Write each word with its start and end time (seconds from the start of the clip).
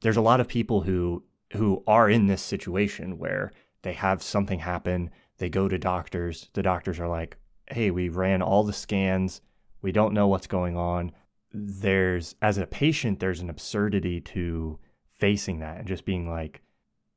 there's 0.00 0.16
a 0.16 0.22
lot 0.22 0.40
of 0.40 0.48
people 0.48 0.82
who 0.82 1.24
who 1.54 1.82
are 1.86 2.08
in 2.08 2.26
this 2.26 2.42
situation 2.42 3.18
where 3.18 3.50
they 3.82 3.92
have 3.92 4.22
something 4.22 4.60
happen, 4.60 5.10
they 5.38 5.48
go 5.48 5.68
to 5.68 5.78
doctors, 5.78 6.48
the 6.52 6.62
doctors 6.62 7.00
are 7.00 7.08
like, 7.08 7.36
"Hey, 7.70 7.90
we 7.90 8.08
ran 8.08 8.42
all 8.42 8.62
the 8.62 8.72
scans, 8.72 9.40
we 9.82 9.92
don't 9.92 10.14
know 10.14 10.28
what's 10.28 10.46
going 10.46 10.76
on." 10.76 11.12
There's 11.52 12.34
as 12.40 12.58
a 12.58 12.66
patient, 12.66 13.20
there's 13.20 13.40
an 13.40 13.50
absurdity 13.50 14.20
to 14.20 14.78
facing 15.10 15.58
that 15.60 15.78
and 15.78 15.88
just 15.88 16.04
being 16.04 16.30
like 16.30 16.62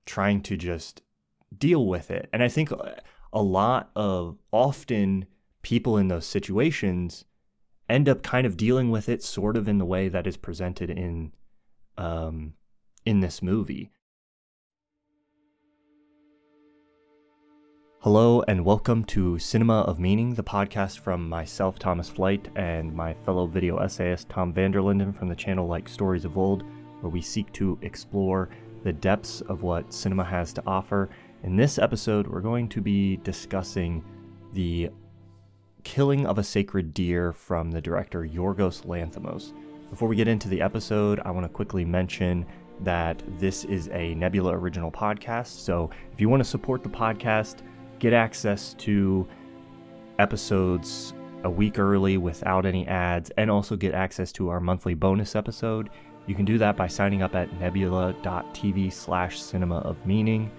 trying 0.05 0.41
to 0.41 0.57
just 0.57 1.01
deal 1.57 1.85
with 1.85 2.11
it. 2.11 2.29
And 2.33 2.43
I 2.43 2.47
think 2.47 2.71
a 2.71 3.41
lot 3.41 3.89
of 3.95 4.37
often 4.51 5.25
people 5.61 5.97
in 5.97 6.07
those 6.07 6.25
situations 6.25 7.25
end 7.89 8.09
up 8.09 8.23
kind 8.23 8.45
of 8.45 8.57
dealing 8.57 8.91
with 8.91 9.09
it 9.09 9.23
sort 9.23 9.57
of 9.57 9.67
in 9.67 9.77
the 9.77 9.85
way 9.85 10.07
that 10.09 10.27
is 10.27 10.37
presented 10.37 10.89
in 10.89 11.31
um, 11.97 12.53
in 13.05 13.19
this 13.19 13.41
movie. 13.41 13.91
Hello 17.99 18.43
and 18.47 18.65
welcome 18.65 19.05
to 19.05 19.39
Cinema 19.39 19.81
of 19.81 19.97
Meaning, 19.97 20.35
the 20.35 20.43
podcast 20.43 20.99
from 20.99 21.29
myself, 21.29 21.79
Thomas 21.79 22.09
Flight, 22.09 22.49
and 22.55 22.93
my 22.93 23.13
fellow 23.25 23.47
video 23.47 23.77
essayist 23.77 24.27
Tom 24.27 24.51
van 24.53 24.71
der 24.71 24.81
Linden 24.81 25.13
from 25.13 25.29
the 25.29 25.35
channel 25.35 25.67
Like 25.67 25.87
Stories 25.87 26.25
of 26.25 26.37
Old, 26.37 26.63
where 26.99 27.09
we 27.09 27.21
seek 27.21 27.51
to 27.53 27.79
explore 27.81 28.49
the 28.83 28.91
depths 28.91 29.39
of 29.41 29.63
what 29.63 29.93
cinema 29.93 30.25
has 30.25 30.51
to 30.53 30.63
offer. 30.67 31.09
In 31.43 31.55
this 31.55 31.79
episode, 31.79 32.27
we're 32.27 32.41
going 32.41 32.67
to 32.69 32.81
be 32.81 33.17
discussing 33.17 34.03
the 34.51 34.89
killing 35.83 36.25
of 36.25 36.37
a 36.37 36.43
sacred 36.43 36.93
deer 36.93 37.31
from 37.31 37.71
the 37.71 37.81
director 37.81 38.23
Yorgos 38.23 38.85
Lanthimos. 38.85 39.53
Before 39.89 40.07
we 40.09 40.15
get 40.15 40.27
into 40.27 40.49
the 40.49 40.61
episode, 40.61 41.21
I 41.23 41.31
want 41.31 41.45
to 41.45 41.49
quickly 41.49 41.85
mention 41.85 42.45
that 42.81 43.21
this 43.39 43.63
is 43.65 43.89
a 43.89 44.15
Nebula 44.15 44.57
original 44.57 44.91
podcast. 44.91 45.47
So 45.47 45.89
if 46.11 46.19
you 46.19 46.29
want 46.29 46.43
to 46.43 46.49
support 46.49 46.83
the 46.83 46.89
podcast, 46.89 47.57
get 47.99 48.13
access 48.13 48.73
to 48.75 49.27
episodes 50.19 51.13
a 51.43 51.49
week 51.49 51.77
early 51.77 52.17
without 52.17 52.65
any 52.65 52.87
ads, 52.87 53.29
and 53.37 53.51
also 53.51 53.75
get 53.75 53.93
access 53.93 54.31
to 54.33 54.49
our 54.49 54.59
monthly 54.59 54.93
bonus 54.93 55.35
episode. 55.35 55.89
You 56.25 56.35
can 56.35 56.45
do 56.45 56.57
that 56.57 56.77
by 56.77 56.87
signing 56.87 57.21
up 57.21 57.35
at 57.35 57.51
nebula.tv 57.59 58.93
slash 58.93 59.41
cinema 59.41 59.79
of 59.79 60.05
meaning. 60.05 60.49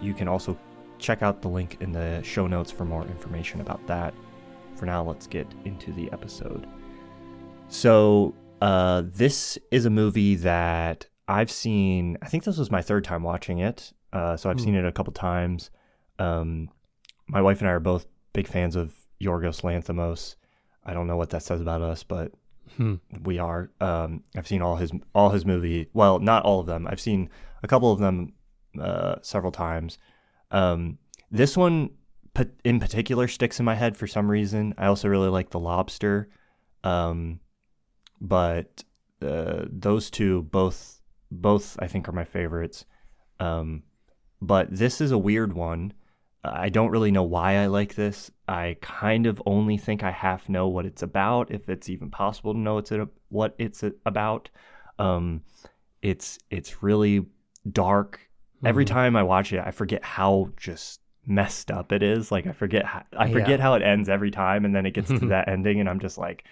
You 0.00 0.14
can 0.14 0.28
also 0.28 0.56
check 0.98 1.22
out 1.22 1.42
the 1.42 1.48
link 1.48 1.78
in 1.80 1.92
the 1.92 2.22
show 2.22 2.46
notes 2.46 2.70
for 2.70 2.84
more 2.84 3.02
information 3.02 3.60
about 3.60 3.84
that. 3.86 4.14
For 4.76 4.86
now, 4.86 5.02
let's 5.02 5.26
get 5.26 5.46
into 5.64 5.92
the 5.92 6.10
episode. 6.12 6.66
So, 7.68 8.34
uh, 8.60 9.02
this 9.04 9.58
is 9.70 9.84
a 9.84 9.90
movie 9.90 10.36
that 10.36 11.06
I've 11.26 11.50
seen, 11.50 12.18
I 12.22 12.26
think 12.28 12.44
this 12.44 12.58
was 12.58 12.70
my 12.70 12.82
third 12.82 13.04
time 13.04 13.22
watching 13.22 13.58
it. 13.58 13.92
Uh, 14.12 14.36
so 14.36 14.50
I've 14.50 14.60
seen 14.60 14.74
it 14.74 14.84
a 14.84 14.92
couple 14.92 15.12
times. 15.12 15.70
Um, 16.18 16.70
my 17.26 17.40
wife 17.42 17.60
and 17.60 17.68
I 17.68 17.72
are 17.72 17.80
both 17.80 18.06
big 18.32 18.46
fans 18.46 18.76
of 18.76 18.94
Yorgos 19.20 19.62
Lanthimos. 19.62 20.36
I 20.84 20.92
don't 20.92 21.06
know 21.06 21.16
what 21.16 21.30
that 21.30 21.42
says 21.42 21.60
about 21.60 21.82
us, 21.82 22.02
but 22.02 22.32
Hmm. 22.76 22.94
we 23.22 23.38
are. 23.38 23.70
Um, 23.80 24.24
I've 24.36 24.48
seen 24.48 24.60
all 24.62 24.76
his 24.76 24.90
all 25.14 25.30
his 25.30 25.44
movie. 25.46 25.88
Well, 25.92 26.18
not 26.18 26.44
all 26.44 26.60
of 26.60 26.66
them. 26.66 26.86
I've 26.86 27.00
seen 27.00 27.28
a 27.62 27.68
couple 27.68 27.92
of 27.92 27.98
them 28.00 28.32
uh, 28.80 29.16
several 29.22 29.52
times. 29.52 29.98
Um, 30.50 30.98
this 31.30 31.56
one 31.56 31.90
in 32.64 32.80
particular 32.80 33.28
sticks 33.28 33.58
in 33.60 33.64
my 33.64 33.74
head 33.76 33.96
for 33.96 34.06
some 34.06 34.30
reason. 34.30 34.74
I 34.76 34.86
also 34.86 35.08
really 35.08 35.28
like 35.28 35.50
The 35.50 35.60
Lobster, 35.60 36.28
um, 36.82 37.40
but 38.20 38.82
uh, 39.22 39.64
those 39.70 40.10
two 40.10 40.42
both 40.44 40.93
both 41.30 41.76
I 41.80 41.86
think 41.86 42.08
are 42.08 42.12
my 42.12 42.24
favorites. 42.24 42.84
Um, 43.40 43.82
but 44.40 44.68
this 44.70 45.00
is 45.00 45.10
a 45.10 45.18
weird 45.18 45.52
one. 45.54 45.92
I 46.46 46.68
don't 46.68 46.90
really 46.90 47.10
know 47.10 47.22
why 47.22 47.56
I 47.56 47.66
like 47.66 47.94
this. 47.94 48.30
I 48.46 48.76
kind 48.82 49.24
of 49.26 49.40
only 49.46 49.78
think 49.78 50.02
I 50.02 50.10
half 50.10 50.48
know 50.48 50.68
what 50.68 50.84
it's 50.84 51.02
about, 51.02 51.50
if 51.50 51.68
it's 51.70 51.88
even 51.88 52.10
possible 52.10 52.52
to 52.52 52.58
know 52.58 52.76
it's 52.76 52.92
a, 52.92 53.08
what 53.30 53.54
it's 53.58 53.82
about. 54.04 54.50
Um, 54.98 55.42
it's 56.02 56.38
it's 56.50 56.82
really 56.82 57.26
dark. 57.70 58.20
Every 58.64 58.84
Mhm. 58.84 58.88
time 58.88 59.16
I 59.16 59.22
watch 59.22 59.52
it, 59.52 59.62
I 59.64 59.70
forget 59.70 60.04
how 60.04 60.50
just 60.56 61.00
messed 61.26 61.70
up 61.70 61.92
it 61.92 62.02
is. 62.02 62.30
Like 62.30 62.46
I 62.46 62.52
forget 62.52 62.84
how, 62.84 63.04
I 63.16 63.26
Yeah. 63.26 63.32
forget 63.32 63.60
how 63.60 63.74
it 63.74 63.82
ends 63.82 64.08
every 64.10 64.30
time, 64.30 64.64
and 64.66 64.74
then 64.74 64.84
it 64.84 64.92
gets 64.92 65.08
to 65.08 65.26
that 65.28 65.48
ending, 65.48 65.80
and 65.80 65.88
I'm 65.88 66.00
just 66.00 66.18
like, 66.18 66.44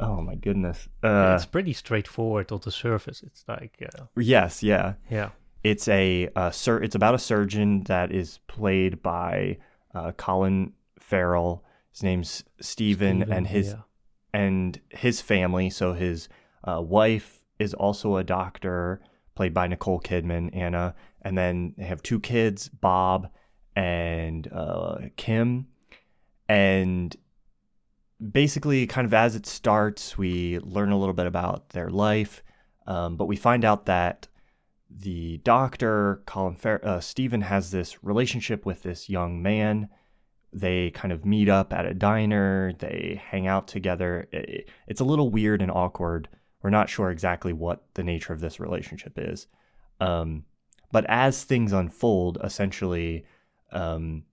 oh 0.00 0.22
my 0.22 0.34
goodness. 0.34 0.88
Uh, 1.02 1.34
it's 1.36 1.46
pretty 1.46 1.72
straightforward 1.72 2.50
on 2.52 2.60
the 2.62 2.70
surface. 2.70 3.22
It's 3.22 3.44
like, 3.48 3.82
uh, 3.94 4.04
yes, 4.16 4.62
yeah. 4.62 4.94
yeah. 5.10 5.30
It's 5.62 5.88
a, 5.88 6.28
uh 6.34 6.50
sur- 6.50 6.82
It's 6.82 6.94
about 6.94 7.14
a 7.14 7.18
surgeon 7.18 7.84
that 7.84 8.12
is 8.12 8.38
played 8.46 9.02
by 9.02 9.58
uh, 9.94 10.12
Colin 10.12 10.72
Farrell. 10.98 11.64
His 11.92 12.02
name's 12.02 12.44
Steven, 12.60 13.18
Steven, 13.20 13.32
and 13.32 13.46
his 13.46 13.68
yeah. 13.68 13.82
and 14.32 14.80
his 14.90 15.20
family. 15.20 15.70
So 15.70 15.92
his 15.92 16.28
uh, 16.64 16.80
wife 16.80 17.44
is 17.58 17.74
also 17.74 18.16
a 18.16 18.24
doctor, 18.24 19.00
played 19.34 19.52
by 19.52 19.66
Nicole 19.66 20.00
Kidman, 20.00 20.54
Anna, 20.56 20.94
and 21.22 21.36
then 21.36 21.74
they 21.76 21.84
have 21.84 22.02
two 22.02 22.20
kids, 22.20 22.68
Bob 22.68 23.28
and 23.76 24.48
uh, 24.52 24.98
Kim, 25.16 25.66
and 26.48 27.14
basically, 28.20 28.86
kind 28.86 29.06
of 29.06 29.14
as 29.14 29.34
it 29.34 29.46
starts, 29.46 30.18
we 30.18 30.58
learn 30.60 30.90
a 30.92 30.98
little 30.98 31.14
bit 31.14 31.26
about 31.26 31.70
their 31.70 31.90
life, 31.90 32.42
um, 32.86 33.16
but 33.16 33.26
we 33.26 33.36
find 33.36 33.64
out 33.64 33.86
that 33.86 34.28
the 34.90 35.38
doctor, 35.38 36.22
Colin 36.26 36.56
Fer- 36.56 36.80
uh, 36.82 37.00
Steven, 37.00 37.42
has 37.42 37.70
this 37.70 38.02
relationship 38.02 38.66
with 38.66 38.82
this 38.82 39.08
young 39.08 39.40
man. 39.40 39.88
They 40.52 40.90
kind 40.90 41.12
of 41.12 41.24
meet 41.24 41.48
up 41.48 41.72
at 41.72 41.86
a 41.86 41.94
diner. 41.94 42.72
They 42.78 43.22
hang 43.24 43.46
out 43.46 43.68
together. 43.68 44.28
I- 44.32 44.64
It's 44.88 45.00
a 45.00 45.04
little 45.04 45.30
weird 45.30 45.62
and 45.62 45.70
awkward. 45.70 46.28
We're 46.62 46.70
not 46.70 46.88
sure 46.88 47.10
exactly 47.10 47.52
what 47.52 47.84
the 47.94 48.02
nature 48.02 48.32
of 48.32 48.40
this 48.40 48.58
relationship 48.58 49.12
is. 49.16 49.46
Um, 50.00 50.44
but 50.90 51.04
as 51.08 51.44
things 51.44 51.72
unfold, 51.72 52.38
essentially, 52.42 53.24
um, 53.70 54.24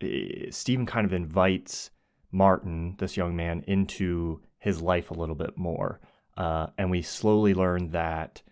eh, 0.00 0.46
Stephen 0.50 0.84
kind 0.84 1.06
of 1.06 1.12
invites 1.12 1.90
Martin, 2.32 2.96
this 2.98 3.16
young 3.16 3.36
man, 3.36 3.62
into 3.66 4.40
his 4.58 4.80
life 4.80 5.10
a 5.10 5.14
little 5.14 5.34
bit 5.34 5.56
more. 5.56 6.00
Uh, 6.36 6.68
and 6.78 6.90
we 6.90 7.02
slowly 7.02 7.54
learn 7.54 7.90
that 7.90 8.42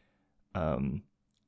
um, 0.55 1.03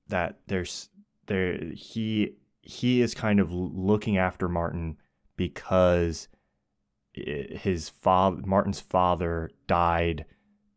that 0.09 0.39
there's 0.47 0.89
there 1.27 1.59
he 1.75 2.37
he 2.63 3.03
is 3.03 3.15
kind 3.15 3.39
of 3.39 3.53
looking 3.53 4.17
after 4.17 4.49
Martin 4.49 4.97
because 5.37 6.29
his 7.13 7.91
father 7.91 8.41
Martin's 8.47 8.81
father 8.81 9.51
died 9.67 10.25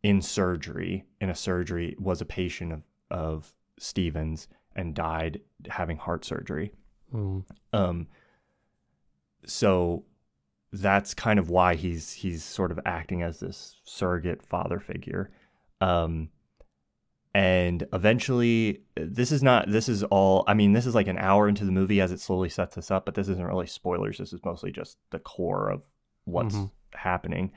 in 0.02 0.20
surgery 0.20 1.04
in 1.20 1.30
a 1.30 1.34
surgery 1.34 1.96
was 1.98 2.20
a 2.20 2.26
patient 2.26 2.72
of 2.72 2.82
of 3.10 3.54
Stevens 3.78 4.48
and 4.74 4.94
died 4.94 5.40
having 5.68 5.96
heart 5.96 6.24
surgery. 6.24 6.72
Mm. 7.14 7.44
Um, 7.72 8.08
so 9.46 10.04
that's 10.80 11.14
kind 11.14 11.38
of 11.38 11.48
why 11.50 11.74
he's 11.74 12.12
he's 12.12 12.44
sort 12.44 12.70
of 12.70 12.80
acting 12.84 13.22
as 13.22 13.40
this 13.40 13.76
surrogate 13.84 14.42
father 14.42 14.78
figure. 14.80 15.30
Um, 15.80 16.30
and 17.34 17.86
eventually, 17.92 18.82
this 18.96 19.30
is 19.30 19.42
not. 19.42 19.70
This 19.70 19.88
is 19.88 20.02
all. 20.04 20.44
I 20.46 20.54
mean, 20.54 20.72
this 20.72 20.86
is 20.86 20.94
like 20.94 21.06
an 21.08 21.18
hour 21.18 21.48
into 21.48 21.64
the 21.66 21.72
movie 21.72 22.00
as 22.00 22.10
it 22.10 22.20
slowly 22.20 22.48
sets 22.48 22.76
this 22.76 22.90
up. 22.90 23.04
But 23.04 23.14
this 23.14 23.28
isn't 23.28 23.46
really 23.46 23.66
spoilers. 23.66 24.18
This 24.18 24.32
is 24.32 24.40
mostly 24.44 24.72
just 24.72 24.96
the 25.10 25.18
core 25.18 25.68
of 25.70 25.82
what's 26.24 26.54
Mhm. 26.54 26.70
happening. 26.94 27.52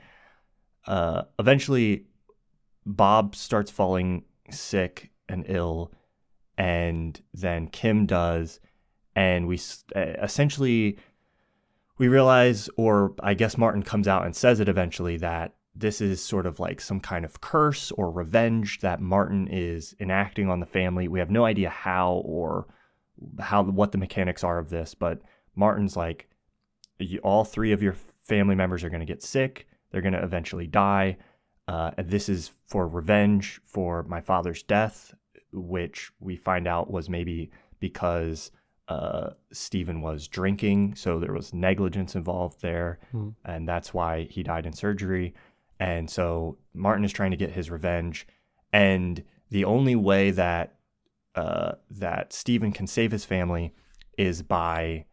Uh, 0.86 1.22
eventually, 1.38 2.06
Bob 2.84 3.34
starts 3.34 3.70
falling 3.70 4.24
sick 4.50 5.10
and 5.28 5.44
ill, 5.48 5.92
and 6.58 7.20
then 7.32 7.68
Kim 7.68 8.04
does, 8.04 8.60
and 9.16 9.46
we 9.48 9.58
uh, 9.96 10.00
essentially 10.22 10.98
we 12.00 12.08
realize, 12.08 12.70
or 12.78 13.12
I 13.22 13.34
guess 13.34 13.58
Martin 13.58 13.82
comes 13.82 14.08
out 14.08 14.24
and 14.24 14.34
says 14.34 14.58
it 14.58 14.70
eventually 14.70 15.18
that 15.18 15.52
this 15.74 16.00
is 16.00 16.24
sort 16.24 16.46
of 16.46 16.58
like 16.58 16.80
some 16.80 16.98
kind 16.98 17.26
of 17.26 17.42
curse 17.42 17.90
or 17.90 18.10
revenge 18.10 18.80
that 18.80 19.02
Martin 19.02 19.46
is 19.50 19.94
enacting 20.00 20.48
on 20.48 20.60
the 20.60 20.66
family. 20.66 21.08
We 21.08 21.18
have 21.18 21.30
no 21.30 21.44
idea 21.44 21.68
how 21.68 22.22
or 22.24 22.68
how 23.38 23.64
what 23.64 23.92
the 23.92 23.98
mechanics 23.98 24.42
are 24.42 24.58
of 24.58 24.70
this, 24.70 24.94
but 24.94 25.20
Martin's 25.54 25.94
like, 25.94 26.30
all 27.22 27.44
three 27.44 27.70
of 27.70 27.82
your 27.82 27.96
family 28.22 28.54
members 28.54 28.82
are 28.82 28.88
going 28.88 29.00
to 29.00 29.06
get 29.06 29.22
sick. 29.22 29.66
They're 29.90 30.00
going 30.00 30.14
to 30.14 30.24
eventually 30.24 30.66
die. 30.66 31.18
Uh, 31.68 31.90
this 31.98 32.30
is 32.30 32.50
for 32.66 32.88
revenge 32.88 33.60
for 33.66 34.04
my 34.04 34.22
father's 34.22 34.62
death, 34.62 35.12
which 35.52 36.12
we 36.18 36.36
find 36.36 36.66
out 36.66 36.90
was 36.90 37.10
maybe 37.10 37.50
because 37.78 38.52
uh, 38.90 39.30
Steven 39.52 40.00
was 40.02 40.26
drinking, 40.28 40.94
so 40.96 41.18
there 41.18 41.32
was 41.32 41.54
negligence 41.54 42.14
involved 42.16 42.60
there, 42.60 42.98
Hmm. 43.12 43.30
and 43.44 43.66
that's 43.68 43.94
why 43.94 44.24
he 44.24 44.42
died 44.42 44.66
in 44.66 44.72
surgery. 44.72 45.32
And 45.78 46.10
so 46.10 46.58
Martin 46.74 47.04
is 47.04 47.12
trying 47.12 47.30
to 47.30 47.36
get 47.44 47.52
his 47.52 47.70
revenge, 47.70 48.26
and 48.72 49.22
the 49.48 49.64
only 49.64 49.96
way 49.96 50.30
that 50.32 50.76
uh, 51.36 51.72
that 51.88 52.32
Steven 52.32 52.72
can 52.72 52.86
save 52.88 53.12
his 53.12 53.24
family 53.24 53.72
is 54.18 54.42
by 54.42 55.04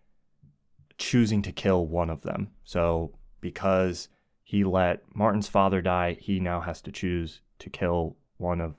choosing 0.97 1.43
to 1.43 1.51
kill 1.51 1.85
one 1.85 2.09
of 2.09 2.21
them. 2.23 2.49
So 2.63 3.13
because 3.39 4.09
he 4.43 4.63
let 4.63 5.03
Martin's 5.15 5.47
father 5.47 5.81
die, 5.81 6.17
he 6.19 6.39
now 6.39 6.59
has 6.61 6.81
to 6.81 6.91
choose 6.91 7.41
to 7.59 7.69
kill 7.69 8.17
one 8.37 8.61
of 8.61 8.75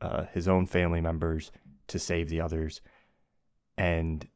uh, 0.00 0.26
his 0.32 0.46
own 0.46 0.66
family 0.66 1.00
members 1.00 1.50
to 1.88 1.98
save 1.98 2.28
the 2.28 2.40
others, 2.40 2.80
and 3.76 4.26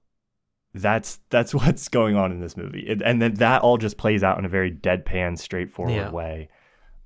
that's 0.74 1.20
that's 1.30 1.54
what's 1.60 1.88
going 1.88 2.16
on 2.16 2.32
in 2.32 2.40
this 2.40 2.56
movie. 2.56 2.80
It, 2.86 3.02
and 3.02 3.20
then 3.20 3.34
that 3.34 3.62
all 3.62 3.78
just 3.78 3.96
plays 3.96 4.22
out 4.22 4.38
in 4.38 4.44
a 4.44 4.48
very 4.48 4.70
deadpan, 4.70 5.38
straightforward 5.38 5.94
Yeah. 5.94 6.10
way. 6.10 6.48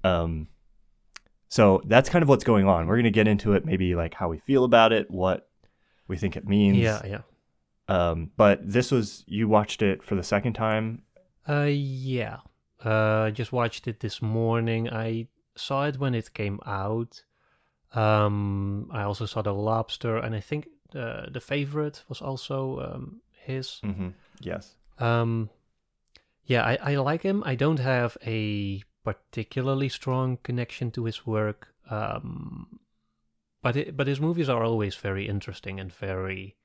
Um, 0.04 0.48
so 1.48 1.82
that's 1.86 2.08
kind 2.08 2.22
of 2.22 2.28
what's 2.28 2.44
going 2.44 2.66
on. 2.66 2.86
We're 2.86 2.96
gonna 2.96 3.10
get 3.10 3.28
into 3.28 3.52
it, 3.54 3.64
maybe 3.64 3.94
like 3.94 4.14
how 4.14 4.28
we 4.28 4.38
feel 4.38 4.64
about 4.64 4.92
it, 4.92 5.10
what 5.10 5.48
we 6.08 6.16
think 6.16 6.36
it 6.36 6.46
means. 6.48 6.78
Yeah, 6.78 7.00
yeah. 7.04 7.20
Um, 7.88 8.30
but 8.36 8.60
this 8.62 8.90
was 8.92 9.24
you 9.26 9.48
watched 9.48 9.82
it 9.82 10.02
for 10.02 10.14
the 10.14 10.22
second 10.22 10.52
time. 10.54 11.02
Uh, 11.48 11.66
yeah. 11.68 12.38
Uh, 12.84 13.24
I 13.26 13.30
just 13.30 13.52
watched 13.52 13.88
it 13.88 14.00
this 14.00 14.22
morning. 14.22 14.88
I 14.88 15.26
saw 15.56 15.84
it 15.86 15.98
when 15.98 16.14
it 16.14 16.32
came 16.32 16.60
out. 16.64 17.22
Um, 17.92 18.88
I 18.92 19.02
also 19.02 19.26
saw 19.26 19.42
The 19.42 19.52
Lobster, 19.52 20.16
and 20.16 20.34
I 20.34 20.40
think 20.40 20.68
uh, 20.94 21.26
the 21.30 21.40
favorite 21.40 22.02
was 22.08 22.20
also 22.20 22.80
um, 22.80 23.20
his. 23.32 23.80
Mm-hmm. 23.84 24.08
Yes. 24.40 24.74
Um, 24.98 25.50
yeah, 26.44 26.64
I, 26.64 26.78
I 26.82 26.96
like 26.96 27.22
him. 27.22 27.42
I 27.46 27.54
don't 27.54 27.78
have 27.78 28.16
a 28.26 28.82
particularly 29.04 29.88
strong 29.88 30.38
connection 30.42 30.90
to 30.92 31.04
his 31.04 31.26
work. 31.26 31.68
Um, 31.88 32.80
but 33.62 33.76
it, 33.76 33.96
but 33.96 34.06
his 34.06 34.20
movies 34.20 34.48
are 34.48 34.64
always 34.64 34.94
very 34.94 35.28
interesting 35.28 35.80
and 35.80 35.92
very, 35.92 36.56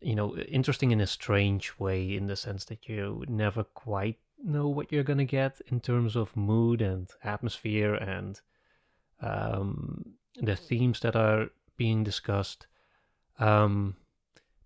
you 0.00 0.14
know, 0.14 0.36
interesting 0.36 0.90
in 0.90 1.00
a 1.00 1.06
strange 1.06 1.78
way, 1.78 2.14
in 2.16 2.26
the 2.26 2.36
sense 2.36 2.64
that 2.66 2.88
you 2.88 3.24
never 3.28 3.64
quite 3.64 4.18
know 4.42 4.68
what 4.68 4.92
you're 4.92 5.02
gonna 5.02 5.24
get 5.24 5.60
in 5.66 5.80
terms 5.80 6.14
of 6.14 6.36
mood 6.36 6.80
and 6.80 7.10
atmosphere 7.24 7.94
and 7.94 8.40
um, 9.20 10.14
the 10.36 10.54
themes 10.54 11.00
that 11.00 11.16
are 11.16 11.50
being 11.76 12.04
discussed. 12.04 12.66
Um, 13.38 13.96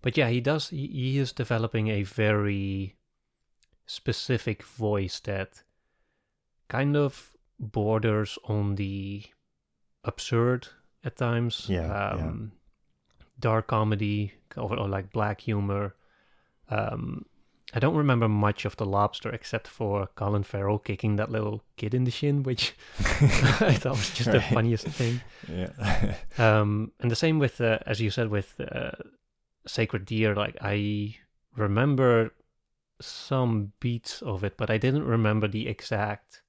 but 0.01 0.17
yeah, 0.17 0.29
he 0.29 0.41
does. 0.41 0.69
He, 0.69 0.87
he 0.87 1.17
is 1.17 1.31
developing 1.31 1.87
a 1.87 2.03
very 2.03 2.95
specific 3.85 4.63
voice 4.63 5.19
that 5.21 5.63
kind 6.67 6.95
of 6.95 7.31
borders 7.59 8.37
on 8.45 8.75
the 8.75 9.23
absurd 10.03 10.67
at 11.03 11.17
times. 11.17 11.65
Yeah, 11.69 11.87
yeah. 11.87 12.27
Um, 12.27 12.51
Dark 13.39 13.67
comedy 13.67 14.33
or, 14.55 14.79
or 14.79 14.87
like 14.87 15.11
black 15.11 15.41
humor. 15.41 15.95
Um, 16.69 17.25
I 17.75 17.79
don't 17.79 17.95
remember 17.95 18.29
much 18.29 18.65
of 18.65 18.75
The 18.75 18.85
Lobster 18.85 19.31
except 19.31 19.67
for 19.67 20.07
Colin 20.15 20.43
Farrell 20.43 20.77
kicking 20.77 21.15
that 21.15 21.31
little 21.31 21.63
kid 21.75 21.95
in 21.95 22.03
the 22.03 22.11
shin, 22.11 22.43
which 22.43 22.75
I 22.99 23.73
thought 23.73 23.97
was 23.97 24.13
just 24.13 24.31
the 24.31 24.41
funniest 24.41 24.87
thing. 24.87 25.21
Yeah. 25.51 26.15
Um, 26.37 26.91
and 26.99 27.11
the 27.11 27.15
same 27.15 27.39
with, 27.39 27.61
uh, 27.61 27.79
as 27.85 28.01
you 28.01 28.09
said, 28.09 28.29
with 28.29 28.59
uh, 28.59 28.91
Sacred 29.67 30.05
Deer. 30.05 30.35
Like 30.35 30.57
I 30.61 31.15
remember 31.55 32.33
some 33.01 33.73
beats 33.79 34.21
of 34.21 34.43
it, 34.43 34.57
but 34.57 34.69
I 34.69 34.77
didn't 34.77 35.05
remember 35.05 35.47
the 35.47 35.67
exact, 35.67 36.41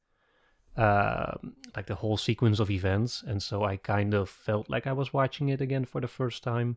uh, 0.76 1.34
like 1.76 1.86
the 1.86 1.96
whole 1.96 2.16
sequence 2.16 2.60
of 2.60 2.70
events. 2.70 3.22
And 3.26 3.42
so 3.42 3.64
I 3.64 3.76
kind 3.76 4.14
of 4.14 4.28
felt 4.28 4.70
like 4.70 4.86
I 4.86 4.92
was 4.92 5.12
watching 5.12 5.48
it 5.48 5.60
again 5.60 5.84
for 5.84 6.00
the 6.00 6.08
first 6.08 6.42
time. 6.42 6.76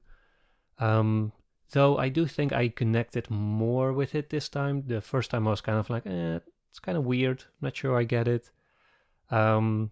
Um, 0.80 1.32
though 1.72 1.98
I 1.98 2.10
do 2.10 2.26
think 2.26 2.54
I 2.54 2.70
connected 2.70 3.30
more 3.30 3.94
with 3.94 4.16
it 4.16 4.30
this 4.30 4.50
time. 4.50 4.84
The 4.88 5.02
first 5.02 5.32
time 5.32 5.48
I 5.48 5.52
was 5.52 5.62
kind 5.62 5.78
of 5.80 5.90
like, 5.90 6.06
eh, 6.06 6.40
it's 6.70 6.80
kind 6.80 6.98
of 6.98 7.06
weird. 7.06 7.46
not 7.62 7.76
sure 7.76 7.98
I 7.98 8.04
get 8.04 8.28
it. 8.28 8.50
Um, 9.30 9.92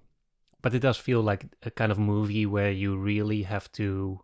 but 0.62 0.74
it 0.74 0.80
does 0.80 0.98
feel 0.98 1.22
like 1.22 1.46
a 1.64 1.72
kind 1.72 1.92
of 1.92 2.00
movie 2.00 2.46
where 2.46 2.72
you 2.72 2.98
really 2.98 3.44
have 3.44 3.72
to 3.74 4.22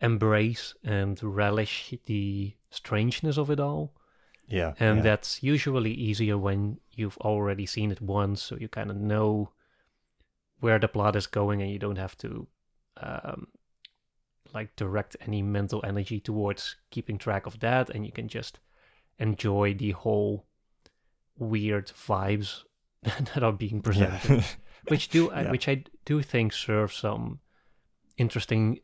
embrace 0.00 0.74
and 0.82 1.22
relish 1.22 1.94
the 2.06 2.54
strangeness 2.70 3.38
of 3.38 3.50
it 3.50 3.60
all. 3.60 3.94
yeah. 4.48 4.74
And 4.80 4.98
yeah. 4.98 5.02
that's 5.02 5.42
usually 5.42 5.92
easier 5.92 6.36
when 6.38 6.78
you've 6.92 7.18
already 7.18 7.66
seen 7.66 7.90
it 7.90 8.00
once, 8.00 8.42
so 8.42 8.56
you 8.56 8.68
kind 8.68 8.90
of 8.90 8.96
know 8.96 9.50
where 10.60 10.78
the 10.78 10.88
plot 10.88 11.16
is 11.16 11.26
going 11.26 11.62
and 11.62 11.70
you 11.70 11.78
don't 11.78 11.98
have 11.98 12.16
to 12.18 12.46
um, 12.96 13.48
like 14.54 14.76
direct 14.76 15.16
any 15.20 15.42
mental 15.42 15.84
energy 15.84 16.20
towards 16.20 16.76
keeping 16.90 17.18
track 17.18 17.44
of 17.46 17.58
that 17.60 17.90
and 17.90 18.06
you 18.06 18.12
can 18.12 18.28
just 18.28 18.60
enjoy 19.18 19.74
the 19.74 19.90
whole 19.90 20.46
weird 21.36 21.88
vibes 21.88 22.62
that 23.02 23.42
are 23.42 23.52
being 23.52 23.82
presented 23.82 24.38
yeah. 24.38 24.44
which 24.88 25.08
do 25.08 25.30
Yeah. 25.34 25.50
which 25.50 25.68
I 25.68 25.84
do 26.04 26.22
think 26.22 26.52
serve 26.52 26.92
some 26.92 27.40
interesting 28.16 28.78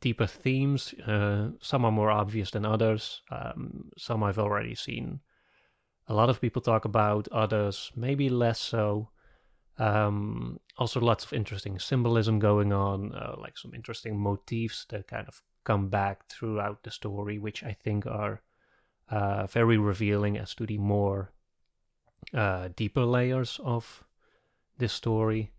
deeper 0.00 0.26
themes. 0.26 0.92
Uh, 1.06 1.50
some 1.60 1.84
are 1.84 1.90
more 1.92 2.10
obvious 2.10 2.50
than 2.50 2.64
others. 2.66 3.22
Um, 3.30 3.90
some 3.96 4.22
I've 4.22 4.38
already 4.38 4.74
seen 4.74 5.20
a 6.06 6.14
lot 6.14 6.28
of 6.30 6.40
people 6.40 6.62
talk 6.62 6.84
about. 6.84 7.26
Others 7.32 7.92
maybe 7.96 8.28
less 8.28 8.60
so. 8.60 9.08
Um, 9.78 10.60
also, 10.78 11.00
lots 11.00 11.24
of 11.24 11.32
interesting 11.32 11.78
symbolism 11.78 12.38
going 12.38 12.72
on, 12.72 13.14
uh, 13.14 13.34
like 13.38 13.56
some 13.56 13.74
interesting 13.74 14.18
motifs 14.18 14.84
that 14.90 15.08
kind 15.08 15.26
of 15.26 15.42
come 15.64 15.88
back 15.88 16.28
throughout 16.28 16.82
the 16.82 16.90
story, 16.90 17.38
which 17.38 17.64
I 17.64 17.72
think 17.72 18.06
are 18.06 18.42
uh, 19.10 19.46
very 19.46 19.78
revealing 19.78 20.36
as 20.36 20.54
to 20.54 20.66
the 20.66 20.78
more 20.78 21.32
uh, 22.34 22.68
deeper 22.76 23.04
layers 23.04 23.58
of 23.64 24.04
this 24.78 24.92
story. 24.92 25.52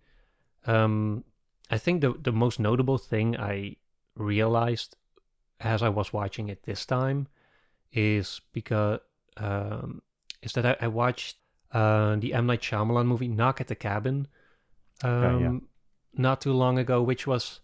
Um, 0.66 1.24
I 1.72 1.78
think 1.78 2.02
the 2.02 2.14
the 2.14 2.32
most 2.32 2.60
notable 2.60 2.98
thing 2.98 3.38
I 3.38 3.78
realized 4.16 4.96
as 5.60 5.82
I 5.82 5.90
was 5.90 6.14
watching 6.14 6.50
it 6.50 6.64
this 6.64 6.86
time 6.86 7.28
is 7.92 8.42
because 8.54 9.00
um, 9.38 10.02
is 10.42 10.54
that 10.54 10.66
I, 10.66 10.86
I 10.86 10.88
watched 10.88 11.38
uh, 11.72 12.16
the 12.18 12.34
M 12.34 12.46
Night 12.46 12.62
Shyamalan 12.62 13.08
movie 13.08 13.28
Knock 13.28 13.62
at 13.62 13.68
the 13.68 13.76
Cabin 13.76 14.28
um, 15.04 15.12
Okay, 15.12 15.44
yeah. 15.44 15.60
not 16.14 16.42
too 16.42 16.54
long 16.54 16.78
ago, 16.78 17.02
which 17.02 17.28
was 17.28 17.62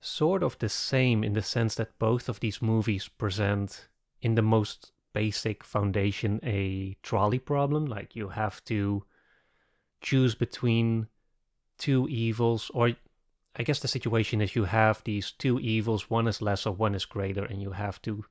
sort 0.00 0.42
of 0.42 0.58
the 0.58 0.68
same 0.68 1.24
in 1.24 1.32
the 1.32 1.42
sense 1.42 1.74
that 1.74 1.98
both 1.98 2.28
of 2.28 2.40
these 2.40 2.62
movies 2.62 3.08
present 3.08 3.88
in 4.22 4.34
the 4.34 4.42
most 4.42 4.92
basic 5.12 5.64
foundation 5.64 6.38
a 6.42 6.94
trolley 7.02 7.38
problem 7.38 7.86
like 7.86 8.14
you 8.14 8.28
have 8.28 8.62
to 8.64 9.02
choose 10.02 10.34
between 10.34 11.06
two 11.78 12.06
evils 12.08 12.70
or 12.74 12.92
i 13.56 13.62
guess 13.62 13.80
the 13.80 13.88
situation 13.88 14.42
is 14.42 14.54
you 14.54 14.64
have 14.64 15.02
these 15.04 15.32
two 15.32 15.58
evils 15.60 16.10
one 16.10 16.28
is 16.28 16.42
lesser 16.42 16.70
one 16.70 16.94
is 16.94 17.06
greater 17.06 17.44
and 17.44 17.62
you 17.62 17.70
have 17.70 18.00
to 18.02 18.24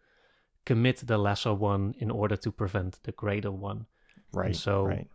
commit 0.64 0.98
the 1.08 1.18
lesser 1.18 1.54
one 1.54 1.96
in 1.98 2.12
order 2.12 2.38
to 2.38 2.52
prevent 2.52 3.02
the 3.04 3.12
greater 3.12 3.52
one 3.52 3.86
right. 4.32 4.56
so- 4.56 4.86
right. 4.86 5.08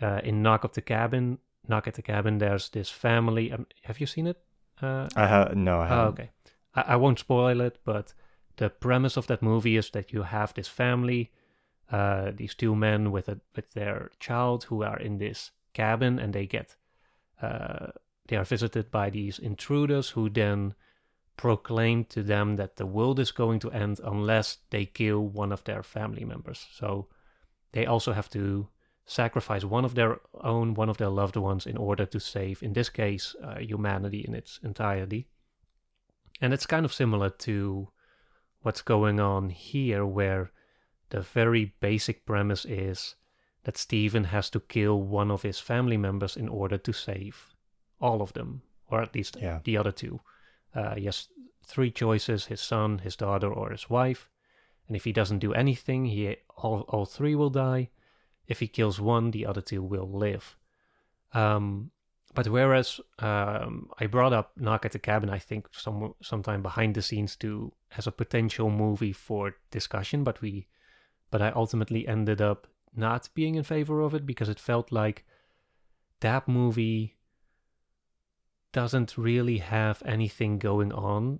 uh, 0.00 0.20
in 0.24 0.42
knock 0.42 0.64
up 0.64 0.72
the 0.72 0.80
cabin 0.80 1.38
knock 1.70 1.86
at 1.88 1.94
the 1.94 2.02
cabin 2.02 2.38
there's 2.38 2.68
this 2.70 2.90
family 2.90 3.50
um, 3.52 3.66
have 3.82 4.00
you 4.00 4.06
seen 4.06 4.26
it 4.26 4.38
uh, 4.82 5.06
I 5.14 5.26
have 5.26 5.54
no. 5.56 5.80
I 5.80 5.84
Oh, 5.84 5.88
haven't. 5.88 6.12
okay. 6.20 6.30
I, 6.74 6.80
I 6.94 6.96
won't 6.96 7.18
spoil 7.18 7.60
it, 7.60 7.78
but 7.84 8.14
the 8.56 8.70
premise 8.70 9.18
of 9.18 9.26
that 9.26 9.42
movie 9.42 9.76
is 9.76 9.90
that 9.90 10.10
you 10.12 10.22
have 10.22 10.54
this 10.54 10.68
family, 10.68 11.30
uh, 11.92 12.30
these 12.34 12.54
two 12.54 12.74
men 12.74 13.10
with 13.12 13.28
a 13.28 13.36
with 13.54 13.70
their 13.72 14.10
child 14.18 14.64
who 14.70 14.82
are 14.82 14.98
in 14.98 15.18
this 15.18 15.50
cabin, 15.74 16.18
and 16.18 16.32
they 16.32 16.46
get 16.46 16.76
uh, 17.42 17.88
they 18.28 18.36
are 18.36 18.44
visited 18.48 18.90
by 18.90 19.10
these 19.10 19.38
intruders 19.42 20.10
who 20.16 20.30
then 20.30 20.74
proclaim 21.36 22.04
to 22.04 22.22
them 22.22 22.56
that 22.56 22.76
the 22.76 22.86
world 22.86 23.18
is 23.18 23.32
going 23.32 23.60
to 23.60 23.70
end 23.72 24.00
unless 24.04 24.58
they 24.70 24.86
kill 24.86 25.20
one 25.42 25.52
of 25.52 25.62
their 25.64 25.82
family 25.82 26.24
members. 26.24 26.66
So 26.72 27.08
they 27.72 27.86
also 27.86 28.12
have 28.12 28.28
to 28.30 28.68
sacrifice 29.06 29.64
one 29.64 29.84
of 29.84 29.94
their 29.94 30.20
own, 30.34 30.74
one 30.74 30.88
of 30.88 30.98
their 30.98 31.08
loved 31.08 31.36
ones, 31.36 31.66
in 31.66 31.76
order 31.76 32.06
to 32.06 32.20
save, 32.20 32.62
in 32.62 32.72
this 32.72 32.88
case, 32.88 33.34
uh, 33.42 33.58
humanity 33.58 34.24
in 34.26 34.34
its 34.34 34.60
entirety. 34.62 35.26
And 36.40 36.52
it's 36.52 36.66
kind 36.66 36.84
of 36.84 36.92
similar 36.92 37.30
to 37.30 37.88
what's 38.62 38.82
going 38.82 39.20
on 39.20 39.50
here, 39.50 40.06
where 40.06 40.52
the 41.10 41.20
very 41.20 41.74
basic 41.80 42.24
premise 42.24 42.64
is 42.64 43.16
that 43.64 43.76
Steven 43.76 44.24
has 44.24 44.48
to 44.50 44.60
kill 44.60 45.02
one 45.02 45.30
of 45.30 45.42
his 45.42 45.58
family 45.58 45.96
members 45.96 46.36
in 46.36 46.48
order 46.48 46.78
to 46.78 46.92
save 46.92 47.54
all 48.00 48.22
of 48.22 48.32
them, 48.32 48.62
or 48.86 49.02
at 49.02 49.14
least 49.14 49.36
Yeah. 49.40 49.60
the 49.64 49.76
other 49.76 49.92
two. 49.92 50.20
Uh, 50.74 50.94
he 50.94 51.04
has 51.06 51.28
three 51.66 51.90
choices 51.90 52.46
his 52.46 52.60
son, 52.60 52.98
his 52.98 53.16
daughter, 53.16 53.52
or 53.52 53.70
his 53.70 53.90
wife. 53.90 54.30
And 54.86 54.96
if 54.96 55.04
he 55.04 55.12
doesn't 55.12 55.40
do 55.40 55.52
anything, 55.52 56.06
he 56.06 56.36
all, 56.56 56.80
all 56.88 57.06
three 57.06 57.34
will 57.34 57.50
die. 57.50 57.90
If 58.50 58.58
he 58.58 58.66
kills 58.66 59.00
one, 59.00 59.30
the 59.30 59.46
other 59.46 59.60
two 59.60 59.80
will 59.80 60.10
live. 60.10 60.56
Um, 61.32 61.92
but 62.34 62.48
whereas 62.48 63.00
um, 63.20 63.88
I 64.00 64.06
brought 64.06 64.32
up 64.32 64.52
Knock 64.56 64.84
at 64.84 64.90
the 64.92 64.98
Cabin, 64.98 65.30
I 65.30 65.38
think 65.38 65.68
some 65.70 66.14
sometime 66.20 66.60
behind 66.60 66.96
the 66.96 67.02
scenes 67.02 67.36
to 67.36 67.72
as 67.96 68.08
a 68.08 68.12
potential 68.12 68.68
movie 68.68 69.12
for 69.12 69.54
discussion, 69.70 70.24
but 70.24 70.40
we, 70.42 70.66
but 71.30 71.40
I 71.40 71.50
ultimately 71.50 72.08
ended 72.08 72.40
up 72.40 72.66
not 72.94 73.28
being 73.34 73.54
in 73.54 73.62
favor 73.62 74.00
of 74.00 74.14
it 74.14 74.26
because 74.26 74.48
it 74.48 74.58
felt 74.58 74.90
like 74.90 75.24
that 76.18 76.48
movie 76.48 77.16
doesn't 78.72 79.16
really 79.16 79.58
have 79.58 80.02
anything 80.04 80.58
going 80.58 80.92
on 80.92 81.38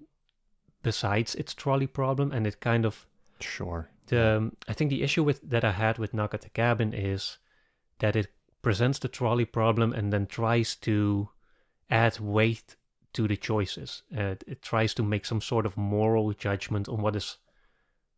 besides 0.83 1.35
its 1.35 1.55
trolley 1.55 1.89
problem, 1.89 2.31
and 2.31 2.47
it 2.47 2.61
kind 2.61 2.87
of 2.87 3.07
sure. 3.41 3.91
The 4.11 4.37
um, 4.37 4.57
I 4.67 4.73
think 4.73 4.91
the 4.91 5.03
issue 5.03 5.23
with 5.23 5.41
that 5.49 5.65
I 5.65 5.71
had 5.71 5.99
with 5.99 6.13
Knock 6.13 6.35
at 6.35 6.41
the 6.41 6.51
Cabin 6.51 6.93
is 6.93 7.39
that 8.01 8.17
it 8.17 8.29
presents 8.61 8.99
the 8.99 9.09
trolley 9.09 9.45
problem 9.45 9.93
and 9.93 10.13
then 10.13 10.27
tries 10.27 10.75
to 10.77 11.29
add 11.89 12.19
weight 12.19 12.77
to 13.13 13.29
the 13.29 13.37
choices. 13.37 14.03
Uh, 14.17 14.35
it 14.47 14.63
tries 14.63 14.95
to 14.95 15.03
make 15.03 15.25
some 15.25 15.41
sort 15.41 15.65
of 15.65 15.77
moral 15.77 16.33
judgment 16.33 16.89
on 16.89 17.03
what 17.03 17.15
is 17.15 17.39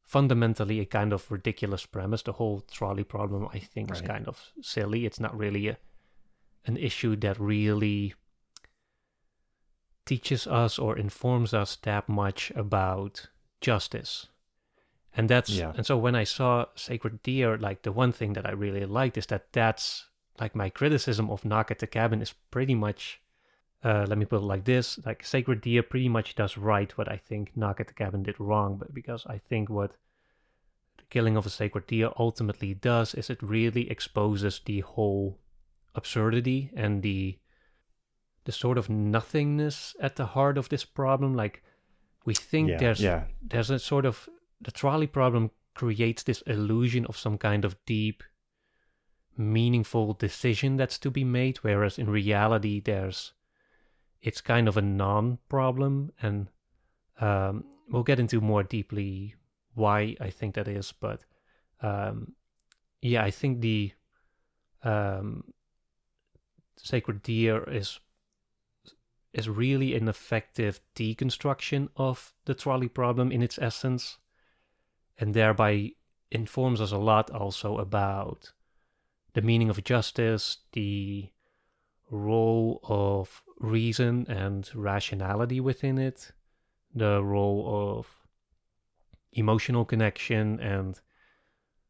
fundamentally 0.02 0.80
a 0.80 0.86
kind 0.86 1.12
of 1.12 1.30
ridiculous 1.30 1.84
premise. 1.84 2.22
The 2.22 2.32
whole 2.32 2.60
trolley 2.60 3.04
problem, 3.04 3.48
I 3.52 3.58
think, 3.58 3.90
right. 3.90 4.00
is 4.00 4.06
kind 4.06 4.26
of 4.26 4.52
silly. 4.62 5.04
It's 5.04 5.20
not 5.20 5.36
really 5.36 5.68
a, 5.68 5.76
an 6.64 6.78
issue 6.78 7.16
that 7.16 7.38
really 7.38 8.14
teaches 10.06 10.46
us 10.46 10.78
or 10.78 10.96
informs 10.96 11.52
us 11.52 11.76
that 11.82 12.08
much 12.08 12.50
about 12.56 13.28
justice. 13.60 14.28
And 15.14 15.28
that's 15.28 15.50
yeah. 15.50 15.72
and 15.76 15.84
so 15.84 15.98
when 15.98 16.14
I 16.14 16.24
saw 16.24 16.66
Sacred 16.74 17.22
Deer, 17.22 17.58
like 17.58 17.82
the 17.82 17.92
one 17.92 18.12
thing 18.12 18.32
that 18.32 18.46
I 18.46 18.52
really 18.52 18.86
liked 18.86 19.18
is 19.18 19.26
that 19.26 19.52
that's 19.52 20.06
like 20.40 20.56
my 20.56 20.70
criticism 20.70 21.30
of 21.30 21.44
Knock 21.44 21.70
at 21.70 21.80
the 21.80 21.86
Cabin 21.86 22.22
is 22.22 22.32
pretty 22.50 22.74
much 22.74 23.20
uh, 23.84 24.06
let 24.08 24.16
me 24.16 24.24
put 24.24 24.40
it 24.40 24.44
like 24.44 24.64
this 24.64 24.98
like 25.04 25.24
Sacred 25.24 25.60
Deer 25.60 25.82
pretty 25.82 26.08
much 26.08 26.34
does 26.34 26.56
right 26.56 26.96
what 26.96 27.10
I 27.10 27.16
think 27.16 27.52
Knock 27.54 27.80
at 27.80 27.88
the 27.88 27.94
Cabin 27.94 28.22
did 28.22 28.40
wrong, 28.40 28.76
but 28.78 28.94
because 28.94 29.26
I 29.26 29.38
think 29.38 29.68
what 29.68 29.96
the 30.96 31.04
killing 31.10 31.36
of 31.36 31.46
a 31.46 31.50
sacred 31.50 31.86
deer 31.86 32.10
ultimately 32.18 32.74
does 32.74 33.14
is 33.14 33.28
it 33.28 33.42
really 33.42 33.90
exposes 33.90 34.60
the 34.64 34.80
whole 34.80 35.38
absurdity 35.94 36.70
and 36.74 37.02
the 37.02 37.38
the 38.44 38.52
sort 38.52 38.78
of 38.78 38.88
nothingness 38.88 39.94
at 40.00 40.16
the 40.16 40.26
heart 40.26 40.58
of 40.58 40.68
this 40.68 40.84
problem. 40.84 41.34
Like 41.34 41.62
we 42.24 42.34
think 42.34 42.70
yeah, 42.70 42.78
there's 42.78 43.00
yeah. 43.00 43.24
there's 43.42 43.70
a 43.70 43.78
sort 43.78 44.04
of 44.04 44.28
the 44.62 44.70
trolley 44.70 45.06
problem 45.06 45.50
creates 45.74 46.22
this 46.22 46.42
illusion 46.42 47.06
of 47.06 47.16
some 47.16 47.38
kind 47.38 47.64
of 47.64 47.76
deep 47.86 48.22
meaningful 49.36 50.12
decision 50.14 50.76
that's 50.76 50.98
to 50.98 51.10
be 51.10 51.24
made 51.24 51.56
whereas 51.58 51.98
in 51.98 52.08
reality 52.08 52.80
there's 52.80 53.32
it's 54.20 54.40
kind 54.40 54.68
of 54.68 54.76
a 54.76 54.82
non-problem. 54.82 56.12
And 56.22 56.46
um, 57.20 57.64
we'll 57.88 58.04
get 58.04 58.20
into 58.20 58.40
more 58.40 58.62
deeply 58.62 59.34
why 59.74 60.14
i 60.20 60.28
think 60.28 60.54
that 60.54 60.68
is 60.68 60.92
but 60.92 61.24
um, 61.82 62.32
yeah 63.00 63.22
i 63.22 63.30
think 63.30 63.60
the 63.60 63.92
um, 64.84 65.44
sacred 66.76 67.22
deer 67.22 67.62
is 67.70 68.00
is 69.32 69.48
really 69.48 69.94
an 69.94 70.08
effective 70.08 70.80
deconstruction 70.94 71.88
of 71.96 72.34
the 72.44 72.54
trolley 72.54 72.88
problem 72.88 73.32
in 73.32 73.42
its 73.42 73.58
essence 73.58 74.18
and 75.18 75.34
thereby 75.34 75.90
informs 76.30 76.80
us 76.80 76.92
a 76.92 76.98
lot 76.98 77.30
also 77.30 77.78
about 77.78 78.52
the 79.34 79.42
meaning 79.42 79.70
of 79.70 79.82
justice, 79.84 80.58
the 80.72 81.30
role 82.10 82.80
of 82.84 83.42
reason 83.58 84.26
and 84.28 84.70
rationality 84.74 85.60
within 85.60 85.98
it, 85.98 86.32
the 86.94 87.22
role 87.22 87.98
of 87.98 88.06
emotional 89.32 89.84
connection 89.84 90.60
and 90.60 91.00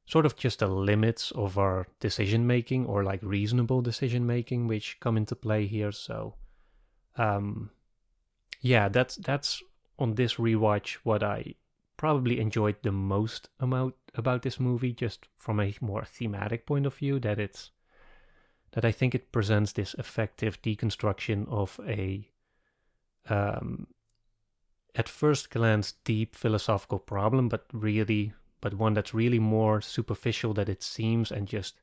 sort 0.06 0.26
of 0.26 0.36
just 0.36 0.60
the 0.60 0.68
limits 0.68 1.30
of 1.32 1.58
our 1.58 1.86
decision 2.00 2.46
making 2.46 2.86
or 2.86 3.02
like 3.02 3.20
reasonable 3.22 3.80
decision 3.80 4.26
making 4.26 4.68
which 4.68 4.98
come 5.00 5.16
into 5.16 5.34
play 5.34 5.66
here. 5.66 5.92
So 5.92 6.34
um 7.16 7.70
yeah 8.62 8.88
that's 8.88 9.16
that's 9.16 9.62
on 9.98 10.14
this 10.14 10.34
rewatch 10.34 10.94
what 11.02 11.22
i 11.22 11.54
probably 12.02 12.40
enjoyed 12.40 12.74
the 12.82 12.90
most 12.90 13.48
amount 13.60 13.94
about 14.16 14.42
this 14.42 14.58
movie 14.58 14.92
just 14.92 15.28
from 15.38 15.60
a 15.60 15.72
more 15.80 16.04
thematic 16.04 16.66
point 16.66 16.84
of 16.84 16.96
view 16.96 17.20
that 17.20 17.38
it's 17.38 17.70
that 18.72 18.84
I 18.84 18.90
think 18.90 19.14
it 19.14 19.30
presents 19.30 19.70
this 19.70 19.94
effective 19.94 20.60
deconstruction 20.62 21.48
of 21.48 21.78
a 21.86 22.28
um, 23.28 23.86
at 24.96 25.08
first 25.08 25.50
glance 25.50 25.92
deep 26.02 26.34
philosophical 26.34 26.98
problem 26.98 27.48
but 27.48 27.66
really 27.72 28.32
but 28.60 28.74
one 28.74 28.94
that's 28.94 29.14
really 29.14 29.38
more 29.38 29.80
superficial 29.80 30.52
than 30.54 30.68
it 30.68 30.82
seems 30.82 31.30
and 31.30 31.46
just 31.46 31.82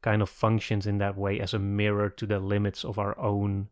kind 0.00 0.22
of 0.22 0.30
functions 0.30 0.86
in 0.86 0.98
that 0.98 1.18
way 1.18 1.40
as 1.40 1.52
a 1.52 1.58
mirror 1.58 2.08
to 2.08 2.24
the 2.24 2.38
limits 2.38 2.84
of 2.84 3.00
our 3.00 3.18
own 3.18 3.68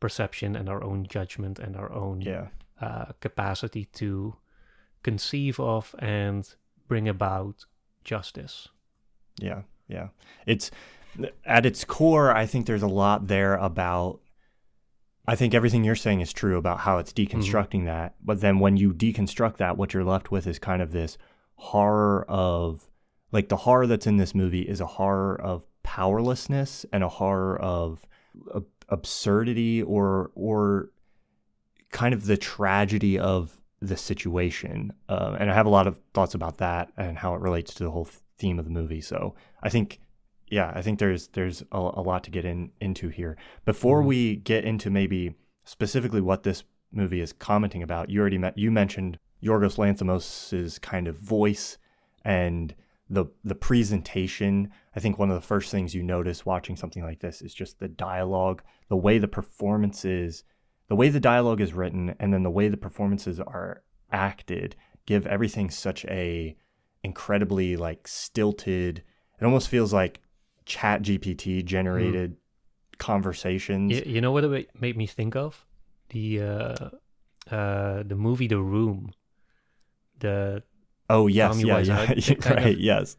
perception 0.00 0.54
and 0.54 0.68
our 0.68 0.84
own 0.84 1.06
judgment 1.06 1.58
and 1.58 1.76
our 1.76 1.90
own 1.90 2.20
yeah. 2.20 2.48
uh, 2.78 3.06
capacity 3.22 3.86
to 3.86 4.36
conceive 5.04 5.60
of 5.60 5.94
and 6.00 6.52
bring 6.88 7.08
about 7.08 7.64
justice. 8.02 8.68
Yeah, 9.38 9.62
yeah. 9.86 10.08
It's 10.46 10.72
at 11.44 11.64
its 11.64 11.84
core, 11.84 12.34
I 12.34 12.46
think 12.46 12.66
there's 12.66 12.82
a 12.82 12.88
lot 12.88 13.28
there 13.28 13.54
about 13.54 14.20
I 15.26 15.36
think 15.36 15.54
everything 15.54 15.84
you're 15.84 15.94
saying 15.94 16.20
is 16.20 16.32
true 16.32 16.58
about 16.58 16.80
how 16.80 16.98
it's 16.98 17.12
mm-hmm. 17.12 17.38
deconstructing 17.38 17.70
mm-hmm. 17.70 17.86
that. 17.86 18.14
But 18.22 18.40
then 18.40 18.58
when 18.58 18.76
you 18.76 18.92
deconstruct 18.92 19.56
that, 19.58 19.76
what 19.76 19.94
you're 19.94 20.04
left 20.04 20.30
with 20.30 20.46
is 20.46 20.58
kind 20.58 20.82
of 20.82 20.92
this 20.92 21.16
horror 21.56 22.26
of 22.28 22.90
like 23.32 23.48
the 23.48 23.56
horror 23.56 23.86
that's 23.86 24.06
in 24.06 24.16
this 24.16 24.34
movie 24.34 24.62
is 24.62 24.80
a 24.80 24.86
horror 24.86 25.40
of 25.40 25.64
powerlessness 25.82 26.84
and 26.92 27.02
a 27.02 27.08
horror 27.08 27.58
of 27.58 28.04
absurdity 28.88 29.82
or 29.82 30.30
or 30.34 30.90
kind 31.90 32.12
of 32.12 32.26
the 32.26 32.36
tragedy 32.36 33.18
of 33.18 33.60
the 33.86 33.96
situation. 33.96 34.92
Uh, 35.08 35.36
and 35.38 35.50
I 35.50 35.54
have 35.54 35.66
a 35.66 35.70
lot 35.70 35.86
of 35.86 36.00
thoughts 36.12 36.34
about 36.34 36.58
that 36.58 36.90
and 36.96 37.18
how 37.18 37.34
it 37.34 37.40
relates 37.40 37.74
to 37.74 37.84
the 37.84 37.90
whole 37.90 38.08
theme 38.38 38.58
of 38.58 38.64
the 38.64 38.70
movie. 38.70 39.00
So 39.00 39.34
I 39.62 39.68
think, 39.68 40.00
yeah, 40.48 40.72
I 40.74 40.82
think 40.82 40.98
there's 40.98 41.28
there's 41.28 41.62
a, 41.72 41.78
a 41.78 42.02
lot 42.02 42.24
to 42.24 42.30
get 42.30 42.44
in 42.44 42.70
into 42.80 43.08
here. 43.08 43.36
Before 43.64 43.98
mm-hmm. 43.98 44.08
we 44.08 44.36
get 44.36 44.64
into 44.64 44.90
maybe 44.90 45.34
specifically 45.64 46.20
what 46.20 46.42
this 46.42 46.64
movie 46.92 47.20
is 47.20 47.32
commenting 47.32 47.82
about, 47.82 48.10
you 48.10 48.20
already 48.20 48.38
met, 48.38 48.56
you 48.56 48.70
mentioned 48.70 49.18
Yorgos 49.42 49.78
Lanthimos's 49.78 50.78
kind 50.78 51.06
of 51.06 51.16
voice 51.16 51.78
and 52.24 52.74
the 53.10 53.26
the 53.44 53.54
presentation. 53.54 54.70
I 54.96 55.00
think 55.00 55.18
one 55.18 55.30
of 55.30 55.36
the 55.36 55.46
first 55.46 55.70
things 55.70 55.94
you 55.94 56.02
notice 56.02 56.46
watching 56.46 56.76
something 56.76 57.02
like 57.02 57.20
this 57.20 57.42
is 57.42 57.52
just 57.52 57.78
the 57.78 57.88
dialogue, 57.88 58.62
the 58.88 58.96
way 58.96 59.18
the 59.18 59.28
performances 59.28 60.44
the 60.88 60.96
way 60.96 61.08
the 61.08 61.20
dialogue 61.20 61.60
is 61.60 61.72
written 61.72 62.14
and 62.18 62.32
then 62.32 62.42
the 62.42 62.50
way 62.50 62.68
the 62.68 62.76
performances 62.76 63.40
are 63.40 63.82
acted 64.12 64.76
give 65.06 65.26
everything 65.26 65.70
such 65.70 66.04
a 66.06 66.56
incredibly 67.02 67.76
like 67.76 68.08
stilted 68.08 69.02
it 69.38 69.44
almost 69.44 69.68
feels 69.68 69.92
like 69.92 70.20
chat 70.64 71.02
gpt 71.02 71.64
generated 71.64 72.32
mm. 72.32 72.98
conversations 72.98 73.92
you, 73.92 74.02
you, 74.06 74.20
know 74.20 74.32
what 74.32 74.44
it 74.44 74.70
made 74.80 74.96
me 74.96 75.06
think 75.06 75.36
of 75.36 75.66
the 76.10 76.40
uh 76.40 76.74
uh 77.50 78.02
the 78.02 78.14
movie 78.16 78.46
the 78.46 78.58
room 78.58 79.12
the 80.20 80.62
oh 81.10 81.26
yes 81.26 81.62
yeah, 81.62 81.78
yeah, 81.78 82.14
yeah 82.16 82.48
right 82.50 82.74
of, 82.74 82.78
yes 82.78 83.16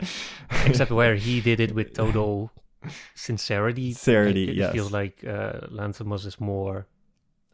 except 0.66 0.90
where 0.90 1.16
he 1.16 1.42
did 1.50 1.60
it 1.60 1.76
with 1.76 1.94
total 1.94 2.52
sincerity 3.14 3.92
sincerity 3.92 4.44
it, 4.46 4.50
it 4.50 4.56
yes. 4.56 4.72
feels 4.72 4.92
like 4.92 5.24
uh 5.24 5.60
lanthimos 5.70 6.26
is 6.26 6.40
more 6.40 6.88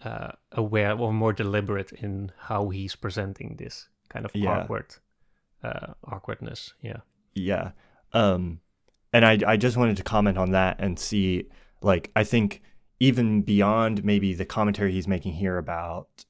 uh, 0.03 0.31
aware 0.51 0.93
or 0.93 1.13
more 1.13 1.34
deliberate 1.34 1.91
in 1.91 2.31
how 2.38 2.70
he's 2.70 2.96
presenting 2.96 3.55
this 3.58 3.88
kind 4.10 4.25
of 4.25 4.31
yeah. 4.34 4.62
awkward 4.62 4.96
uh, 5.63 5.93
awkwardness. 6.05 6.74
Yeah. 6.81 6.98
Yeah. 7.34 7.72
Um, 8.13 8.60
and 9.13 9.25
I 9.25 9.39
I 9.46 9.58
just 9.58 9.77
wanted 9.77 9.98
to 9.98 10.03
comment 10.03 10.38
on 10.38 10.51
that 10.51 10.77
and 10.79 10.98
see 10.98 11.50
like 11.81 12.12
I 12.15 12.24
think 12.24 12.62
even 13.00 13.41
beyond 13.41 14.03
maybe 14.03 14.34
the 14.34 14.46
commentary 14.46 14.91
he's 14.91 15.08
making 15.08 15.34
here 15.34 15.58
about 15.58 16.25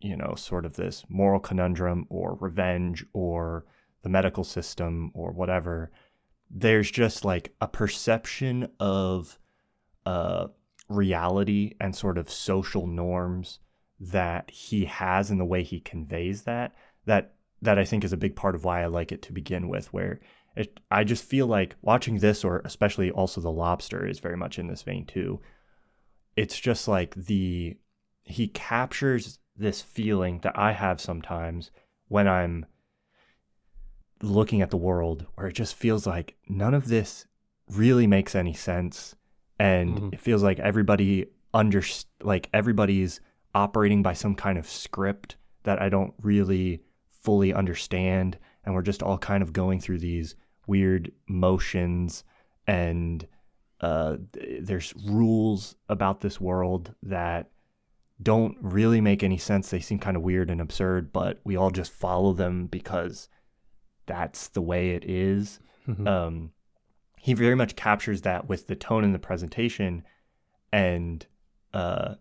you 0.00 0.16
know 0.16 0.34
sort 0.36 0.64
of 0.64 0.76
this 0.76 1.04
moral 1.08 1.40
conundrum 1.40 2.06
or 2.08 2.36
revenge 2.40 3.04
or 3.12 3.64
the 4.02 4.08
medical 4.08 4.44
system 4.44 5.10
or 5.14 5.32
whatever 5.32 5.90
there's 6.50 6.90
just 6.90 7.24
like 7.24 7.54
a 7.60 7.68
perception 7.68 8.68
of 8.78 9.38
uh 10.04 10.48
reality 10.88 11.74
and 11.80 11.94
sort 11.94 12.18
of 12.18 12.30
social 12.30 12.86
norms 12.86 13.58
that 13.98 14.50
he 14.50 14.84
has 14.84 15.30
in 15.30 15.38
the 15.38 15.44
way 15.44 15.62
he 15.62 15.80
conveys 15.80 16.42
that 16.42 16.74
that 17.06 17.34
that 17.60 17.78
I 17.78 17.84
think 17.84 18.02
is 18.02 18.12
a 18.12 18.16
big 18.16 18.34
part 18.34 18.56
of 18.56 18.64
why 18.64 18.82
I 18.82 18.86
like 18.86 19.12
it 19.12 19.22
to 19.22 19.32
begin 19.32 19.68
with 19.68 19.92
where 19.92 20.20
it 20.56 20.80
I 20.90 21.04
just 21.04 21.24
feel 21.24 21.46
like 21.46 21.76
watching 21.82 22.18
this 22.18 22.44
or 22.44 22.60
especially 22.64 23.10
also 23.10 23.40
The 23.40 23.50
Lobster 23.50 24.06
is 24.06 24.18
very 24.18 24.36
much 24.36 24.58
in 24.58 24.66
this 24.66 24.82
vein 24.82 25.06
too. 25.06 25.40
It's 26.36 26.58
just 26.58 26.88
like 26.88 27.14
the 27.14 27.76
he 28.24 28.48
captures 28.48 29.38
this 29.56 29.80
feeling 29.80 30.40
that 30.40 30.58
I 30.58 30.72
have 30.72 31.00
sometimes 31.00 31.70
when 32.08 32.26
I'm 32.26 32.66
looking 34.22 34.62
at 34.62 34.70
the 34.70 34.76
world 34.76 35.26
where 35.34 35.48
it 35.48 35.54
just 35.54 35.74
feels 35.74 36.06
like 36.06 36.36
none 36.48 36.74
of 36.74 36.88
this 36.88 37.26
really 37.68 38.06
makes 38.06 38.34
any 38.34 38.52
sense 38.52 39.14
and 39.62 39.88
Mhm. 39.98 40.12
it 40.14 40.20
feels 40.20 40.42
like 40.42 40.58
everybody 40.58 41.26
under 41.54 41.82
like 42.22 42.48
everybody's 42.52 43.20
operating 43.54 44.02
by 44.02 44.12
some 44.14 44.34
kind 44.34 44.58
of 44.58 44.66
script 44.66 45.36
that 45.62 45.80
I 45.80 45.88
don't 45.88 46.14
really 46.20 46.82
fully 47.10 47.52
understand 47.54 48.38
and 48.64 48.74
we're 48.74 48.82
just 48.82 49.02
all 49.02 49.18
kind 49.18 49.42
of 49.42 49.52
going 49.52 49.78
through 49.80 49.98
these 50.00 50.34
weird 50.66 51.12
motions 51.28 52.24
and 52.66 53.26
uh, 53.80 54.16
th- 54.32 54.64
there's 54.64 54.94
rules 55.06 55.74
about 55.88 56.20
this 56.20 56.40
world 56.40 56.94
that 57.02 57.50
don't 58.22 58.56
really 58.60 59.00
make 59.00 59.22
any 59.24 59.38
sense. 59.38 59.68
They 59.70 59.80
seem 59.80 59.98
kind 59.98 60.16
of 60.16 60.22
weird 60.22 60.48
and 60.50 60.60
absurd, 60.60 61.12
but 61.12 61.40
we 61.44 61.56
all 61.56 61.70
just 61.72 61.90
follow 61.90 62.32
them 62.32 62.66
because 62.68 63.28
that's 64.06 64.48
the 64.48 64.62
way 64.62 64.90
it 64.90 65.04
is. 65.04 65.58
Mhm. 65.88 66.06
Um, 66.06 66.50
he 67.22 67.34
very 67.34 67.54
much 67.54 67.76
captures 67.76 68.22
that 68.22 68.48
with 68.48 68.66
the 68.66 68.74
tone 68.74 69.04
in 69.04 69.12
the 69.12 69.18
presentation, 69.20 70.02
and 70.72 71.24
uh, 71.72 72.16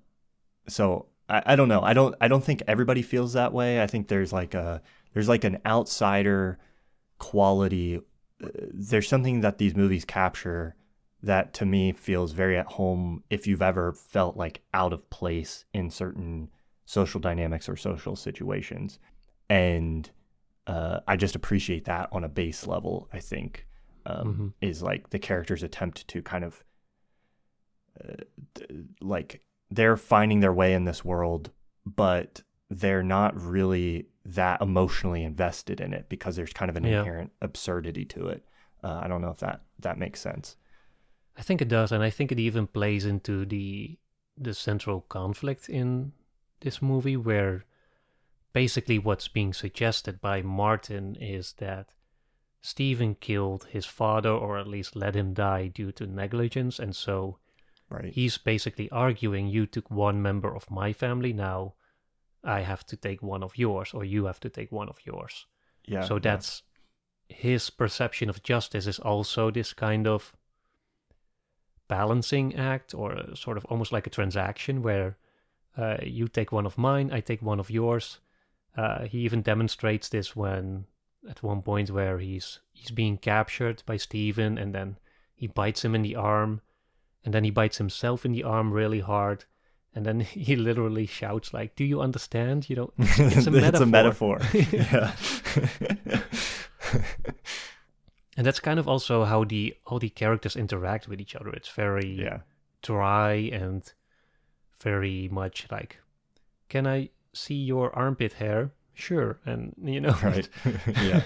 so 0.67 1.07
I, 1.27 1.41
I 1.47 1.55
don't 1.55 1.69
know. 1.69 1.81
I 1.81 1.93
don't 1.93 2.13
I 2.21 2.27
don't 2.27 2.43
think 2.43 2.61
everybody 2.67 3.01
feels 3.01 3.33
that 3.33 3.51
way. 3.51 3.81
I 3.81 3.87
think 3.87 4.09
there's 4.09 4.31
like 4.31 4.53
a 4.53 4.79
there's 5.15 5.27
like 5.27 5.43
an 5.43 5.57
outsider 5.65 6.59
quality. 7.17 7.99
Uh, 8.43 8.49
there's 8.71 9.07
something 9.07 9.41
that 9.41 9.57
these 9.57 9.75
movies 9.75 10.05
capture 10.05 10.75
that 11.23 11.51
to 11.55 11.65
me 11.65 11.93
feels 11.93 12.33
very 12.33 12.55
at 12.55 12.67
home 12.67 13.23
if 13.31 13.47
you've 13.47 13.63
ever 13.63 13.93
felt 13.93 14.37
like 14.37 14.61
out 14.71 14.93
of 14.93 15.09
place 15.09 15.65
in 15.73 15.89
certain 15.89 16.51
social 16.85 17.19
dynamics 17.19 17.67
or 17.67 17.75
social 17.75 18.15
situations. 18.15 18.99
And 19.49 20.07
uh, 20.67 20.99
I 21.07 21.15
just 21.15 21.35
appreciate 21.35 21.85
that 21.85 22.09
on 22.11 22.23
a 22.23 22.29
base 22.29 22.67
level, 22.67 23.09
I 23.11 23.19
think, 23.19 23.65
um, 24.05 24.53
Mhm. 24.61 24.67
is 24.69 24.81
like 24.81 25.09
the 25.11 25.19
character's 25.19 25.63
attempt 25.63 26.07
to 26.07 26.21
kind 26.21 26.43
of 26.43 26.63
uh, 28.03 28.13
like 29.01 29.41
they're 29.69 29.97
finding 29.97 30.39
their 30.39 30.53
way 30.53 30.73
in 30.73 30.85
this 30.85 31.03
world, 31.05 31.51
but 31.85 32.41
they're 32.69 33.03
not 33.03 33.39
really 33.39 34.07
that 34.25 34.61
emotionally 34.61 35.23
invested 35.23 35.81
in 35.81 35.93
it 35.93 36.07
because 36.09 36.35
there's 36.35 36.53
kind 36.53 36.69
of 36.69 36.75
an 36.77 36.83
Yeah. 36.83 36.99
inherent 36.99 37.31
absurdity 37.41 38.05
to 38.05 38.27
it. 38.27 38.45
Uh, 38.83 39.01
I 39.03 39.07
don't 39.07 39.21
know 39.21 39.29
if 39.31 39.37
that 39.39 39.61
that 39.79 39.97
makes 39.97 40.19
sense. 40.21 40.55
I 41.37 41.41
think 41.43 41.61
it 41.61 41.67
does, 41.67 41.91
and 41.91 42.03
I 42.03 42.09
think 42.09 42.31
it 42.31 42.39
even 42.39 42.67
plays 42.67 43.05
into 43.05 43.45
the 43.45 43.97
the 44.37 44.53
central 44.53 45.01
conflict 45.01 45.69
in 45.69 46.13
this 46.61 46.81
movie, 46.81 47.17
where 47.17 47.65
basically 48.53 48.97
what's 48.99 49.27
being 49.27 49.53
suggested 49.53 50.19
by 50.21 50.41
Martin 50.41 51.15
is 51.15 51.53
that 51.53 51.89
Steven 52.61 53.15
killed 53.15 53.65
his 53.71 53.85
father, 53.85 54.29
or 54.29 54.57
at 54.59 54.67
least 54.67 54.95
let 54.95 55.15
him 55.15 55.33
die 55.33 55.67
due 55.67 55.91
to 55.93 56.05
negligence, 56.05 56.79
and 56.79 56.95
so 56.95 57.37
Right. 57.89 58.13
he's 58.13 58.37
basically 58.37 58.89
arguing 58.89 59.47
you 59.47 59.65
took 59.65 59.91
one 59.91 60.21
member 60.21 60.55
of 60.55 60.71
my 60.71 60.93
family, 60.93 61.33
now 61.33 61.73
I 62.43 62.61
have 62.61 62.85
to 62.85 62.95
take 62.95 63.21
one 63.21 63.43
of 63.43 63.57
yours, 63.57 63.93
or 63.93 64.05
you 64.05 64.25
have 64.25 64.39
to 64.41 64.49
take 64.49 64.71
one 64.71 64.87
of 64.89 64.99
yours. 65.05 65.45
yeah. 65.85 66.03
so 66.03 66.15
yeah. 66.15 66.19
that's 66.19 66.63
his 67.27 67.69
perception 67.69 68.29
of 68.29 68.43
justice 68.43 68.87
is 68.87 68.99
also 68.99 69.51
this 69.51 69.73
kind 69.73 70.07
of 70.07 70.33
balancing 71.87 72.55
act 72.55 72.93
or 72.93 73.35
sort 73.35 73.57
of 73.57 73.65
almost 73.65 73.91
like 73.91 74.07
a 74.07 74.09
transaction 74.09 74.81
where 74.81 75.17
uh, 75.77 75.97
you 76.03 76.27
take 76.27 76.51
one 76.51 76.65
of 76.65 76.77
mine 76.77 77.09
i 77.11 77.19
take 77.19 77.41
one 77.41 77.59
of 77.59 77.69
yours 77.69 78.19
uh, 78.77 79.05
he 79.05 79.19
even 79.19 79.41
demonstrates 79.41 80.09
this 80.09 80.35
when 80.35 80.85
at 81.29 81.43
one 81.43 81.61
point 81.61 81.91
where 81.91 82.19
he's 82.19 82.59
he's 82.71 82.91
being 82.91 83.17
captured 83.17 83.83
by 83.85 83.97
Steven 83.97 84.57
and 84.57 84.73
then 84.73 84.97
he 85.35 85.47
bites 85.47 85.85
him 85.85 85.95
in 85.95 86.01
the 86.01 86.15
arm 86.15 86.61
and 87.23 87.33
then 87.33 87.43
he 87.43 87.51
bites 87.51 87.77
himself 87.77 88.25
in 88.25 88.31
the 88.31 88.43
arm 88.43 88.71
really 88.73 88.99
hard 88.99 89.45
and 89.93 90.05
then 90.05 90.19
he 90.45 90.55
literally 90.55 91.05
shouts 91.05 91.53
like 91.53 91.75
do 91.75 91.83
you 91.83 92.01
understand 92.01 92.69
you 92.69 92.75
know 92.75 92.93
it's 92.97 93.47
a 93.47 93.55
it's 93.67 93.79
a 93.79 93.85
metaphor. 93.85 94.39
metaphor. 94.39 94.39
yeah. 94.71 95.13
and 98.37 98.45
that's 98.45 98.59
kind 98.59 98.79
of 98.79 98.87
also 98.87 99.23
how 99.25 99.43
the 99.43 99.75
all 99.85 99.99
the 99.99 100.09
characters 100.09 100.55
interact 100.55 101.07
with 101.07 101.21
each 101.21 101.35
other 101.35 101.49
it's 101.49 101.69
very 101.69 102.15
yeah. 102.19 102.39
dry 102.81 103.33
and 103.33 103.93
very 104.81 105.29
much 105.31 105.67
like 105.71 105.99
can 106.69 106.87
i 106.87 107.09
see 107.33 107.55
your 107.55 107.95
armpit 107.95 108.33
hair 108.33 108.71
sure 108.93 109.39
and 109.45 109.73
you 109.83 109.99
know 110.01 110.15
Right. 110.23 110.49
yeah. 111.01 111.23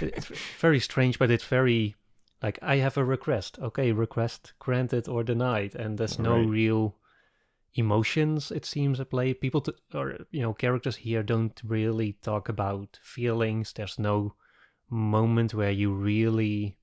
it's 0.00 0.26
very 0.58 0.80
strange 0.80 1.18
but 1.18 1.30
it's 1.30 1.44
very 1.44 1.96
like 2.42 2.58
i 2.62 2.76
have 2.76 2.96
a 2.96 3.04
request 3.04 3.58
okay 3.60 3.92
request 3.92 4.52
granted 4.58 5.08
or 5.08 5.22
denied 5.22 5.74
and 5.74 5.98
there's 5.98 6.18
no 6.18 6.36
Right. 6.38 6.48
real 6.48 6.96
emotions 7.74 8.50
it 8.50 8.64
seems 8.64 8.98
at 8.98 9.10
play 9.10 9.32
people 9.34 9.60
to, 9.60 9.74
or 9.94 10.18
you 10.30 10.42
know 10.42 10.52
characters 10.54 10.96
here 10.96 11.22
don't 11.22 11.60
really 11.64 12.14
talk 12.22 12.48
about 12.48 12.98
feelings 13.02 13.72
there's 13.72 13.98
no 13.98 14.34
moment 14.88 15.54
where 15.54 15.70
you 15.70 15.92
really 15.92 16.76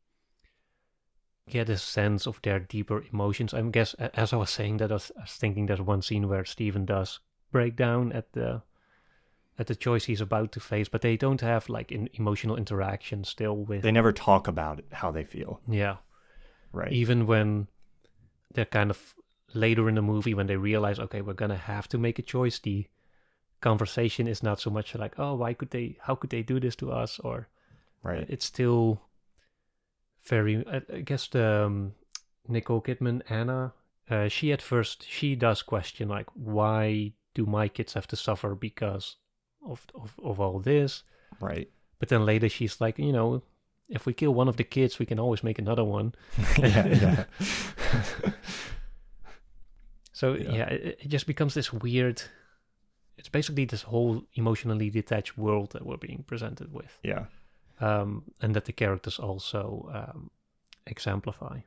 get 1.49 1.69
a 1.69 1.77
sense 1.77 2.25
of 2.27 2.41
their 2.41 2.59
deeper 2.59 3.03
emotions 3.11 3.53
i 3.53 3.61
guess 3.61 3.93
as 3.95 4.31
i 4.33 4.37
was 4.37 4.49
saying 4.49 4.77
that 4.77 4.91
I 4.91 4.95
was, 4.95 5.11
I 5.17 5.21
was 5.21 5.31
thinking 5.33 5.65
there's 5.65 5.81
one 5.81 6.01
scene 6.01 6.27
where 6.29 6.45
Steven 6.45 6.85
does 6.85 7.19
break 7.51 7.75
down 7.75 8.11
at 8.13 8.31
the 8.33 8.61
at 9.59 9.67
the 9.67 9.75
choice 9.75 10.05
he's 10.05 10.21
about 10.21 10.51
to 10.51 10.59
face 10.59 10.87
but 10.89 11.01
they 11.01 11.17
don't 11.17 11.41
have 11.41 11.67
like 11.69 11.91
an 11.91 12.07
emotional 12.13 12.55
interaction 12.55 13.23
still 13.23 13.55
with 13.55 13.81
They 13.81 13.91
never 13.91 14.11
talk 14.11 14.47
about 14.47 14.79
it, 14.79 14.85
how 14.91 15.11
they 15.11 15.23
feel. 15.23 15.61
yeah 15.67 15.97
Right. 16.73 16.91
even 16.91 17.25
when 17.27 17.67
they're 18.53 18.65
kind 18.65 18.91
of 18.91 19.15
later 19.53 19.87
in 19.89 19.95
the 19.95 20.01
movie 20.01 20.33
when 20.33 20.47
they 20.47 20.57
realize 20.57 20.99
okay 20.99 21.21
we're 21.21 21.33
gonna 21.33 21.55
have 21.57 21.87
to 21.89 21.97
make 21.97 22.19
a 22.19 22.21
choice 22.21 22.59
the 22.59 22.85
conversation 23.61 24.27
is 24.27 24.43
not 24.43 24.59
so 24.59 24.69
much 24.69 24.93
like 24.95 25.15
oh 25.17 25.33
why 25.35 25.53
could 25.53 25.71
they 25.71 25.97
how 26.01 26.13
could 26.15 26.29
they 26.29 26.43
do 26.43 26.59
this 26.59 26.75
to 26.75 26.91
us 26.91 27.17
or 27.19 27.47
right. 28.03 28.25
it's 28.29 28.45
still 28.45 29.01
very 30.25 30.63
i, 30.67 30.81
I 30.93 30.99
guess 31.01 31.27
the 31.27 31.65
um, 31.65 31.93
nicole 32.47 32.81
kidman 32.81 33.21
anna 33.29 33.73
uh, 34.09 34.27
she 34.27 34.51
at 34.51 34.61
first 34.61 35.05
she 35.09 35.35
does 35.35 35.61
question 35.63 36.07
like 36.09 36.27
why 36.33 37.13
do 37.33 37.45
my 37.45 37.67
kids 37.67 37.93
have 37.93 38.07
to 38.07 38.15
suffer 38.15 38.53
because 38.55 39.15
of 39.67 39.85
of, 39.95 40.13
of 40.23 40.39
all 40.39 40.59
this 40.59 41.03
Right. 41.39 41.69
but 41.99 42.09
then 42.09 42.25
later 42.25 42.49
she's 42.49 42.79
like 42.81 42.97
you 42.99 43.11
know 43.11 43.41
if 43.89 44.05
we 44.05 44.13
kill 44.13 44.33
one 44.33 44.47
of 44.49 44.55
the 44.57 44.63
kids 44.63 44.99
we 44.99 45.05
can 45.05 45.19
always 45.19 45.43
make 45.43 45.59
another 45.59 45.83
one 45.83 46.13
yeah. 46.57 46.87
Yeah. 46.87 47.23
So 50.13 50.33
Yeah. 50.33 50.51
yeah, 50.55 50.69
it, 50.69 50.99
it 51.03 51.07
just 51.09 51.27
becomes 51.27 51.53
this 51.53 51.71
weird. 51.71 52.21
It's 53.17 53.29
basically 53.29 53.65
this 53.65 53.83
whole 53.83 54.23
emotionally 54.33 54.89
detached 54.89 55.37
world 55.37 55.71
that 55.71 55.85
we're 55.85 55.97
being 55.97 56.23
presented 56.27 56.71
with, 56.73 56.99
yeah. 57.03 57.25
um, 57.79 58.23
and 58.41 58.55
that 58.55 58.65
the 58.65 58.73
characters 58.73 59.19
also 59.19 59.89
um, 59.93 60.29
exemplify. 60.85 61.59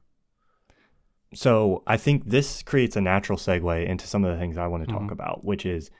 So 1.34 1.82
I 1.86 1.96
think 1.96 2.28
this 2.28 2.62
creates 2.62 2.96
a 2.96 3.00
natural 3.00 3.38
segue 3.38 3.86
into 3.86 4.06
some 4.06 4.24
of 4.24 4.32
the 4.32 4.38
things 4.38 4.56
I 4.56 4.66
want 4.66 4.84
to 4.86 4.92
talk 4.92 5.02
Mhm. 5.02 5.12
about, 5.12 5.44
which 5.44 5.64
is 5.66 5.90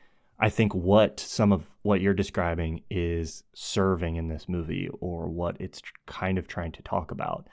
I 0.40 0.48
think 0.48 0.74
what 0.74 1.20
some 1.20 1.52
of 1.52 1.66
what 1.82 2.00
you're 2.00 2.14
describing 2.14 2.82
is 2.90 3.44
serving 3.54 4.16
in 4.16 4.28
this 4.28 4.48
movie 4.48 4.88
or 5.00 5.28
what 5.28 5.56
it's 5.60 5.82
kind 6.06 6.38
of 6.38 6.48
trying 6.48 6.72
to 6.72 6.82
talk 6.82 7.10
about. 7.10 7.46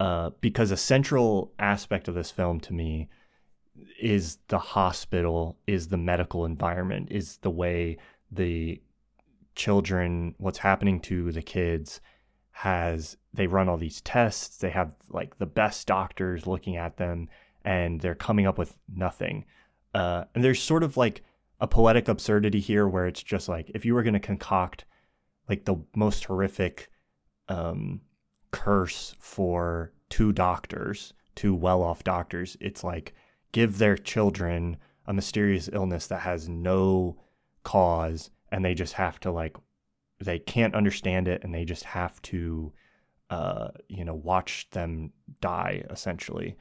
Uh, 0.00 0.30
because 0.40 0.70
a 0.70 0.76
central 0.76 1.52
aspect 1.58 2.08
of 2.08 2.14
this 2.14 2.30
film 2.30 2.60
to 2.60 2.72
me 2.72 3.08
is 4.00 4.38
the 4.48 4.58
hospital, 4.58 5.58
is 5.66 5.88
the 5.88 5.96
medical 5.96 6.44
environment, 6.44 7.08
is 7.10 7.36
the 7.38 7.50
way 7.50 7.98
the 8.32 8.80
children, 9.54 10.34
what's 10.38 10.58
happening 10.58 11.00
to 11.00 11.30
the 11.30 11.42
kids 11.42 12.00
has 12.56 13.16
they 13.32 13.48
run 13.48 13.68
all 13.68 13.76
these 13.76 14.00
tests 14.02 14.58
they 14.58 14.70
have 14.70 14.94
like 15.10 15.36
the 15.38 15.46
best 15.46 15.88
doctors 15.88 16.46
looking 16.46 16.76
at 16.76 16.96
them 16.98 17.28
and 17.64 18.00
they're 18.00 18.14
coming 18.14 18.46
up 18.46 18.56
with 18.56 18.76
nothing 18.94 19.44
uh, 19.92 20.22
and 20.36 20.44
there's 20.44 20.62
sort 20.62 20.84
of 20.84 20.96
like 20.96 21.24
a 21.64 21.66
poetic 21.66 22.08
absurdity 22.08 22.60
here 22.60 22.86
where 22.86 23.06
it's 23.06 23.22
just 23.22 23.48
like 23.48 23.70
if 23.74 23.86
you 23.86 23.94
were 23.94 24.02
going 24.02 24.12
to 24.12 24.20
concoct 24.20 24.84
like 25.48 25.64
the 25.64 25.76
most 25.96 26.22
horrific 26.26 26.90
um, 27.48 28.02
curse 28.50 29.16
for 29.18 29.90
two 30.10 30.30
doctors 30.30 31.14
two 31.34 31.54
well-off 31.54 32.04
doctors 32.04 32.54
it's 32.60 32.84
like 32.84 33.14
give 33.52 33.78
their 33.78 33.96
children 33.96 34.76
a 35.06 35.14
mysterious 35.14 35.70
illness 35.72 36.06
that 36.06 36.20
has 36.20 36.50
no 36.50 37.16
cause 37.62 38.28
and 38.52 38.62
they 38.62 38.74
just 38.74 38.92
have 38.92 39.18
to 39.18 39.30
like 39.30 39.56
they 40.20 40.38
can't 40.38 40.74
understand 40.74 41.26
it 41.26 41.42
and 41.44 41.54
they 41.54 41.64
just 41.64 41.84
have 41.84 42.20
to 42.20 42.74
uh 43.30 43.68
you 43.88 44.04
know 44.04 44.14
watch 44.14 44.68
them 44.72 45.10
die 45.40 45.82
essentially. 45.88 46.58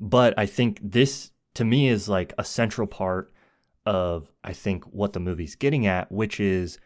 But 0.00 0.32
i 0.38 0.46
think 0.46 0.80
this 0.82 1.30
to 1.56 1.64
me 1.66 1.88
is 1.88 2.08
like 2.08 2.32
a 2.38 2.44
central 2.44 2.86
part 2.86 3.30
of 3.86 4.30
I 4.44 4.52
think 4.52 4.84
what 4.84 5.12
the 5.12 5.20
movie's 5.20 5.54
getting 5.54 5.86
at, 5.86 6.10
which 6.10 6.40
is 6.40 6.78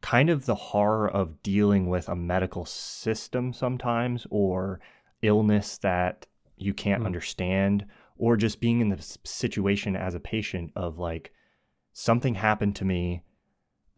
kind 0.00 0.28
of 0.28 0.46
the 0.46 0.54
horror 0.54 1.08
of 1.08 1.42
dealing 1.42 1.88
with 1.88 2.08
a 2.08 2.16
medical 2.16 2.64
system 2.64 3.52
sometimes 3.52 4.26
or 4.30 4.80
illness 5.22 5.78
that 5.78 6.26
you 6.56 6.74
can't 6.74 7.02
mm. 7.02 7.06
understand 7.06 7.86
or 8.16 8.36
just 8.36 8.60
being 8.60 8.80
in 8.80 8.88
the 8.88 9.18
situation 9.24 9.96
as 9.96 10.14
a 10.14 10.20
patient 10.20 10.72
of 10.74 10.98
like 10.98 11.32
something 11.92 12.34
happened 12.34 12.76
to 12.76 12.84
me 12.84 13.22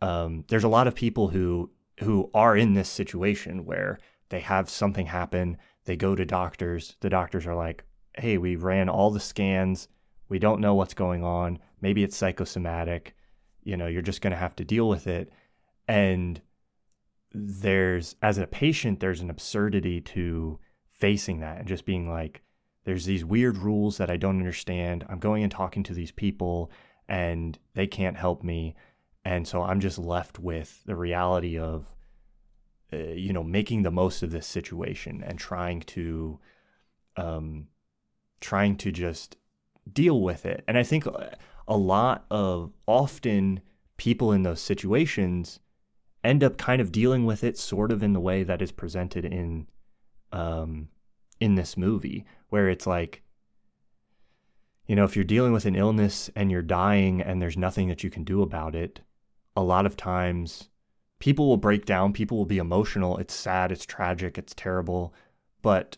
um, 0.01 0.45
there's 0.49 0.65
a 0.65 0.69
lot 0.69 0.88
of 0.88 0.95
people 0.95 1.29
who 1.29 1.71
who 2.01 2.31
are 2.35 2.57
in 2.57 2.75
this 2.75 2.88
situation 2.88 3.65
where 3.65 3.99
they 4.31 4.41
have 4.41 4.69
something 4.69 5.07
happen 5.07 5.57
they 5.85 5.97
go 5.97 6.17
to 6.17 6.25
doctors 6.25 6.97
the 7.01 7.11
doctors 7.11 7.47
are 7.47 7.55
like 7.55 7.85
hey 8.17 8.37
we 8.38 8.57
ran 8.57 8.88
all 8.88 9.11
the 9.11 9.21
scans 9.21 9.87
we 10.33 10.38
don't 10.38 10.61
know 10.61 10.75
what's 10.75 10.95
going 10.95 11.23
on 11.23 11.59
maybe 11.81 12.03
it's 12.03 12.16
psychosomatic 12.16 13.14
you 13.62 13.77
know 13.77 13.87
you're 13.87 14.03
just 14.03 14.21
going 14.21 14.33
to 14.33 14.37
have 14.37 14.57
to 14.57 14.64
deal 14.64 14.88
with 14.88 15.07
it 15.07 15.31
and 15.87 16.40
there's 17.33 18.16
as 18.23 18.38
a 18.38 18.47
patient 18.47 19.01
there's 19.01 19.21
an 19.21 19.31
absurdity 19.31 20.01
to 20.01 20.59
facing 20.90 21.40
that 21.40 21.59
and 21.59 21.68
just 21.68 21.85
being 21.85 22.09
like 22.09 22.42
there's 22.85 23.05
these 23.05 23.25
weird 23.25 23.59
rules 23.59 23.99
that 23.99 24.11
I 24.11 24.16
don't 24.16 24.38
understand. 24.38 25.05
I'm 25.09 25.18
going 25.18 25.42
and 25.42 25.53
talking 25.53 25.83
to 25.85 25.95
these 25.95 26.11
people 26.11 26.71
and 27.09 27.59
they 27.75 27.87
can't 27.87 28.16
help 28.16 28.42
me. 28.42 28.75
And 29.25 29.47
so 29.47 29.62
I'm 29.62 29.81
just 29.81 29.99
left 29.99 30.38
with 30.38 30.83
the 30.85 30.97
reality 30.97 31.59
of, 31.59 31.95
uh, 32.92 32.97
you 32.97 33.33
know, 33.33 33.45
making 33.45 33.83
the 33.83 33.90
most 33.90 34.23
of 34.23 34.33
this 34.33 34.47
situation 34.47 35.23
and 35.25 35.38
trying 35.38 35.81
to, 35.81 36.40
um, 37.16 37.68
trying 38.40 38.77
to 38.79 38.90
just 38.90 39.37
deal 39.90 40.21
with 40.21 40.45
it. 40.45 40.64
And 40.68 40.77
I 40.77 40.83
think 40.83 41.07
a 41.07 41.77
lot 41.77 42.25
of 42.31 42.73
often 42.87 43.61
people 43.97 44.33
in 44.33 44.42
those 44.42 44.61
situations 44.61 45.61
end 46.25 46.45
up 46.45 46.57
kind 46.57 46.81
of 46.81 46.92
dealing 46.92 47.25
with 47.25 47.42
it 47.42 47.59
sort 47.59 47.90
of 47.90 48.03
in 48.03 48.12
the 48.12 48.21
way 48.21 48.42
that 48.42 48.62
is 48.62 48.73
presented 48.73 49.25
in, 49.25 49.66
um, 50.31 50.88
in 51.40 51.55
this 51.55 51.77
movie, 51.77 52.25
where 52.49 52.68
it's 52.68 52.87
like, 52.87 53.23
you 54.87 54.97
know, 54.97 55.05
if 55.05 55.16
you're 55.16 55.25
dealing 55.25 55.53
with 55.53 55.64
an 55.64 55.77
illness 55.77 56.31
and 56.35 56.51
you're 56.51 56.62
dying 56.62 57.21
and 57.21 57.40
there's 57.40 57.57
nothing 57.57 57.88
that 57.88 58.05
you 58.05 58.11
can 58.11 58.25
do 58.25 58.42
about 58.42 58.75
it, 58.75 59.01
a 59.57 59.62
lot 59.62 59.87
of 59.87 59.97
times 59.97 60.68
people 61.18 61.49
will 61.49 61.57
break 61.57 61.87
down, 61.87 62.12
people 62.12 62.37
will 62.37 62.45
be 62.45 62.59
emotional. 62.59 63.16
It's 63.18 63.35
sad, 63.35 63.71
it's 63.71 63.87
tragic, 63.87 64.38
it's 64.38 64.55
terrible. 64.55 65.14
But 65.62 65.97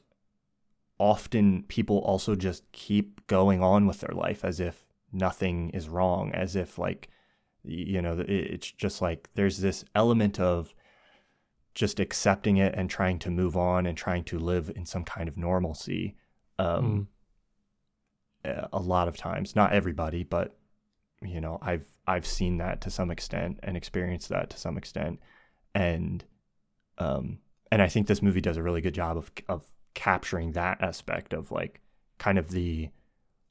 often 0.98 1.64
people 1.64 1.98
also 1.98 2.34
just 2.36 2.70
keep 2.72 3.26
going 3.26 3.62
on 3.62 3.86
with 3.86 4.00
their 4.00 4.14
life 4.14 4.44
as 4.44 4.60
if 4.60 4.84
nothing 5.12 5.70
is 5.70 5.88
wrong, 5.88 6.32
as 6.32 6.56
if, 6.56 6.78
like, 6.78 7.08
you 7.64 8.02
know, 8.02 8.22
it's 8.26 8.70
just 8.70 9.00
like 9.00 9.28
there's 9.34 9.58
this 9.58 9.84
element 9.94 10.38
of 10.38 10.74
just 11.74 11.98
accepting 11.98 12.56
it 12.56 12.74
and 12.76 12.88
trying 12.88 13.18
to 13.18 13.30
move 13.30 13.56
on 13.56 13.86
and 13.86 13.98
trying 13.98 14.24
to 14.24 14.38
live 14.38 14.70
in 14.74 14.86
some 14.86 15.04
kind 15.04 15.28
of 15.28 15.36
normalcy 15.36 16.16
um, 16.58 17.08
mm. 18.44 18.68
a 18.72 18.80
lot 18.80 19.08
of 19.08 19.16
times 19.16 19.56
not 19.56 19.72
everybody 19.72 20.22
but 20.22 20.56
you 21.22 21.40
know 21.40 21.58
i've 21.62 21.86
i've 22.06 22.26
seen 22.26 22.58
that 22.58 22.80
to 22.80 22.90
some 22.90 23.10
extent 23.10 23.58
and 23.62 23.76
experienced 23.76 24.28
that 24.28 24.50
to 24.50 24.58
some 24.58 24.76
extent 24.76 25.18
and 25.74 26.24
um 26.98 27.38
and 27.72 27.82
i 27.82 27.88
think 27.88 28.06
this 28.06 28.22
movie 28.22 28.40
does 28.40 28.56
a 28.56 28.62
really 28.62 28.80
good 28.80 28.94
job 28.94 29.16
of 29.16 29.32
of 29.48 29.64
capturing 29.94 30.52
that 30.52 30.80
aspect 30.80 31.32
of 31.32 31.50
like 31.50 31.80
kind 32.18 32.38
of 32.38 32.50
the 32.50 32.90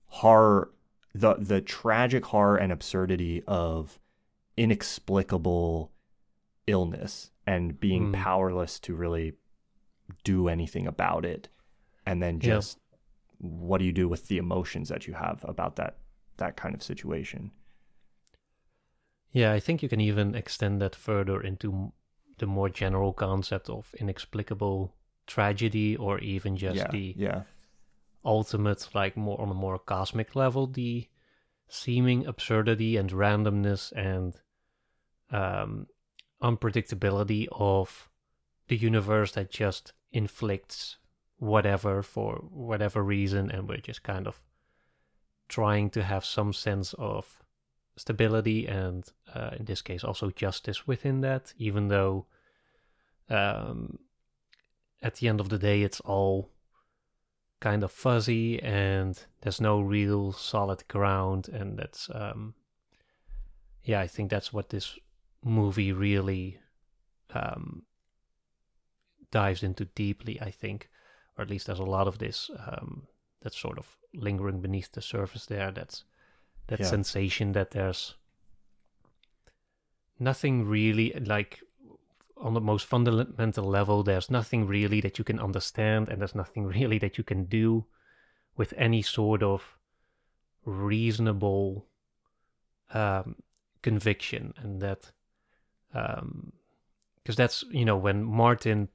horror 0.07 0.71
the 1.15 1.35
the 1.35 1.61
tragic 1.61 2.25
horror 2.25 2.57
and 2.57 2.71
absurdity 2.71 3.43
of 3.47 3.99
inexplicable 4.57 5.91
illness 6.67 7.31
and 7.45 7.79
being 7.79 8.11
mm. 8.11 8.13
powerless 8.13 8.79
to 8.79 8.95
really 8.95 9.33
do 10.23 10.47
anything 10.47 10.87
about 10.87 11.25
it 11.25 11.49
and 12.05 12.21
then 12.21 12.39
just 12.39 12.77
yeah. 12.91 13.47
what 13.49 13.77
do 13.79 13.85
you 13.85 13.91
do 13.91 14.07
with 14.07 14.27
the 14.27 14.37
emotions 14.37 14.89
that 14.89 15.07
you 15.07 15.13
have 15.13 15.43
about 15.47 15.75
that 15.75 15.97
that 16.37 16.55
kind 16.55 16.75
of 16.75 16.83
situation 16.83 17.51
yeah 19.31 19.51
i 19.51 19.59
think 19.59 19.81
you 19.81 19.89
can 19.89 20.01
even 20.01 20.35
extend 20.35 20.81
that 20.81 20.95
further 20.95 21.41
into 21.41 21.91
the 22.37 22.45
more 22.45 22.69
general 22.69 23.13
concept 23.13 23.69
of 23.69 23.93
inexplicable 23.99 24.93
tragedy 25.27 25.95
or 25.95 26.19
even 26.19 26.57
just 26.57 26.77
yeah, 26.77 26.87
the 26.91 27.15
yeah. 27.17 27.41
ultimate 28.25 28.87
like 28.93 29.15
more 29.15 29.39
on 29.39 29.49
a 29.49 29.53
more 29.53 29.79
cosmic 29.79 30.35
level 30.35 30.67
the 30.67 31.07
seeming 31.67 32.25
absurdity 32.25 32.97
and 32.97 33.11
randomness 33.11 33.91
and 33.93 34.35
um 35.31 35.87
unpredictability 36.41 37.47
of 37.51 38.09
the 38.67 38.75
universe 38.75 39.31
that 39.31 39.49
just 39.49 39.93
inflicts 40.11 40.97
whatever 41.37 42.03
for 42.03 42.35
whatever 42.49 43.01
reason 43.01 43.49
and 43.49 43.67
we're 43.67 43.77
just 43.77 44.03
kind 44.03 44.27
of 44.27 44.41
trying 45.47 45.89
to 45.89 46.03
have 46.03 46.25
some 46.25 46.53
sense 46.53 46.93
of 46.97 47.43
stability 47.95 48.67
and 48.67 49.05
uh, 49.33 49.51
in 49.57 49.65
this 49.65 49.81
case 49.81 50.03
also 50.03 50.29
justice 50.31 50.87
within 50.87 51.21
that 51.21 51.53
even 51.57 51.87
though 51.87 52.25
um, 53.29 53.99
at 55.03 55.15
the 55.15 55.27
end 55.27 55.39
of 55.39 55.49
the 55.49 55.59
day 55.59 55.83
it's 55.83 55.99
all 55.99 56.49
kind 57.59 57.83
of 57.83 57.91
fuzzy 57.91 58.61
and 58.61 59.25
there's 59.41 59.61
no 59.61 59.79
real 59.79 60.31
solid 60.31 60.87
ground 60.87 61.47
and 61.49 61.77
that's 61.77 62.09
um, 62.13 62.55
yeah 63.83 63.99
i 63.99 64.07
think 64.07 64.31
that's 64.31 64.51
what 64.51 64.69
this 64.69 64.97
movie 65.43 65.91
really 65.91 66.59
um, 67.33 67.83
dives 69.33 69.63
into 69.63 69.85
deeply, 69.85 70.39
I 70.39 70.51
think, 70.51 70.89
or 71.37 71.41
at 71.41 71.49
least 71.49 71.67
there's 71.67 71.79
a 71.79 71.83
lot 71.83 72.07
of 72.07 72.19
this 72.19 72.49
um, 72.67 73.07
that's 73.41 73.59
sort 73.59 73.77
of 73.77 73.97
lingering 74.13 74.61
beneath 74.61 74.91
the 74.91 75.01
surface 75.01 75.47
there. 75.47 75.71
That's 75.71 76.05
that 76.67 76.79
yeah. 76.79 76.85
sensation 76.85 77.51
that 77.53 77.71
there's 77.71 78.15
nothing 80.19 80.65
really 80.65 81.11
like 81.25 81.62
on 82.43 82.53
the 82.53 82.61
most 82.61 82.85
fundamental 82.85 83.63
level. 83.63 84.03
There's 84.03 84.29
nothing 84.29 84.67
really 84.67 85.01
that 85.01 85.17
you 85.17 85.23
can 85.23 85.39
understand, 85.39 86.09
and 86.09 86.21
there's 86.21 86.35
nothing 86.35 86.65
really 86.77 86.99
that 86.99 87.17
you 87.17 87.23
can 87.23 87.45
do 87.45 87.85
with 88.55 88.73
any 88.77 89.01
sort 89.01 89.41
of 89.41 89.77
reasonable 90.65 91.87
um, 92.93 93.35
conviction, 93.81 94.53
and 94.57 94.81
that 94.81 95.11
because 95.91 96.19
um, 96.19 96.53
that's 97.35 97.63
you 97.71 97.85
know 97.85 97.97
when 97.97 98.23
Martin 98.23 98.89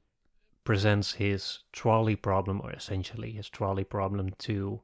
presents 0.65 1.15
his 1.15 1.61
trolley 1.73 2.15
problem 2.15 2.61
or 2.63 2.71
essentially 2.73 3.33
his 3.33 3.49
trolley 3.49 3.85
problem 3.85 4.31
to 4.39 4.83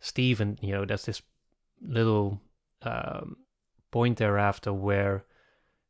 Steven, 0.00 0.58
you 0.62 0.72
know, 0.72 0.84
that's 0.84 1.06
this 1.06 1.22
little 1.82 2.40
um, 2.82 3.36
point 3.90 4.18
thereafter 4.18 4.72
where 4.72 5.24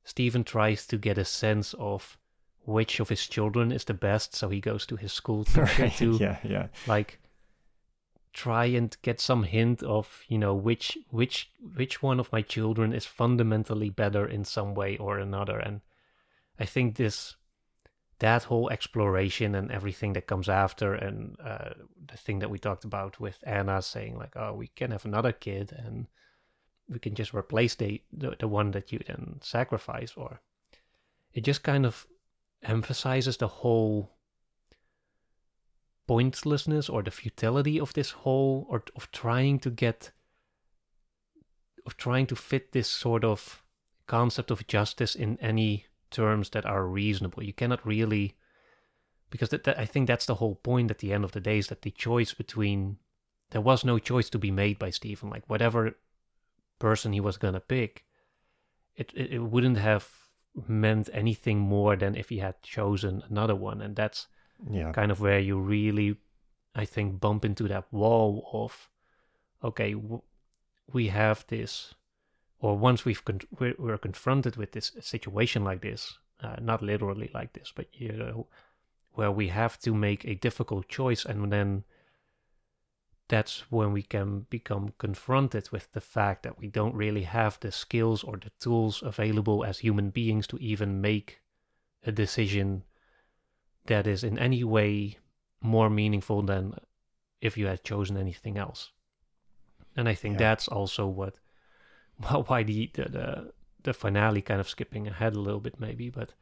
Steven 0.08 0.42
tries 0.42 0.86
to 0.86 0.96
get 0.96 1.18
a 1.18 1.24
sense 1.24 1.74
of 1.78 2.16
which 2.64 2.98
of 2.98 3.10
his 3.10 3.26
children 3.26 3.70
is 3.70 3.84
the 3.84 3.92
best, 3.92 4.34
so 4.34 4.48
he 4.48 4.58
goes 4.58 4.86
to 4.86 4.96
his 4.96 5.12
school 5.12 5.44
teacher 5.44 5.90
to 5.90 6.16
yeah, 6.18 6.38
yeah. 6.42 6.68
like 6.86 7.20
try 8.32 8.64
and 8.64 8.96
get 9.02 9.20
some 9.20 9.42
hint 9.42 9.82
of 9.82 10.22
you 10.28 10.38
know 10.38 10.54
which 10.54 10.96
which 11.10 11.50
which 11.74 12.02
one 12.02 12.20
of 12.20 12.32
my 12.32 12.40
children 12.40 12.92
is 12.92 13.04
fundamentally 13.04 13.90
better 13.90 14.26
in 14.26 14.44
some 14.44 14.74
way 14.74 14.96
or 14.98 15.18
another 15.18 15.58
and 15.58 15.80
i 16.60 16.64
think 16.64 16.96
this 16.96 17.34
that 18.20 18.44
whole 18.44 18.70
exploration 18.70 19.54
and 19.54 19.72
everything 19.72 20.12
that 20.12 20.26
comes 20.26 20.48
after 20.48 20.94
and 20.94 21.36
uh, 21.42 21.70
the 22.06 22.16
thing 22.16 22.38
that 22.38 22.50
we 22.50 22.58
talked 22.58 22.84
about 22.84 23.18
with 23.18 23.38
anna 23.44 23.82
saying 23.82 24.16
like 24.16 24.36
oh 24.36 24.54
we 24.54 24.68
can 24.68 24.90
have 24.92 25.04
another 25.04 25.32
kid 25.32 25.72
and 25.72 26.06
we 26.88 26.98
can 26.98 27.14
just 27.14 27.34
replace 27.34 27.74
the, 27.74 28.00
the, 28.12 28.34
the 28.38 28.48
one 28.48 28.70
that 28.72 28.92
you 28.92 29.00
then 29.06 29.38
sacrifice 29.42 30.14
or 30.16 30.40
it 31.32 31.44
just 31.44 31.62
kind 31.62 31.84
of 31.84 32.06
emphasizes 32.62 33.36
the 33.36 33.48
whole 33.48 34.10
pointlessness 36.06 36.88
or 36.88 37.02
the 37.02 37.10
futility 37.10 37.78
of 37.78 37.92
this 37.92 38.10
whole 38.10 38.66
or 38.70 38.82
of 38.96 39.10
trying 39.12 39.58
to 39.58 39.70
get 39.70 40.10
of 41.86 41.96
trying 41.96 42.26
to 42.26 42.36
fit 42.36 42.72
this 42.72 42.88
sort 42.88 43.24
of 43.24 43.62
concept 44.06 44.50
of 44.50 44.66
justice 44.66 45.14
in 45.14 45.38
any 45.40 45.86
terms 46.10 46.50
that 46.50 46.66
are 46.66 46.86
reasonable. 46.86 47.42
You 47.42 47.52
cannot 47.52 47.86
really 47.86 48.36
because 49.30 49.50
that, 49.50 49.64
that, 49.64 49.78
I 49.78 49.84
think 49.84 50.06
that's 50.06 50.26
the 50.26 50.36
whole 50.36 50.54
point 50.54 50.90
at 50.90 50.98
the 50.98 51.12
end 51.12 51.24
of 51.24 51.32
the 51.32 51.40
day 51.40 51.58
is 51.58 51.68
that 51.68 51.82
the 51.82 51.90
choice 51.90 52.32
between 52.32 52.96
there 53.50 53.60
was 53.60 53.84
no 53.84 53.98
choice 53.98 54.30
to 54.30 54.38
be 54.38 54.50
made 54.50 54.78
by 54.78 54.90
Steven. 54.90 55.30
Like 55.30 55.48
whatever 55.48 55.96
person 56.78 57.12
he 57.12 57.20
was 57.20 57.36
gonna 57.36 57.60
pick, 57.60 58.04
it, 58.96 59.12
it, 59.14 59.32
it 59.32 59.38
wouldn't 59.38 59.78
have 59.78 60.08
meant 60.66 61.08
anything 61.12 61.58
more 61.58 61.96
than 61.96 62.14
if 62.14 62.28
he 62.28 62.38
had 62.38 62.60
chosen 62.62 63.22
another 63.28 63.54
one, 63.54 63.80
and 63.80 63.94
that's 63.96 64.26
yeah. 64.70 64.92
kind 64.92 65.10
of 65.12 65.20
where 65.20 65.38
you 65.38 65.58
really, 65.58 66.16
I 66.74 66.84
think, 66.84 67.20
bump 67.20 67.44
into 67.44 67.68
that 67.68 67.92
wall 67.92 68.48
of, 68.52 68.90
okay, 69.62 69.92
w- 69.92 70.22
we 70.92 71.08
have 71.08 71.46
this, 71.48 71.94
or 72.58 72.76
once 72.76 73.04
we've 73.04 73.24
con- 73.24 73.40
we're, 73.58 73.74
we're 73.78 73.98
confronted 73.98 74.56
with 74.56 74.72
this 74.72 74.92
situation 75.00 75.64
like 75.64 75.82
this, 75.82 76.18
uh, 76.42 76.56
not 76.60 76.82
literally 76.82 77.30
like 77.34 77.52
this, 77.52 77.72
but 77.74 77.86
you 77.92 78.12
know, 78.12 78.46
where 79.12 79.30
we 79.30 79.48
have 79.48 79.78
to 79.80 79.94
make 79.94 80.24
a 80.24 80.34
difficult 80.34 80.88
choice, 80.88 81.24
and 81.24 81.52
then 81.52 81.84
that's 83.28 83.70
when 83.70 83.92
we 83.92 84.02
can 84.02 84.46
become 84.50 84.92
confronted 84.98 85.70
with 85.70 85.92
the 85.92 86.00
fact 86.00 86.42
that 86.42 86.58
we 86.58 86.66
don't 86.68 86.94
really 86.94 87.24
have 87.24 87.60
the 87.60 87.70
skills 87.70 88.24
or 88.24 88.36
the 88.38 88.50
tools 88.58 89.02
available 89.02 89.64
as 89.64 89.78
human 89.78 90.10
beings 90.10 90.46
to 90.46 90.56
even 90.58 91.00
make 91.00 91.40
a 92.04 92.12
decision 92.12 92.84
that 93.86 94.06
is 94.06 94.24
in 94.24 94.38
any 94.38 94.64
way 94.64 95.18
more 95.60 95.90
meaningful 95.90 96.42
than 96.42 96.74
if 97.40 97.56
you 97.56 97.66
had 97.66 97.84
chosen 97.84 98.16
anything 98.16 98.56
else. 98.56 98.92
And 99.96 100.08
I 100.08 100.14
think 100.14 100.34
Yeah. 100.34 100.38
that's 100.38 100.68
also 100.68 101.06
what 101.06 101.34
well, 102.20 102.44
why 102.44 102.62
the, 102.62 102.90
the 102.94 103.04
the 103.08 103.52
the 103.82 103.92
finale 103.92 104.42
kind 104.42 104.60
of 104.60 104.68
skipping 104.68 105.06
ahead 105.06 105.34
a 105.34 105.40
little 105.40 105.60
bit 105.60 105.78
maybe, 105.78 106.10
but 106.10 106.32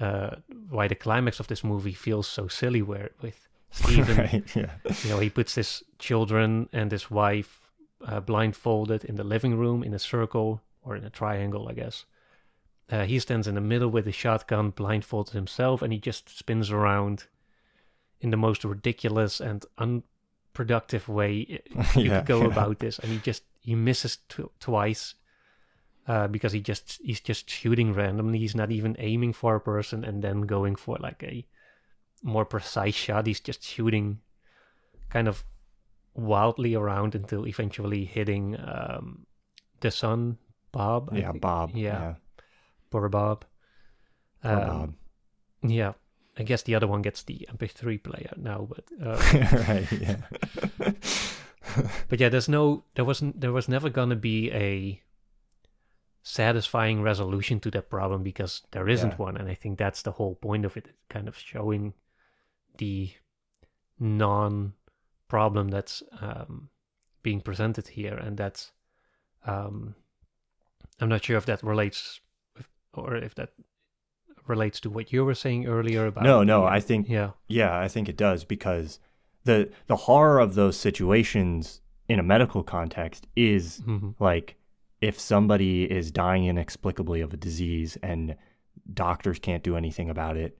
uh, 0.00 0.36
why 0.68 0.88
the 0.88 0.94
climax 0.94 1.40
of 1.40 1.46
this 1.46 1.64
movie 1.64 1.94
feels 1.94 2.26
so 2.26 2.48
silly 2.48 2.82
where 2.82 3.10
with 3.22 3.48
Steven 3.70 4.16
right. 4.24 4.56
Yeah. 4.56 4.70
you 5.02 5.10
know, 5.10 5.18
he 5.18 5.30
puts 5.30 5.54
his 5.54 5.82
children 5.98 6.68
and 6.72 6.92
his 6.92 7.10
wife 7.10 7.70
uh, 8.06 8.20
blindfolded 8.20 9.04
in 9.04 9.16
the 9.16 9.24
living 9.24 9.56
room 9.56 9.82
in 9.82 9.94
a 9.94 9.98
circle 9.98 10.62
or 10.82 10.94
in 10.96 11.04
a 11.04 11.10
triangle, 11.10 11.68
I 11.68 11.72
guess. 11.72 12.04
Uh, 12.90 13.04
he 13.04 13.18
stands 13.18 13.48
in 13.48 13.54
the 13.54 13.60
middle 13.62 13.88
with 13.88 14.06
a 14.06 14.12
shotgun, 14.12 14.70
blindfolded 14.70 15.32
himself, 15.34 15.80
and 15.82 15.92
he 15.92 15.98
just 15.98 16.36
spins 16.38 16.70
around 16.70 17.24
in 18.20 18.30
the 18.30 18.36
most 18.36 18.62
ridiculous 18.64 19.40
and 19.40 19.64
unproductive 19.78 21.08
way 21.08 21.32
you 21.96 22.04
Yeah, 22.04 22.18
could 22.18 22.26
go 22.26 22.40
yeah. 22.42 22.46
about 22.48 22.78
this. 22.78 22.98
And 22.98 23.10
he 23.10 23.18
just 23.18 23.42
he 23.60 23.74
misses 23.74 24.18
tw- 24.28 24.52
twice 24.60 25.14
uh, 26.06 26.28
because 26.28 26.52
he 26.52 26.60
just 26.60 27.00
he's 27.02 27.20
just 27.20 27.48
shooting 27.48 27.94
randomly. 27.94 28.38
He's 28.38 28.54
not 28.54 28.70
even 28.70 28.96
aiming 28.98 29.32
for 29.32 29.56
a 29.56 29.60
person 29.60 30.04
and 30.04 30.22
then 30.22 30.42
going 30.42 30.76
for 30.76 30.98
like 31.00 31.22
a 31.22 31.46
more 32.24 32.44
precise 32.44 32.94
shot. 32.96 33.26
He's 33.28 33.38
just 33.40 33.62
shooting 33.62 34.18
kind 35.10 35.28
of 35.28 35.44
wildly 36.14 36.74
around 36.74 37.14
until 37.14 37.46
eventually 37.46 38.04
hitting 38.04 38.56
um, 38.58 39.26
the 39.80 39.90
son, 39.92 40.38
Bob. 40.72 41.10
I 41.12 41.18
Yeah. 41.18 41.30
think. 41.32 41.42
Bob. 41.42 41.70
Yeah. 41.74 42.00
Yeah. 42.00 42.14
Poor 42.90 43.08
Bob. 43.08 43.44
Poor 44.42 44.52
Um, 44.52 44.66
Bob. 44.66 44.94
Yeah. 45.70 45.92
I 46.36 46.42
guess 46.42 46.62
the 46.62 46.74
other 46.74 46.88
one 46.88 47.02
gets 47.02 47.22
the 47.22 47.46
MP3 47.52 48.02
player 48.02 48.32
now, 48.36 48.66
but 48.68 48.84
uh, 49.00 49.16
right. 49.68 49.86
Yeah. 49.92 50.16
but 52.08 52.18
yeah, 52.20 52.28
there's 52.28 52.48
no, 52.48 52.82
there 52.96 53.04
wasn't, 53.04 53.40
there 53.40 53.52
was 53.52 53.68
never 53.68 53.88
gonna 53.88 54.16
be 54.16 54.50
a 54.50 55.00
satisfying 56.22 57.02
resolution 57.02 57.60
to 57.60 57.70
that 57.70 57.90
problem 57.90 58.22
because 58.22 58.62
there 58.72 58.88
isn't 58.88 59.10
Yeah. 59.12 59.16
one, 59.16 59.36
and 59.36 59.48
I 59.48 59.54
think 59.54 59.78
that's 59.78 60.02
the 60.02 60.12
whole 60.12 60.34
point 60.34 60.64
of 60.64 60.76
it, 60.76 60.88
kind 61.08 61.28
of 61.28 61.38
showing 61.38 61.94
the 62.78 63.10
non-problem 63.98 65.68
that's 65.68 66.02
um, 66.20 66.68
being 67.22 67.40
presented 67.40 67.88
here, 67.88 68.14
and 68.14 68.36
that's, 68.36 68.72
um, 69.46 69.94
I'm 71.00 71.08
not 71.08 71.24
sure 71.24 71.36
if 71.36 71.46
that 71.46 71.62
relates, 71.62 72.20
with, 72.56 72.66
or 72.92 73.16
if 73.16 73.34
that 73.36 73.50
relates 74.46 74.80
to 74.80 74.90
what 74.90 75.12
you 75.12 75.24
were 75.24 75.34
saying 75.34 75.66
earlier 75.66 76.06
about. 76.06 76.24
No, 76.24 76.42
no, 76.42 76.60
the- 76.62 76.66
I 76.66 76.80
think 76.80 77.08
yeah, 77.08 77.30
Yeah, 77.48 77.78
I 77.78 77.88
think 77.88 78.08
it 78.08 78.16
does 78.16 78.44
because 78.44 78.98
the 79.44 79.70
the 79.86 79.96
horror 79.96 80.38
of 80.38 80.54
those 80.54 80.76
situations 80.76 81.80
in 82.08 82.18
a 82.18 82.22
medical 82.22 82.62
context 82.62 83.26
is 83.36 83.80
Mhm. 83.86 84.14
like 84.20 84.56
if 85.00 85.18
somebody 85.18 85.90
is 85.90 86.10
dying 86.10 86.44
inexplicably 86.44 87.20
of 87.22 87.32
a 87.32 87.36
disease 87.38 87.96
and 88.02 88.36
doctors 88.92 89.38
can't 89.38 89.62
do 89.62 89.76
anything 89.76 90.10
about 90.10 90.36
it 90.36 90.58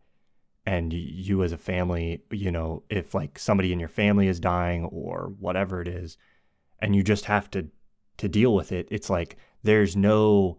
and 0.67 0.93
you 0.93 1.43
as 1.43 1.53
a 1.53 1.59
family, 1.59 2.23
you 2.31 2.51
know, 2.51 2.83
if 2.89 3.15
like 3.15 3.39
somebody 3.39 3.73
in 3.73 3.81
your 3.81 3.89
family 3.89 4.29
is 4.29 4.41
dying 4.41 4.85
or 4.87 5.33
whatever 5.39 5.81
it 5.81 5.89
is 5.89 6.17
and 6.79 6.95
you 6.97 7.03
just 7.03 7.27
have 7.27 7.51
to 7.51 7.69
to 8.17 8.29
deal 8.29 8.55
with 8.55 8.73
it, 8.73 8.87
it's 8.91 9.11
like 9.11 9.37
there's 9.63 9.95
no 9.97 10.59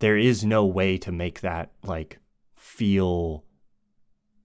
there 0.00 0.16
is 0.16 0.44
no 0.44 0.64
way 0.66 0.98
to 0.98 1.12
make 1.12 1.40
that 1.40 1.70
like 1.84 2.18
feel 2.56 3.44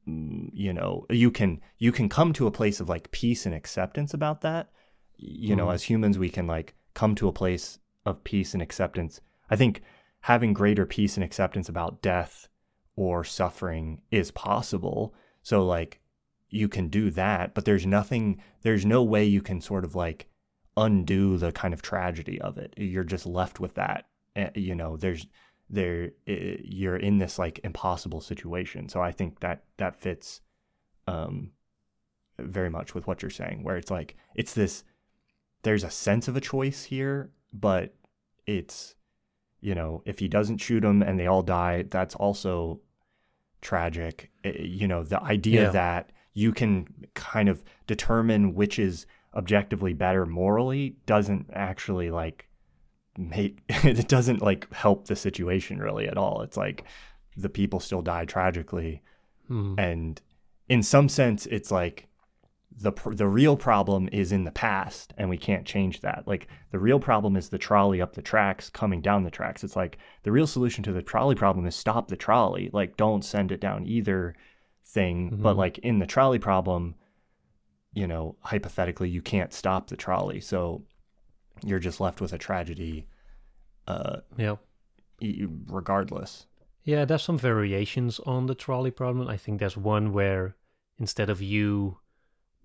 mm, 0.08 0.50
you 0.54 0.74
know 0.74 1.06
you 1.10 1.32
can 1.32 1.60
you 1.78 1.92
can 1.92 2.10
come 2.10 2.34
to 2.34 2.48
a 2.48 2.52
place 2.52 2.80
of 2.80 2.90
like 2.90 3.12
peace 3.12 3.46
and 3.46 3.56
acceptance 3.56 4.14
about 4.14 4.42
that 4.42 4.70
you 5.18 5.56
know 5.56 5.68
Mhm. 5.68 5.74
as 5.74 5.84
humans 5.84 6.18
we 6.18 6.30
can 6.30 6.48
like 6.48 6.76
come 6.94 7.16
to 7.16 7.28
a 7.28 7.34
place 7.34 7.80
of 8.06 8.24
peace 8.24 8.54
and 8.54 8.62
acceptance 8.62 9.22
i 9.50 9.56
think 9.56 9.82
having 10.22 10.54
greater 10.54 10.86
peace 10.86 11.16
and 11.18 11.24
acceptance 11.24 11.68
about 11.70 12.02
death 12.02 12.48
or 13.00 13.24
suffering 13.24 14.02
is 14.12 14.32
possible. 14.32 15.14
So 15.42 15.66
like 15.66 16.02
you 16.50 16.68
can 16.68 16.88
do 16.88 17.12
that 17.12 17.54
but 17.54 17.64
there's 17.64 17.86
nothing 17.86 18.42
there's 18.64 18.84
no 18.86 19.04
way 19.04 19.24
you 19.24 19.42
can 19.42 19.62
sort 19.62 19.86
of 19.86 19.94
like 19.94 20.28
undo 20.76 21.38
the 21.38 21.52
kind 21.52 21.74
of 21.74 21.82
tragedy 21.82 22.40
of 22.42 22.58
it. 22.58 22.74
You're 22.78 23.04
just 23.04 23.26
left 23.26 23.60
with 23.60 23.76
that 23.76 24.06
Eh, 24.36 24.50
you 24.56 24.76
know 24.76 24.98
there's 24.98 25.28
there 25.70 26.12
eh, 26.28 26.58
you're 26.64 26.98
in 26.98 27.18
this 27.18 27.40
like 27.40 27.60
impossible 27.64 28.22
situation. 28.22 28.90
So 28.90 29.02
i 29.02 29.12
think 29.12 29.40
that 29.40 29.64
that 29.78 29.96
fits 29.96 30.42
um 31.08 31.52
very 32.38 32.70
much 32.70 32.94
with 32.94 33.08
what 33.08 33.22
you're 33.22 33.30
saying 33.30 33.64
where 33.64 33.76
it's 33.76 33.92
like 33.92 34.16
it's 34.36 34.54
this 34.54 34.84
there's 35.64 35.84
a 35.84 35.90
sense 35.90 36.28
of 36.28 36.38
a 36.38 36.42
choice 36.42 36.86
here 36.86 37.32
but 37.52 37.94
it's 38.46 38.96
you 39.60 39.76
know 39.76 40.02
if 40.06 40.20
he 40.20 40.28
doesn't 40.28 40.60
shoot 40.60 40.82
them 40.82 41.02
and 41.02 41.20
they 41.20 41.28
all 41.28 41.44
die 41.44 41.84
that's 41.90 42.16
also 42.16 42.80
tragic 43.62 44.30
Eh, 44.44 44.54
you 44.60 44.88
know 44.88 45.04
the 45.04 45.22
idea 45.24 45.64
Yeah. 45.64 45.70
that 45.72 46.12
you 46.34 46.52
can 46.54 46.88
kind 47.16 47.50
of 47.50 47.64
determine 47.88 48.54
which 48.56 48.80
is 48.80 49.06
objectively 49.36 49.94
better 49.94 50.26
morally 50.26 50.96
doesn't 51.06 51.50
actually 51.54 52.10
like 52.12 52.48
make 53.18 53.60
it 53.70 54.08
doesn't 54.08 54.42
like 54.42 54.72
help 54.74 55.08
the 55.08 55.16
situation 55.16 55.80
really 55.80 56.08
at 56.08 56.18
all 56.18 56.42
it's 56.42 56.58
like 56.58 56.84
the 57.38 57.50
people 57.50 57.80
still 57.80 58.02
die 58.02 58.26
tragically 58.26 59.02
Mhm. 59.50 59.80
and 59.80 60.22
in 60.68 60.84
some 60.84 61.10
sense 61.10 61.46
it's 61.48 61.72
like 61.72 62.08
the 62.76 62.92
pr- 62.92 63.14
the 63.14 63.28
real 63.28 63.58
problem 63.58 64.08
is 64.12 64.32
in 64.32 64.44
the 64.44 64.52
past 64.52 65.14
and 65.18 65.30
we 65.30 65.38
can't 65.38 65.66
change 65.66 66.02
that 66.02 66.24
like 66.28 66.48
the 66.72 66.80
real 66.80 67.00
problem 67.00 67.36
is 67.36 67.50
the 67.50 67.58
trolley 67.58 68.02
up 68.02 68.14
the 68.14 68.22
tracks 68.22 68.70
coming 68.70 69.02
down 69.02 69.24
the 69.24 69.32
tracks 69.32 69.64
it's 69.64 69.76
like 69.76 69.98
the 70.24 70.32
real 70.32 70.48
solution 70.48 70.84
to 70.84 70.92
the 70.94 71.02
trolley 71.02 71.36
problem 71.36 71.66
is 71.66 71.76
stop 71.76 72.08
the 72.08 72.16
trolley 72.16 72.70
like 72.72 72.96
don't 72.96 73.26
send 73.26 73.52
it 73.52 73.60
down 73.60 73.86
either 73.86 74.36
thing 74.86 75.30
but 75.42 75.56
Mhm. 75.56 75.58
like 75.58 75.78
in 75.80 76.00
the 76.00 76.06
trolley 76.06 76.40
problem 76.40 76.96
you 77.94 78.08
know 78.08 78.36
hypothetically 78.42 79.10
you 79.10 79.22
can't 79.22 79.52
stop 79.54 79.88
the 79.88 79.98
trolley 79.98 80.40
so 80.40 80.84
you're 81.66 81.80
just 81.80 82.00
left 82.00 82.22
with 82.22 82.34
a 82.34 82.38
tragedy 82.38 83.08
uh 83.88 84.18
yeah. 84.38 84.56
regardless 85.68 86.46
Yeah, 86.84 87.06
there's 87.06 87.24
some 87.24 87.38
variations 87.38 88.20
on 88.26 88.46
the 88.48 88.56
trolley 88.56 88.92
problem. 88.92 89.28
I 89.28 89.38
think 89.38 89.60
there's 89.60 89.78
one 89.78 90.14
where 90.14 90.56
instead 90.98 91.30
of 91.30 91.42
you 91.42 91.98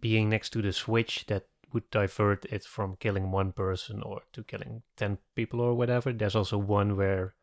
being 0.04 0.28
next 0.28 0.50
to 0.50 0.60
the 0.60 0.70
switch 0.70 1.24
that 1.28 1.46
would 1.72 1.90
divert 1.90 2.44
it 2.52 2.62
from 2.62 2.94
killing 2.96 3.30
one 3.30 3.52
person 3.52 4.02
or 4.02 4.20
to 4.34 4.44
killing 4.44 4.82
10 4.98 5.16
people 5.34 5.62
or 5.62 5.72
whatever, 5.72 6.12
there's 6.12 6.36
also 6.36 6.58
one 6.58 6.94
where 6.94 7.34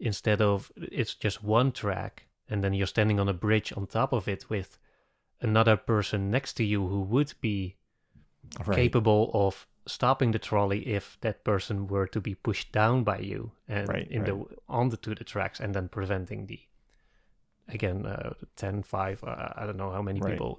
instead 0.00 0.42
of 0.42 0.72
it's 0.76 1.14
just 1.14 1.44
one 1.44 1.70
track 1.70 2.26
and 2.48 2.64
then 2.64 2.74
you're 2.74 2.88
standing 2.88 3.20
on 3.20 3.28
a 3.28 3.32
bridge 3.32 3.72
on 3.76 3.86
top 3.86 4.12
of 4.12 4.26
it 4.26 4.50
with 4.50 4.76
another 5.40 5.76
person 5.76 6.32
next 6.32 6.54
to 6.54 6.64
you 6.64 6.88
who 6.88 7.00
would 7.00 7.32
be 7.40 7.76
right 8.66 8.76
capable 8.76 9.30
of 9.32 9.68
stopping 9.86 10.32
the 10.32 10.40
trolley 10.40 10.80
if 10.88 11.16
that 11.20 11.44
person 11.44 11.86
were 11.86 12.08
to 12.08 12.20
be 12.20 12.34
pushed 12.34 12.72
down 12.72 13.04
by 13.04 13.18
you 13.18 13.52
and 13.68 13.88
Right, 13.88 14.08
in 14.10 14.24
the 14.24 14.44
onto 14.68 15.14
the 15.14 15.24
tracks 15.24 15.60
and 15.60 15.74
then 15.76 15.88
preventing 15.88 16.46
the 16.46 16.58
again 17.68 18.04
uh, 18.04 18.34
10 18.56 18.82
5 18.82 19.22
uh, 19.22 19.48
i 19.56 19.64
don't 19.64 19.76
know 19.76 19.92
how 19.92 20.02
many 20.02 20.20
Right. 20.20 20.32
people 20.32 20.58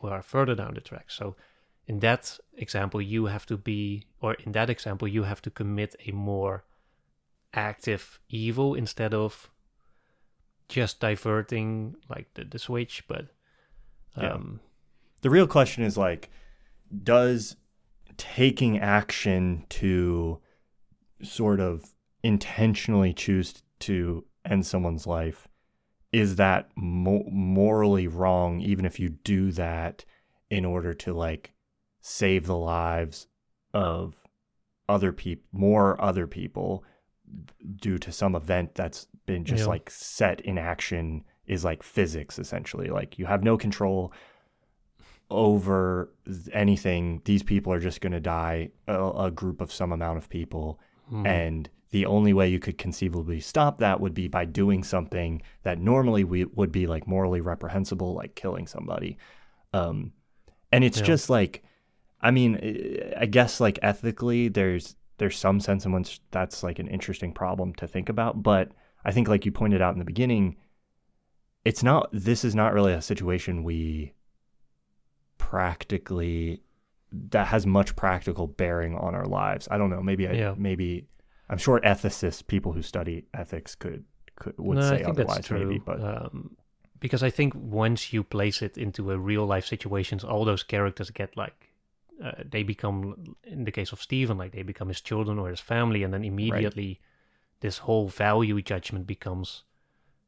who 0.00 0.08
are 0.08 0.22
further 0.22 0.54
down 0.54 0.74
the 0.74 0.80
track. 0.80 1.06
so 1.10 1.36
in 1.86 1.98
that 2.00 2.38
example 2.56 3.00
you 3.00 3.26
have 3.26 3.46
to 3.46 3.56
be 3.56 4.04
or 4.20 4.34
in 4.34 4.52
that 4.52 4.70
example 4.70 5.08
you 5.08 5.22
have 5.24 5.42
to 5.42 5.50
commit 5.50 5.94
a 6.06 6.12
more 6.12 6.64
active 7.52 8.20
evil 8.28 8.74
instead 8.74 9.12
of 9.14 9.50
just 10.68 11.00
diverting 11.00 11.96
like 12.08 12.32
the, 12.34 12.44
the 12.44 12.58
switch 12.58 13.02
but 13.08 13.26
Yeah. 14.16 14.34
um 14.34 14.60
the 15.22 15.30
real 15.30 15.46
question 15.46 15.82
is 15.84 15.96
like 15.96 16.30
does 17.02 17.56
taking 18.16 18.78
action 18.78 19.64
to 19.68 20.38
sort 21.22 21.60
of 21.60 21.84
intentionally 22.22 23.12
choose 23.12 23.62
to 23.80 24.24
end 24.44 24.64
someone's 24.66 25.06
life 25.06 25.48
is 26.12 26.36
that 26.36 26.68
mo- 26.76 27.28
morally 27.30 28.06
wrong 28.08 28.60
even 28.60 28.84
if 28.84 28.98
you 28.98 29.08
do 29.08 29.52
that 29.52 30.04
in 30.50 30.64
order 30.64 30.92
to 30.92 31.12
like 31.12 31.52
save 32.00 32.46
the 32.46 32.56
lives 32.56 33.26
of 33.72 34.14
other 34.88 35.12
people, 35.12 35.44
more 35.52 36.00
other 36.02 36.26
people, 36.26 36.82
due 37.76 37.96
to 37.98 38.10
some 38.10 38.34
event 38.34 38.74
that's 38.74 39.06
been 39.26 39.44
just 39.44 39.60
Yeah. 39.62 39.68
like 39.68 39.88
set 39.90 40.40
in 40.40 40.58
action 40.58 41.22
is 41.46 41.64
like 41.64 41.82
physics 41.84 42.38
essentially. 42.40 42.88
Like 42.88 43.18
you 43.18 43.26
have 43.26 43.44
no 43.44 43.56
control 43.56 44.12
over 45.30 46.12
anything. 46.52 47.22
These 47.24 47.42
people 47.44 47.72
are 47.72 47.78
just 47.80 48.00
going 48.00 48.12
to 48.12 48.20
die, 48.20 48.70
a, 48.88 49.10
a 49.26 49.30
group 49.30 49.60
of 49.60 49.72
some 49.72 49.92
amount 49.92 50.18
of 50.18 50.28
people. 50.28 50.80
Mhm. 51.12 51.26
And 51.26 51.70
the 51.90 52.06
only 52.06 52.32
way 52.32 52.48
you 52.48 52.58
could 52.60 52.78
conceivably 52.78 53.40
stop 53.40 53.78
that 53.78 54.00
would 54.00 54.14
be 54.14 54.28
by 54.28 54.44
doing 54.44 54.84
something 54.84 55.42
that 55.64 55.78
normally 55.78 56.22
we 56.24 56.44
would 56.44 56.70
be 56.70 56.86
like 56.86 57.06
morally 57.06 57.40
reprehensible, 57.40 58.14
like 58.14 58.34
killing 58.36 58.66
somebody. 58.66 59.18
Um, 59.72 60.12
and 60.70 60.84
it's 60.84 60.98
Yeah. 60.98 61.04
just 61.04 61.28
like, 61.30 61.64
I 62.20 62.30
mean, 62.30 62.58
eh, 62.62 63.12
I 63.18 63.26
guess 63.26 63.60
like 63.60 63.78
ethically, 63.82 64.48
there's 64.48 64.96
there's 65.18 65.36
some 65.36 65.60
sense 65.60 65.84
in 65.84 65.92
which 65.92 66.20
that's 66.30 66.62
like 66.62 66.78
an 66.78 66.88
interesting 66.88 67.32
problem 67.32 67.74
to 67.74 67.86
think 67.86 68.08
about. 68.08 68.42
But 68.42 68.72
I 69.04 69.12
think, 69.12 69.28
like 69.28 69.44
you 69.44 69.52
pointed 69.52 69.82
out 69.82 69.92
in 69.92 69.98
the 69.98 70.04
beginning, 70.04 70.56
it's 71.64 71.82
not. 71.82 72.08
This 72.12 72.44
is 72.44 72.54
not 72.54 72.72
really 72.72 72.92
a 72.92 73.02
situation 73.02 73.64
we 73.64 74.14
practically 75.38 76.62
that 77.12 77.48
has 77.48 77.66
much 77.66 77.96
practical 77.96 78.46
bearing 78.46 78.94
on 78.96 79.14
our 79.14 79.26
lives. 79.26 79.66
I 79.70 79.78
don't 79.78 79.90
know. 79.90 80.02
Maybe 80.02 80.28
I 80.28 80.32
Yeah. 80.32 80.54
maybe 80.56 81.06
I'm 81.50 81.58
sure 81.58 81.80
ethicists, 81.80 82.46
people 82.46 82.72
who 82.72 82.82
study 82.82 83.24
ethics, 83.34 83.74
could 83.74 84.04
could 84.36 84.54
would 84.58 84.76
no, 84.78 84.82
say 84.82 85.02
otherwise. 85.04 85.50
Maybe, 85.50 85.78
but 85.78 86.00
um, 86.02 86.56
because 87.00 87.22
I 87.22 87.30
think 87.30 87.54
once 87.54 88.12
you 88.12 88.22
place 88.24 88.62
it 88.62 88.78
into 88.78 89.10
a 89.10 89.18
real 89.18 89.46
life 89.46 89.66
situations, 89.66 90.24
all 90.24 90.44
those 90.44 90.62
characters 90.62 91.10
get 91.10 91.36
like 91.36 91.72
uh, 92.24 92.32
they 92.50 92.62
become, 92.62 93.34
in 93.44 93.64
the 93.64 93.72
case 93.72 93.92
of 93.92 94.00
Steven, 94.00 94.38
like 94.38 94.52
they 94.52 94.62
become 94.62 94.88
his 94.88 95.00
children 95.00 95.38
or 95.38 95.50
his 95.50 95.60
family, 95.60 96.04
and 96.04 96.12
then 96.14 96.24
immediately 96.24 97.00
this 97.60 97.78
whole 97.78 98.08
value 98.08 98.62
judgment 98.62 99.06
becomes 99.06 99.64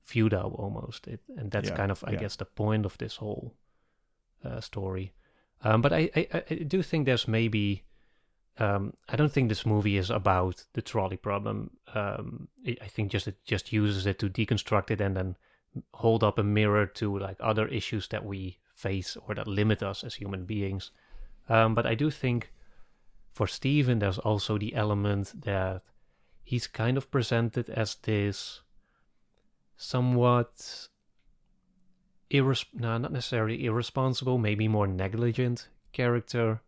feudal 0.03 0.55
almost. 0.59 1.07
It, 1.07 1.21
and 1.37 1.51
that's 1.51 1.69
Yeah, 1.69 1.77
kind 1.77 1.91
of, 1.91 2.03
I 2.07 2.13
yeah. 2.13 2.19
guess, 2.21 2.37
the 2.37 2.45
point 2.45 2.87
of 2.87 2.97
this 2.99 3.17
whole 3.17 3.55
uh, 4.45 4.61
story. 4.61 5.13
Um, 5.65 5.81
but 5.83 5.93
I, 5.93 6.11
I- 6.17 6.43
I 6.51 6.55
do 6.55 6.83
think 6.83 7.07
there's 7.07 7.29
maybe. 7.29 7.85
Um, 8.59 8.95
I 9.09 9.17
don't 9.17 9.33
think 9.33 9.49
this 9.49 9.65
movie 9.65 9.97
is 9.97 10.11
about 10.11 10.65
the 10.75 10.83
trolley 10.83 11.17
problem. 11.17 11.71
Um, 11.95 12.49
I 12.67 12.87
think 12.87 13.11
just 13.11 13.27
it 13.29 13.37
just 13.45 13.73
uses 13.73 14.07
it 14.07 14.19
to 14.19 14.29
deconstruct 14.29 14.91
it 14.91 15.01
and 15.01 15.17
then 15.17 15.37
hold 15.95 16.23
up 16.23 16.39
a 16.39 16.43
mirror 16.43 16.87
to 16.87 17.19
like 17.19 17.37
other 17.41 17.67
issues 17.69 18.09
that 18.09 18.25
we 18.25 18.59
face 18.75 19.17
or 19.27 19.35
that 19.35 19.47
limit 19.47 19.83
us 19.83 20.05
as 20.05 20.15
human 20.15 20.45
beings. 20.45 20.91
Um, 21.49 21.75
but 21.75 21.87
I 21.87 21.95
do 21.95 22.11
think 22.11 22.53
for 23.33 23.47
Steven, 23.47 23.99
there's 23.99 24.19
also 24.19 24.59
the 24.59 24.75
element 24.75 25.43
that 25.45 25.83
he's 26.45 26.67
kind 26.67 26.97
of 26.97 27.11
presented 27.11 27.71
as 27.71 27.95
this 27.95 28.61
somewhat 29.77 30.89
irres- 32.31 32.67
no, 32.75 32.99
not 32.99 33.13
necessarily 33.13 33.65
irresponsible, 33.65 34.39
maybe 34.39 34.69
more 34.69 34.87
negligent 34.87 35.69
character. 35.93 36.61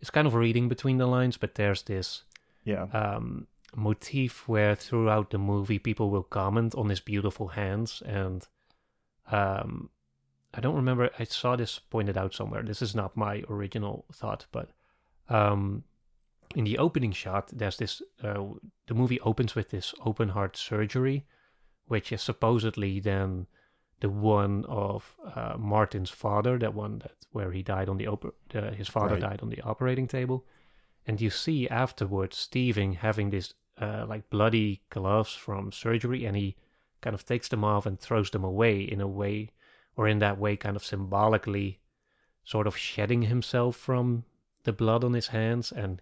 It's 0.00 0.10
kind 0.10 0.26
of 0.26 0.34
reading 0.34 0.68
between 0.68 0.98
the 0.98 1.06
lines, 1.06 1.36
but 1.36 1.54
there's 1.54 1.82
this 1.82 2.22
yeah, 2.64 2.84
um, 2.92 3.46
motif 3.74 4.46
where 4.48 4.74
throughout 4.74 5.30
the 5.30 5.38
movie 5.38 5.78
people 5.78 6.10
will 6.10 6.22
comment 6.22 6.74
on 6.74 6.88
his 6.88 7.00
beautiful 7.00 7.48
hands 7.48 8.02
and 8.04 8.46
um, 9.30 9.90
I 10.54 10.60
don't 10.60 10.76
remember 10.76 11.10
I 11.18 11.24
saw 11.24 11.56
this 11.56 11.78
pointed 11.78 12.16
out 12.16 12.34
somewhere. 12.34 12.62
This 12.62 12.80
is 12.80 12.94
not 12.94 13.16
my 13.16 13.42
original 13.50 14.06
thought, 14.12 14.46
but 14.52 14.70
um, 15.28 15.84
in 16.54 16.64
the 16.64 16.78
opening 16.78 17.12
shot, 17.12 17.50
there's 17.52 17.76
this. 17.76 18.00
Uh, 18.22 18.44
the 18.86 18.94
movie 18.94 19.20
opens 19.20 19.54
with 19.54 19.70
this 19.70 19.94
open 20.04 20.30
heart 20.30 20.56
surgery, 20.56 21.26
which 21.86 22.12
is 22.12 22.22
supposedly 22.22 23.00
then 23.00 23.46
the 24.00 24.10
one 24.10 24.64
of 24.66 25.16
uh, 25.34 25.56
Martin's 25.58 26.10
father, 26.10 26.58
that 26.58 26.74
one 26.74 26.98
that 26.98 27.12
where 27.32 27.52
he 27.52 27.62
died 27.62 27.88
on 27.88 27.96
the 27.96 28.06
oper- 28.06 28.32
uh, 28.54 28.72
his 28.72 28.88
father 28.88 29.14
Right. 29.14 29.20
died 29.22 29.40
on 29.42 29.48
the 29.50 29.60
operating 29.62 30.06
table, 30.06 30.44
and 31.06 31.20
you 31.20 31.30
see 31.30 31.68
afterwards 31.68 32.36
Steven 32.36 32.94
having 32.94 33.30
this 33.30 33.54
uh, 33.80 34.06
like 34.08 34.30
bloody 34.30 34.82
gloves 34.90 35.34
from 35.34 35.72
surgery, 35.72 36.24
and 36.26 36.36
he 36.36 36.56
kind 37.00 37.14
of 37.14 37.24
takes 37.24 37.48
them 37.48 37.64
off 37.64 37.86
and 37.86 38.00
throws 38.00 38.30
them 38.30 38.44
away 38.44 38.80
in 38.80 39.00
a 39.00 39.06
way, 39.06 39.50
or 39.96 40.08
in 40.08 40.18
that 40.18 40.38
way, 40.38 40.56
kind 40.56 40.76
of 40.76 40.84
symbolically, 40.84 41.78
sort 42.44 42.66
of 42.66 42.76
shedding 42.76 43.22
himself 43.22 43.76
from 43.76 44.24
the 44.64 44.72
blood 44.72 45.04
on 45.04 45.12
his 45.12 45.28
hands, 45.28 45.72
and 45.72 46.00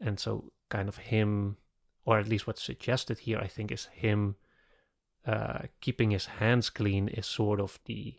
and 0.00 0.18
so 0.20 0.52
kind 0.68 0.88
of 0.88 0.96
him, 0.96 1.56
or 2.04 2.18
at 2.18 2.28
least 2.28 2.46
what's 2.46 2.62
suggested 2.62 3.18
here, 3.18 3.38
I 3.38 3.46
think, 3.48 3.70
is 3.72 3.86
him 3.86 4.36
uh, 5.26 5.62
keeping 5.80 6.10
his 6.10 6.26
hands 6.26 6.70
clean 6.70 7.08
is 7.08 7.26
sort 7.26 7.60
of 7.60 7.78
the 7.86 8.14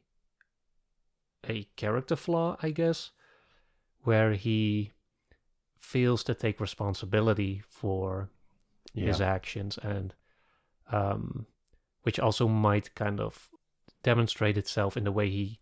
a 1.47 1.63
character 1.75 2.15
flaw, 2.15 2.57
I 2.61 2.71
guess, 2.71 3.11
where 4.03 4.33
he 4.33 4.91
fails 5.77 6.23
to 6.25 6.33
take 6.33 6.59
responsibility 6.59 7.61
for 7.67 8.29
his 8.93 9.21
actions 9.21 9.77
and 9.77 10.13
um, 10.91 11.45
which 12.03 12.19
also 12.19 12.47
might 12.47 12.95
kind 12.95 13.19
of 13.19 13.49
demonstrate 14.03 14.57
itself 14.57 14.97
in 14.97 15.03
the 15.03 15.11
way 15.11 15.29
he 15.29 15.59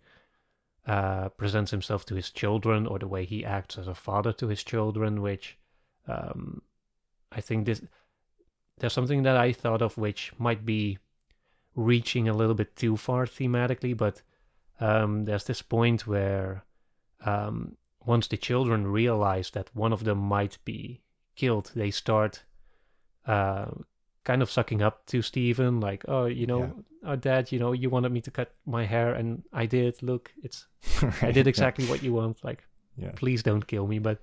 uh, 0.88 1.30
presents 1.30 1.72
himself 1.72 2.06
to 2.06 2.16
his 2.16 2.30
children 2.30 2.86
or 2.86 3.00
the 3.00 3.08
way 3.08 3.26
he 3.26 3.44
acts 3.44 3.78
as 3.78 3.88
a 3.88 3.96
father 3.96 4.32
to 4.32 4.48
his 4.48 4.64
children 4.64 5.22
which 5.22 5.58
um, 6.08 6.62
i 7.32 7.42
think 7.42 7.66
this 7.66 7.82
there's 8.78 8.94
something 8.94 9.24
that 9.24 9.36
i 9.36 9.52
thought 9.52 9.82
of 9.82 9.98
which 9.98 10.32
might 10.38 10.64
be 10.64 11.00
reaching 11.76 12.28
a 12.28 12.34
little 12.34 12.56
bit 12.56 12.76
too 12.76 12.98
far 12.98 13.26
thematically 13.26 13.96
but 13.96 14.22
um, 14.80 15.26
there's 15.26 15.46
this 15.46 15.62
point 15.62 16.06
where 16.06 16.64
um, 17.26 17.76
once 18.06 18.28
the 18.28 18.38
children 18.38 18.88
realize 18.88 19.52
that 19.52 19.70
one 19.74 19.94
of 19.94 20.04
them 20.04 20.18
might 20.18 20.58
be 20.66 21.02
killed 21.36 21.72
they 21.76 21.92
start 21.92 22.44
uh, 23.28 23.72
kind 24.26 24.42
of 24.42 24.52
sucking 24.52 24.82
up 24.82 25.06
to 25.06 25.22
Steven, 25.22 25.80
like, 25.80 26.04
oh, 26.08 26.26
you 26.26 26.46
know, 26.48 26.84
oh, 27.04 27.16
dad, 27.16 27.52
you 27.52 27.60
know, 27.60 27.72
you 27.72 27.90
wanted 27.90 28.12
me 28.12 28.22
to 28.22 28.32
cut 28.32 28.54
my 28.66 28.86
hair, 28.86 29.14
and 29.14 29.44
I 29.54 29.68
did. 29.68 30.02
Look, 30.04 30.34
it's 30.44 30.66
I 31.02 31.06
Right, 31.06 31.34
did 31.34 31.46
yeah, 31.46 31.50
exactly 31.50 31.86
what 31.86 32.04
you 32.04 32.12
want. 32.14 32.44
Like, 32.44 32.66
Yeah, 32.98 33.12
please 33.16 33.44
don't 33.44 33.66
kill 33.66 33.88
me. 33.88 34.00
But 34.00 34.20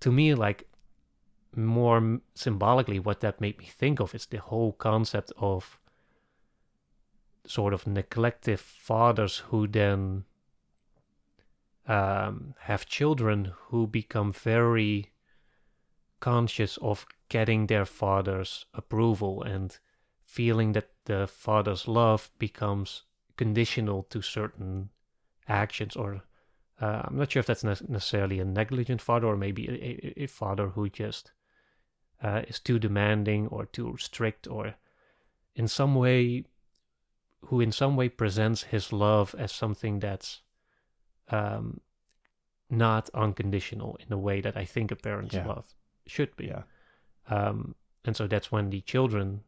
to 0.00 0.10
me, 0.10 0.34
like, 0.34 0.66
more 1.54 2.20
symbolically, 2.34 2.98
what 2.98 3.20
that 3.20 3.40
made 3.40 3.58
me 3.58 3.66
think 3.66 4.00
of 4.00 4.14
is 4.14 4.26
the 4.26 4.38
whole 4.38 4.72
concept 4.72 5.32
of 5.36 5.78
sort 7.46 7.74
of 7.74 7.84
neglective 7.84 8.58
fathers 8.58 9.38
who 9.50 9.66
then 9.66 10.24
um, 11.86 12.54
have 12.60 12.86
children 12.86 13.52
who 13.66 13.86
become 13.86 14.32
very 14.32 15.12
conscious 16.20 16.78
of 16.78 17.06
getting 17.28 17.66
their 17.66 17.84
father's 17.84 18.64
approval 18.72 19.42
and 19.42 19.78
feeling 20.24 20.72
that 20.72 20.88
the 21.04 21.26
father's 21.26 21.86
love 21.86 22.30
becomes 22.38 23.02
conditional 23.36 24.04
to 24.04 24.22
certain 24.22 24.88
actions 25.48 25.96
or 25.96 26.22
uh, 26.80 27.02
i'm 27.04 27.16
not 27.18 27.30
sure 27.30 27.40
if 27.40 27.46
that's 27.46 27.64
ne- 27.64 27.88
necessarily 27.88 28.40
a 28.40 28.44
negligent 28.44 29.02
father 29.02 29.26
or 29.26 29.36
maybe 29.36 29.68
a, 29.68 30.22
a, 30.22 30.24
a 30.24 30.26
father 30.26 30.68
who 30.68 30.88
just 30.88 31.32
uh, 32.22 32.40
is 32.48 32.58
too 32.58 32.78
demanding 32.78 33.46
or 33.48 33.66
too 33.66 33.94
strict 33.98 34.46
or 34.46 34.74
in 35.54 35.68
some 35.68 35.94
way 35.94 36.44
who 37.46 37.60
in 37.60 37.72
some 37.72 37.96
way 37.96 38.08
presents 38.08 38.64
his 38.64 38.92
love 38.92 39.34
as 39.38 39.52
something 39.52 40.00
that's 40.00 40.42
um, 41.28 41.80
not 42.70 43.10
unconditional 43.14 43.96
in 44.00 44.06
the 44.08 44.18
way 44.18 44.40
that 44.40 44.56
i 44.56 44.64
think 44.64 44.90
a 44.90 44.96
parent's 44.96 45.34
Yeah. 45.34 45.46
love 45.46 45.66
should 46.06 46.34
be 46.36 46.46
yeah, 46.46 46.62
um, 47.28 47.74
and 48.04 48.16
so 48.16 48.26
that's 48.26 48.52
when 48.52 48.70
the 48.70 48.80
children 48.82 49.42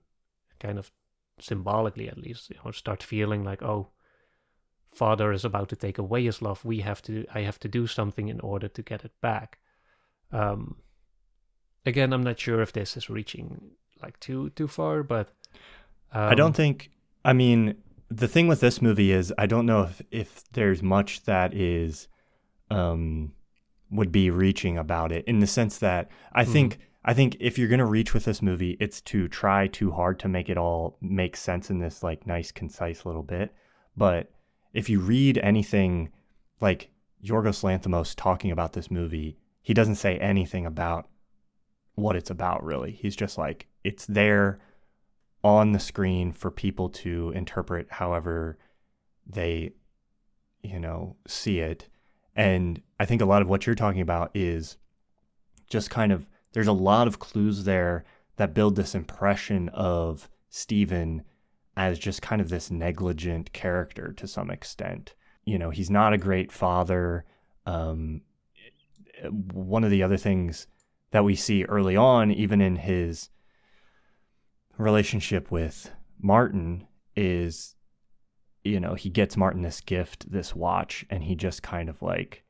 kind 0.59 0.79
of 0.79 0.91
symbolically 1.39 2.09
at 2.09 2.19
least 2.19 2.51
you 2.51 2.57
know 2.65 2.71
start 2.71 3.03
feeling 3.03 3.45
like 3.45 3.63
oh 3.63 3.91
father 4.95 5.33
is 5.33 5.45
about 5.45 5.69
to 5.69 5.77
take 5.77 5.99
away 5.99 6.25
his 6.25 6.41
love 6.41 6.65
we 6.65 6.81
have 6.81 7.03
to 7.03 7.27
i 7.35 7.41
have 7.43 7.59
to 7.59 7.69
do 7.69 7.87
something 7.87 8.29
in 8.29 8.41
order 8.41 8.69
to 8.69 8.83
get 8.83 9.05
it 9.05 9.13
back 9.21 9.59
um 10.33 10.77
again 11.85 12.13
i'm 12.13 12.23
not 12.23 12.41
sure 12.41 12.63
if 12.63 12.73
this 12.73 12.97
is 12.97 13.11
reaching 13.11 13.73
like 14.03 14.19
too 14.21 14.49
too 14.51 14.69
far 14.69 15.03
but 15.03 15.29
um, 16.13 16.31
I 16.31 16.35
don't 16.35 16.55
think. 16.57 16.91
I 17.25 17.33
mean, 17.33 17.75
the 18.09 18.29
thing 18.29 18.47
with 18.49 18.61
this 18.61 18.81
movie 18.81 19.11
is 19.13 19.33
I 19.39 19.47
don't 19.47 19.67
know 19.67 19.83
if 19.83 20.03
if 20.11 20.45
there's 20.53 20.83
much 20.83 21.25
that 21.25 21.55
is, 21.55 22.09
um, 22.71 23.33
would 23.91 24.11
be 24.13 24.31
reaching 24.31 24.77
about 24.79 25.13
it 25.13 25.25
in 25.27 25.39
the 25.41 25.47
sense 25.47 25.79
that 25.79 26.11
I 26.33 26.45
Mhm. 26.45 26.53
think 26.53 26.79
I 27.09 27.15
think 27.15 27.37
if 27.39 27.57
you're 27.57 27.69
gonna 27.69 27.87
reach 27.87 28.13
with 28.15 28.25
this 28.25 28.43
movie, 28.43 28.77
it's 28.81 29.01
to 29.03 29.29
try 29.29 29.69
too 29.69 29.93
hard 29.93 30.19
to 30.21 30.29
make 30.29 30.49
it 30.49 30.59
all 30.59 30.99
make 31.01 31.37
sense 31.37 31.71
in 31.71 31.79
this 31.79 32.03
like 32.03 32.27
nice 32.27 32.51
concise 32.51 33.07
little 33.07 33.23
bit. 33.23 33.55
But 33.97 34.33
if 34.73 34.91
you 34.91 34.99
read 35.01 35.39
anything 35.39 36.11
like 36.61 36.91
Yorgos 37.25 37.63
Lanthimos 37.63 38.15
talking 38.17 38.51
about 38.51 38.73
this 38.73 38.91
movie, 38.91 39.39
he 39.63 39.73
doesn't 39.73 39.95
say 39.97 40.19
anything 40.19 40.67
about 40.67 41.09
what 41.95 42.17
it's 42.17 42.31
about 42.31 42.65
really. 42.65 42.91
He's 42.93 43.17
just 43.17 43.39
like 43.39 43.69
it's 43.85 44.07
there 44.07 44.59
on 45.47 45.71
the 45.71 45.79
screen 45.79 46.33
for 46.33 46.51
people 46.51 46.89
to 46.89 47.31
interpret 47.31 47.87
however 47.89 48.59
they 49.25 49.73
you 50.63 50.81
know 50.81 51.17
see 51.27 51.61
it. 51.61 51.89
And 52.35 52.83
I 52.99 53.07
think 53.07 53.23
a 53.23 53.27
lot 53.27 53.43
of 53.43 53.49
what 53.49 53.65
you're 53.65 53.77
talking 53.77 54.01
about 54.01 54.31
is 54.35 54.77
just 55.71 55.89
kind 55.89 56.11
of 56.11 56.27
there's 56.53 56.67
a 56.67 56.73
lot 56.73 57.07
of 57.07 57.21
clues 57.21 57.65
there 57.65 58.05
that 58.37 58.55
build 58.55 58.75
this 58.75 58.95
impression 58.95 59.69
of 59.71 60.29
Steven 60.51 61.23
as 61.77 61.99
just 61.99 62.23
kind 62.23 62.41
of 62.41 62.49
this 62.49 62.71
negligent 62.71 63.53
character 63.53 64.13
to 64.15 64.27
some 64.27 64.51
extent. 64.51 65.15
You 65.45 65.59
know, 65.59 65.71
he's 65.71 65.91
not 65.91 66.13
a 66.13 66.19
great 66.19 66.51
father. 66.51 67.25
Um, 67.67 68.23
one 69.53 69.85
of 69.85 69.91
the 69.91 70.03
other 70.03 70.17
things 70.17 70.67
that 71.13 71.25
we 71.25 71.37
see 71.37 71.65
early 71.65 71.97
on, 71.97 72.31
even 72.33 72.61
in 72.61 72.77
his 72.77 73.31
relationship 74.79 75.51
with 75.51 75.91
Martin, 76.21 76.87
is 77.15 77.75
you 78.65 78.81
know 78.81 78.95
he 78.95 79.11
gets 79.11 79.37
Martin 79.37 79.63
this 79.63 79.81
gift, 79.81 80.31
this 80.31 80.55
watch, 80.55 81.05
and 81.11 81.25
he 81.25 81.35
just 81.35 81.63
kind 81.63 81.89
of 81.89 82.03
like 82.03 82.45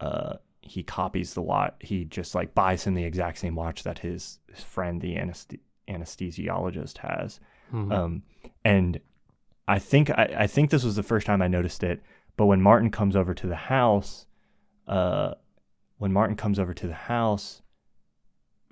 uh, 0.00 0.36
he 0.60 0.82
copies 0.82 1.34
the 1.34 1.42
watch. 1.42 1.74
He 1.80 2.04
just 2.04 2.34
like 2.34 2.54
buys 2.54 2.84
him 2.84 2.94
the 2.94 3.04
exact 3.04 3.38
same 3.38 3.54
watch 3.54 3.82
that 3.82 4.00
his, 4.00 4.38
his 4.52 4.62
friend, 4.62 5.00
the 5.00 5.16
anesthe- 5.16 5.60
anesthesiologist, 5.88 6.98
has. 6.98 7.40
Mm-hmm. 7.72 7.92
Um, 7.92 8.22
and 8.64 9.00
I 9.66 9.78
think 9.78 10.10
I, 10.10 10.34
I 10.38 10.46
think 10.46 10.70
this 10.70 10.84
was 10.84 10.96
the 10.96 11.02
first 11.02 11.26
time 11.26 11.42
I 11.42 11.48
noticed 11.48 11.82
it. 11.82 12.02
But 12.36 12.46
when 12.46 12.62
Martin 12.62 12.90
comes 12.90 13.16
over 13.16 13.34
to 13.34 13.46
the 13.46 13.56
house, 13.56 14.26
uh, 14.86 15.34
when 15.96 16.12
Martin 16.12 16.36
comes 16.36 16.58
over 16.58 16.72
to 16.72 16.86
the 16.86 16.94
house 16.94 17.62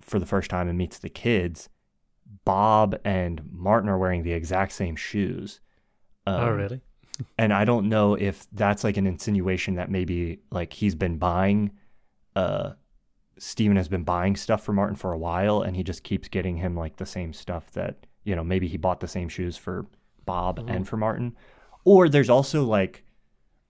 for 0.00 0.18
the 0.18 0.26
first 0.26 0.50
time 0.50 0.68
and 0.68 0.78
meets 0.78 0.98
the 0.98 1.08
kids, 1.08 1.68
Bob 2.44 2.98
and 3.04 3.42
Martin 3.50 3.88
are 3.88 3.98
wearing 3.98 4.22
the 4.22 4.32
exact 4.32 4.72
same 4.72 4.96
shoes. 4.96 5.60
Oh, 6.26 6.32
um, 6.32 6.40
oh, 6.40 6.50
really? 6.50 6.80
and 7.38 7.52
I 7.52 7.64
don't 7.64 7.88
know 7.88 8.14
if 8.14 8.46
that's 8.52 8.84
like 8.84 8.96
an 8.96 9.06
insinuation 9.06 9.74
that 9.76 9.90
maybe 9.90 10.40
like 10.50 10.72
he's 10.72 10.94
been 10.94 11.18
buying, 11.18 11.72
uh, 12.34 12.72
Steven 13.38 13.76
has 13.76 13.88
been 13.88 14.04
buying 14.04 14.36
stuff 14.36 14.62
for 14.64 14.72
Martin 14.72 14.96
for 14.96 15.12
a 15.12 15.18
while, 15.18 15.62
and 15.62 15.76
he 15.76 15.82
just 15.82 16.02
keeps 16.02 16.28
getting 16.28 16.56
him 16.56 16.76
like 16.76 16.96
the 16.96 17.06
same 17.06 17.32
stuff 17.32 17.70
that 17.72 18.06
you 18.24 18.34
know 18.34 18.44
maybe 18.44 18.66
he 18.68 18.76
bought 18.76 19.00
the 19.00 19.08
same 19.08 19.28
shoes 19.28 19.56
for 19.56 19.86
Bob 20.24 20.58
mm-hmm. 20.58 20.68
and 20.68 20.88
for 20.88 20.96
Martin, 20.96 21.36
or 21.84 22.08
there's 22.08 22.30
also 22.30 22.64
like 22.64 23.04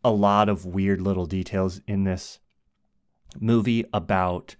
a 0.05 0.11
lot 0.11 0.49
of 0.49 0.65
weird 0.65 1.01
little 1.01 1.27
details 1.27 1.81
in 1.89 2.05
this 2.05 2.39
movie 3.41 3.85
about 3.93 4.55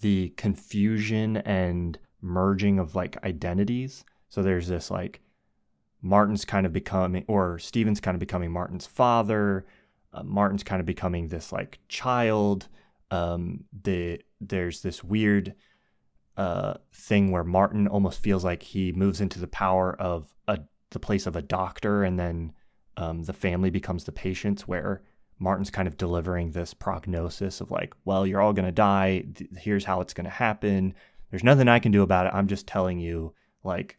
the 0.00 0.30
confusion 0.36 1.38
and 1.38 1.98
merging 2.22 2.78
of 2.78 2.94
like 2.94 3.22
identities. 3.24 4.04
So 4.28 4.42
there's 4.42 4.68
this 4.68 4.90
like 4.90 5.20
Martin's 6.00 6.44
kind 6.44 6.66
of 6.66 6.72
becoming, 6.72 7.24
or 7.28 7.58
Steven's 7.58 8.00
kind 8.00 8.14
of 8.14 8.20
becoming 8.20 8.50
Martin's 8.50 8.86
father. 8.86 9.66
Uh, 10.12 10.22
Martin's 10.22 10.64
kind 10.64 10.80
of 10.80 10.86
becoming 10.86 11.28
this 11.28 11.52
like 11.52 11.78
child. 11.88 12.68
Um, 13.10 13.64
the 13.82 14.20
there's 14.40 14.82
this 14.82 15.04
weird 15.04 15.54
uh, 16.36 16.74
thing 16.92 17.30
where 17.30 17.44
Martin 17.44 17.86
almost 17.86 18.22
feels 18.22 18.44
like 18.44 18.62
he 18.62 18.92
moves 18.92 19.20
into 19.20 19.38
the 19.38 19.46
power 19.46 19.94
of 20.00 20.34
a 20.48 20.60
the 20.90 20.98
place 20.98 21.26
of 21.26 21.36
a 21.36 21.42
doctor, 21.42 22.02
and 22.04 22.18
then 22.18 22.52
um, 22.96 23.22
the 23.22 23.32
family 23.32 23.70
becomes 23.70 24.04
the 24.04 24.12
patients. 24.12 24.66
Where 24.66 25.02
Martin's 25.38 25.70
kind 25.70 25.86
of 25.86 25.96
delivering 25.96 26.50
this 26.50 26.74
prognosis 26.74 27.60
of 27.60 27.70
like, 27.70 27.94
well, 28.04 28.26
you're 28.26 28.40
all 28.40 28.52
gonna 28.52 28.72
die. 28.72 29.24
Here's 29.56 29.84
how 29.84 30.00
it's 30.00 30.14
gonna 30.14 30.30
happen. 30.30 30.94
There's 31.32 31.42
nothing 31.42 31.66
I 31.66 31.80
can 31.80 31.90
do 31.90 32.02
about 32.02 32.26
it. 32.26 32.34
I'm 32.34 32.46
just 32.46 32.68
telling 32.68 33.00
you, 33.00 33.34
like, 33.64 33.98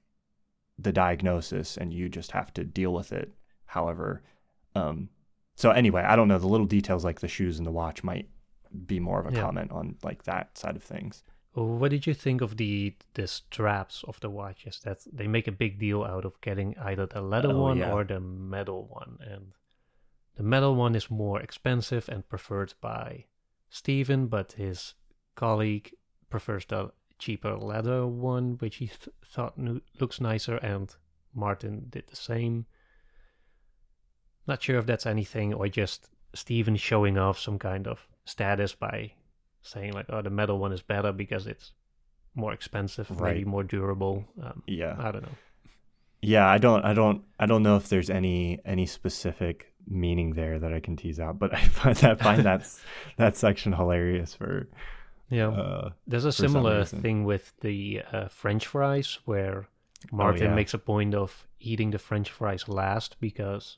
the 0.80 0.94
diagnosis 0.94 1.78
and 1.78 1.94
you 1.94 2.08
just 2.10 2.32
have 2.32 2.54
to 2.54 2.64
deal 2.64 2.94
with 2.94 3.12
it 3.12 3.32
however 3.66 4.24
um 4.76 5.08
so 5.56 5.70
anyway 5.70 6.02
i 6.02 6.16
don't 6.16 6.28
know 6.28 6.40
the 6.40 6.48
little 6.48 6.66
details 6.66 7.06
like 7.06 7.20
the 7.20 7.28
shoes 7.28 7.60
and 7.60 7.68
the 7.68 7.72
watch 7.72 8.04
might 8.04 8.28
be 8.88 9.00
more 9.00 9.20
of 9.20 9.28
a 9.28 9.36
yeah. 9.36 9.42
comment 9.42 9.72
on 9.72 9.96
like 10.02 10.24
that 10.24 10.58
side 10.58 10.76
of 10.76 10.82
things 10.82 11.24
what 11.54 11.92
did 11.92 12.08
you 12.08 12.14
think 12.16 12.42
of 12.42 12.58
the 12.58 12.96
the 13.14 13.28
straps 13.28 14.04
of 14.08 14.20
the 14.22 14.30
watches 14.32 14.80
that 14.84 14.98
they 15.14 15.28
make 15.28 15.48
a 15.48 15.52
big 15.52 15.78
deal 15.78 16.04
out 16.04 16.26
of 16.26 16.42
getting 16.42 16.76
either 16.80 17.06
the 17.06 17.22
leather 17.22 17.52
oh, 17.52 17.62
one 17.62 17.78
yeah. 17.78 17.92
or 17.92 18.04
the 18.04 18.20
metal 18.20 18.88
one 18.88 19.20
and 19.22 19.54
the 20.36 20.44
metal 20.44 20.76
one 20.76 20.96
is 20.96 21.12
more 21.12 21.40
expensive 21.40 22.10
and 22.10 22.28
preferred 22.28 22.74
by 22.82 23.26
Steven, 23.70 24.28
but 24.28 24.54
his 24.54 24.96
colleague 25.36 25.94
prefers 26.30 26.66
the 26.66 26.92
cheaper 27.24 27.56
leather 27.56 28.06
one, 28.06 28.58
which 28.60 28.76
he 28.78 28.88
th- 28.88 29.16
thought 29.26 29.58
looks 30.00 30.20
nicer, 30.20 30.58
and 30.58 30.94
Martin 31.34 31.88
did 31.90 32.04
the 32.08 32.18
same. 32.18 32.66
Not 34.46 34.62
sure 34.62 34.78
if 34.78 34.86
that's 34.86 35.06
anything 35.06 35.54
or 35.54 35.70
just 35.70 36.10
Steven 36.36 36.76
showing 36.76 37.18
off 37.18 37.40
some 37.40 37.58
kind 37.58 37.88
of 37.88 38.08
status 38.26 38.76
by 38.76 39.14
saying 39.62 39.94
like, 39.94 40.08
"Oh, 40.10 40.22
the 40.22 40.30
metal 40.30 40.60
one 40.60 40.74
is 40.74 40.82
better 40.82 41.14
because 41.14 41.48
it's 41.48 41.72
more 42.36 42.52
expensive, 42.52 43.10
right. 43.10 43.36
maybe 43.36 43.46
more 43.46 43.64
durable." 43.64 44.26
Um, 44.42 44.62
yeah, 44.68 44.96
I 45.00 45.12
don't 45.12 45.22
know. 45.24 45.38
Yeah, 46.22 46.48
I 46.48 46.58
don't, 46.58 46.84
I 46.84 46.94
don't, 46.94 47.24
I 47.40 47.46
don't 47.46 47.64
know 47.64 47.78
if 47.78 47.88
there's 47.88 48.10
any 48.10 48.60
any 48.66 48.86
specific 48.86 49.74
meaning 49.88 50.34
there 50.34 50.60
that 50.60 50.74
I 50.74 50.82
can 50.82 50.98
tease 50.98 51.22
out, 51.22 51.40
but 51.40 51.54
I 51.54 51.62
find 51.80 51.96
that 51.98 52.20
find 52.20 52.44
that 52.44 52.68
that 53.18 53.38
section 53.38 53.72
hilarious 53.72 54.34
for 54.34 54.68
yeah. 55.30 55.50
Uh, 55.50 55.90
There's 56.08 56.26
a 56.26 56.32
similar 56.32 56.86
thing 56.86 57.24
with 57.24 57.54
the 57.62 58.02
uh, 58.12 58.28
French 58.28 58.68
fries 58.68 59.20
where 59.26 59.68
oh, 60.12 60.16
Martin 60.16 60.48
oh, 60.48 60.50
yeah. 60.50 60.56
makes 60.56 60.74
a 60.74 60.78
point 60.78 61.16
of 61.16 61.48
eating 61.60 61.92
the 61.92 62.00
French 62.00 62.30
fries 62.30 62.68
last 62.68 63.16
because 63.20 63.78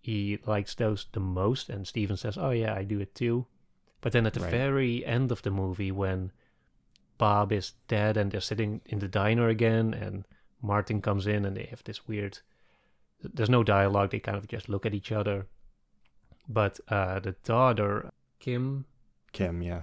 he 0.00 0.38
likes 0.46 0.74
those 0.74 1.06
the 1.12 1.20
most, 1.20 1.68
and 1.68 1.86
Steven 1.86 2.16
says, 2.16 2.38
"Oh 2.38 2.50
yeah, 2.50 2.74
I 2.74 2.84
do 2.84 3.00
it 3.00 3.14
too." 3.14 3.46
But 4.00 4.12
then 4.12 4.26
at 4.26 4.34
the 4.34 4.40
right. 4.40 4.50
very 4.50 5.04
end 5.04 5.30
of 5.30 5.42
the 5.42 5.50
movie, 5.50 5.92
when 5.92 6.32
Bob 7.18 7.52
is 7.52 7.74
dead 7.86 8.16
and 8.16 8.30
they're 8.30 8.40
sitting 8.40 8.80
in 8.86 8.98
the 8.98 9.08
diner 9.08 9.48
again, 9.48 9.92
and 9.92 10.24
Martin 10.62 11.02
comes 11.02 11.26
in 11.26 11.44
and 11.44 11.56
they 11.56 11.64
have 11.64 11.84
this 11.84 12.06
weird. 12.08 12.38
There's 13.22 13.50
no 13.50 13.62
dialogue; 13.62 14.10
they 14.10 14.20
kind 14.20 14.38
of 14.38 14.48
just 14.48 14.68
look 14.68 14.86
at 14.86 14.94
each 14.94 15.12
other. 15.12 15.46
But 16.48 16.80
uh, 16.88 17.20
the 17.20 17.32
daughter, 17.44 18.10
Kim. 18.38 18.86
Kim, 19.32 19.62
yeah 19.62 19.82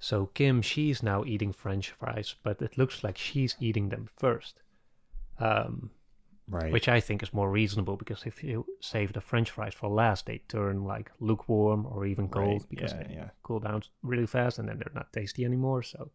so 0.00 0.26
Kim, 0.32 0.62
she's 0.62 1.02
now 1.02 1.24
eating 1.24 1.52
French 1.52 1.90
fries, 1.90 2.34
but 2.42 2.60
it 2.62 2.78
looks 2.78 3.04
like 3.04 3.18
she's 3.18 3.54
eating 3.60 3.90
them 3.90 4.08
first. 4.16 4.62
Um, 5.38 5.90
right. 6.48 6.72
Which 6.72 6.88
I 6.88 7.00
think 7.00 7.22
is 7.22 7.34
more 7.34 7.50
reasonable 7.50 7.98
because 7.98 8.24
if 8.24 8.42
you 8.42 8.64
save 8.80 9.12
the 9.12 9.20
French 9.20 9.50
fries 9.50 9.74
for 9.74 9.90
last, 9.90 10.24
they 10.24 10.38
turn 10.48 10.84
like 10.84 11.12
lukewarm 11.20 11.86
or 11.86 12.06
even 12.06 12.28
cold 12.28 12.62
right. 12.62 12.70
because 12.70 12.92
yeah, 12.92 13.02
they 13.02 13.14
yeah. 13.14 13.28
cool 13.42 13.60
down 13.60 13.82
really 14.02 14.26
fast 14.26 14.58
and 14.58 14.68
then 14.68 14.78
they're 14.78 14.94
not 14.94 15.12
tasty 15.12 15.44
anymore. 15.44 15.82
So, 15.82 16.10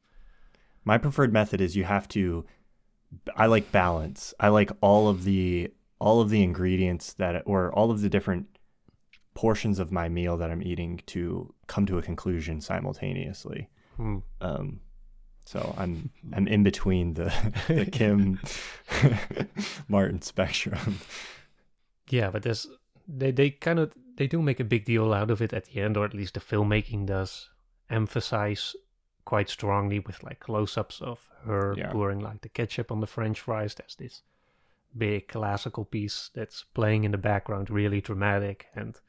my 0.84 0.98
preferred 0.98 1.32
method 1.32 1.62
is 1.62 1.76
you 1.76 1.84
have 1.84 2.08
to. 2.10 2.44
I 3.36 3.46
like 3.46 3.72
balance. 3.72 4.34
I 4.40 4.48
like 4.48 4.72
all 4.82 5.08
of 5.08 5.26
the 5.26 5.72
all 6.00 6.22
of 6.22 6.32
the 6.32 6.42
ingredients 6.42 7.14
that 7.14 7.44
or 7.46 7.72
all 7.72 7.92
of 7.92 8.02
the 8.02 8.10
different 8.10 8.48
portions 9.36 9.78
of 9.78 9.92
my 9.92 10.10
meal 10.10 10.38
that 10.38 10.50
I'm 10.50 10.64
eating 10.64 11.02
to 11.08 11.54
come 11.68 11.86
to 11.86 12.00
a 12.00 12.02
conclusion 12.02 12.62
simultaneously. 12.62 13.70
Hmm. 13.96 14.18
Um, 14.42 14.80
so 15.46 15.76
I'm 15.78 16.10
I'm 16.34 16.48
in 16.48 16.64
between 16.64 17.14
the 17.14 17.34
the 17.68 17.86
Kim 17.86 18.40
Martin 19.88 20.22
spectrum. 20.22 21.00
Yeah, 22.10 22.30
but 22.30 22.44
there's 22.44 22.68
they 23.08 23.32
they 23.32 23.50
kind 23.52 23.80
of 23.80 23.94
they 24.18 24.28
do 24.28 24.42
make 24.42 24.60
a 24.60 24.64
big 24.64 24.86
deal 24.86 25.14
out 25.14 25.32
of 25.32 25.42
it 25.42 25.54
at 25.54 25.66
the 25.66 25.82
end, 25.82 25.98
or 25.98 26.06
at 26.06 26.14
least 26.14 26.34
the 26.34 26.40
filmmaking 26.40 27.06
does 27.06 27.50
emphasize 27.90 28.76
quite 29.26 29.50
strongly 29.50 30.00
with 30.00 30.24
like 30.24 30.40
close-ups 30.40 31.02
of 31.02 31.30
her 31.46 31.74
yeah. 31.78 31.92
pouring 31.92 32.20
like 32.20 32.42
the 32.42 32.50
ketchup 32.50 32.92
on 32.92 33.00
the 33.00 33.08
French 33.08 33.42
fries. 33.42 33.76
There's 33.76 33.96
this 33.96 34.22
big 34.98 35.28
classical 35.28 35.84
piece 35.84 36.30
that's 36.34 36.64
playing 36.74 37.04
in 37.04 37.12
the 37.12 37.18
background, 37.18 37.70
really 37.70 38.02
dramatic, 38.02 38.68
and 38.76 39.00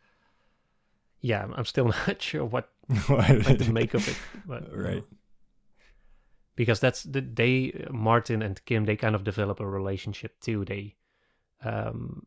yeah, 1.20 1.46
I'm 1.54 1.64
still 1.64 1.86
not 2.06 2.20
sure 2.20 2.44
what 2.44 2.70
what 3.06 3.58
to 3.58 3.72
make 3.72 3.94
of 3.94 4.06
it. 4.08 4.16
But, 4.46 4.76
right. 4.76 5.02
because 6.54 6.80
that's 6.80 7.02
the 7.02 7.20
they 7.20 7.86
Martin 7.90 8.42
and 8.42 8.64
Kim 8.64 8.84
they 8.84 8.96
kind 8.96 9.14
of 9.14 9.24
develop 9.24 9.60
a 9.60 9.66
relationship 9.66 10.38
too. 10.40 10.64
They, 10.64 10.96
um, 11.64 12.26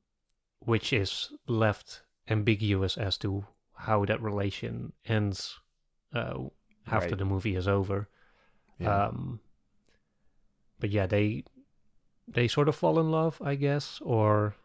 which 0.60 0.92
is 0.92 1.30
left 1.48 2.04
ambiguous 2.28 2.98
as 2.98 3.18
to 3.20 3.46
how 3.74 4.06
that 4.06 4.22
relation 4.22 4.92
ends 5.06 5.58
uh, 6.14 6.36
after 6.88 7.10
right. 7.10 7.18
the 7.18 7.26
movie 7.26 7.56
is 7.56 7.68
over. 7.68 8.10
Yeah. 8.80 9.06
Um, 9.06 9.40
but 10.80 10.90
yeah, 10.90 11.08
they 11.08 11.44
they 12.28 12.48
sort 12.48 12.68
of 12.68 12.76
fall 12.76 13.00
in 13.00 13.12
love, 13.12 13.42
I 13.44 13.56
guess, 13.56 14.00
or 14.02 14.56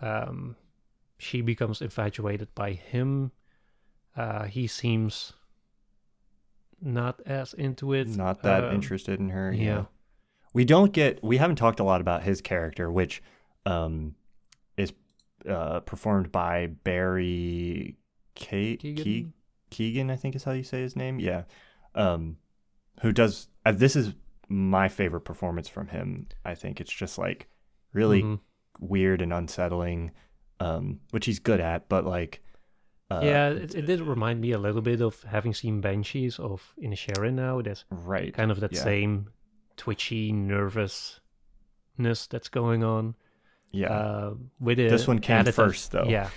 um, 0.00 0.56
she 1.18 1.40
becomes 1.40 1.82
infatuated 1.82 2.54
by 2.54 2.72
him 2.72 3.32
uh, 4.18 4.44
he 4.44 4.66
seems 4.66 5.32
not 6.80 7.20
as 7.26 7.54
into 7.54 7.92
it. 7.92 8.08
Not 8.08 8.42
that 8.42 8.64
Um, 8.64 8.74
interested 8.74 9.18
in 9.20 9.30
her. 9.30 9.52
yeah. 9.52 9.62
Yeah. 9.64 9.84
We 10.54 10.64
don't 10.64 10.92
get. 10.92 11.22
We 11.22 11.36
haven't 11.36 11.56
talked 11.56 11.80
a 11.80 11.84
lot 11.84 12.00
about 12.00 12.22
his 12.22 12.40
character, 12.40 12.90
which 12.90 13.22
um, 13.66 14.14
is 14.76 14.92
uh, 15.48 15.80
performed 15.80 16.32
by 16.32 16.66
Barry 16.68 17.96
Ke- 18.34 18.78
Keoghan? 18.80 19.30
Ke- 19.30 19.32
Keoghan. 19.74 20.10
I 20.10 20.16
think 20.16 20.34
is 20.34 20.44
how 20.44 20.52
you 20.52 20.62
say 20.64 20.80
his 20.80 20.96
name. 20.96 21.18
Yeah. 21.20 21.42
Um, 21.94 22.38
who 23.02 23.12
does? 23.12 23.48
Uh, 23.66 23.72
this 23.72 23.94
is 23.94 24.14
my 24.48 24.88
favorite 24.88 25.20
performance 25.22 25.68
from 25.68 25.88
him. 25.88 26.26
I 26.44 26.54
think 26.54 26.80
it's 26.80 26.92
just 26.92 27.18
like 27.18 27.48
really 27.92 28.22
Mhm. 28.22 28.40
weird 28.80 29.20
and 29.20 29.32
unsettling, 29.32 30.12
um, 30.60 31.00
which 31.10 31.26
he's 31.26 31.38
good 31.38 31.60
at. 31.60 31.88
But 31.90 32.06
like, 32.06 32.42
uh, 33.10 33.20
yeah, 33.22 33.48
it, 33.48 33.74
it 33.74 33.86
did 33.86 34.00
remind 34.00 34.40
me 34.40 34.52
a 34.52 34.58
little 34.58 34.82
bit 34.82 35.00
of 35.00 35.22
having 35.22 35.54
seen 35.54 35.80
Banshees 35.80 36.38
of 36.38 36.74
Inisherin 36.82 37.34
now. 37.34 37.62
There's 37.62 37.84
right. 37.90 38.34
kind 38.34 38.50
of 38.50 38.60
that 38.60 38.72
yeah. 38.72 38.82
same 38.82 39.30
twitchy 39.76 40.32
nervousness 40.32 41.20
that's 42.28 42.48
going 42.48 42.84
on. 42.84 43.14
Yeah. 43.70 43.92
Uh, 43.92 44.34
with 44.60 44.78
This 44.78 45.06
one 45.06 45.20
came 45.20 45.46
of- 45.46 45.54
first, 45.54 45.92
though. 45.92 46.06
Yeah, 46.08 46.30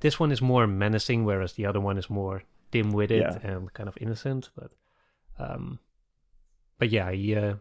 this 0.00 0.18
one 0.20 0.32
is 0.32 0.40
more 0.42 0.66
menacing, 0.66 1.24
whereas 1.24 1.54
the 1.54 1.66
other 1.66 1.80
one 1.80 1.98
is 1.98 2.10
more 2.10 2.42
dim-witted 2.70 3.20
Yeah. 3.20 3.38
and 3.42 3.72
kind 3.72 3.88
of 3.88 3.96
innocent. 4.00 4.50
But, 4.54 4.70
um, 5.38 5.78
but 6.78 6.90
yeah, 6.90 7.10
he 7.10 7.34
uh, 7.34 7.54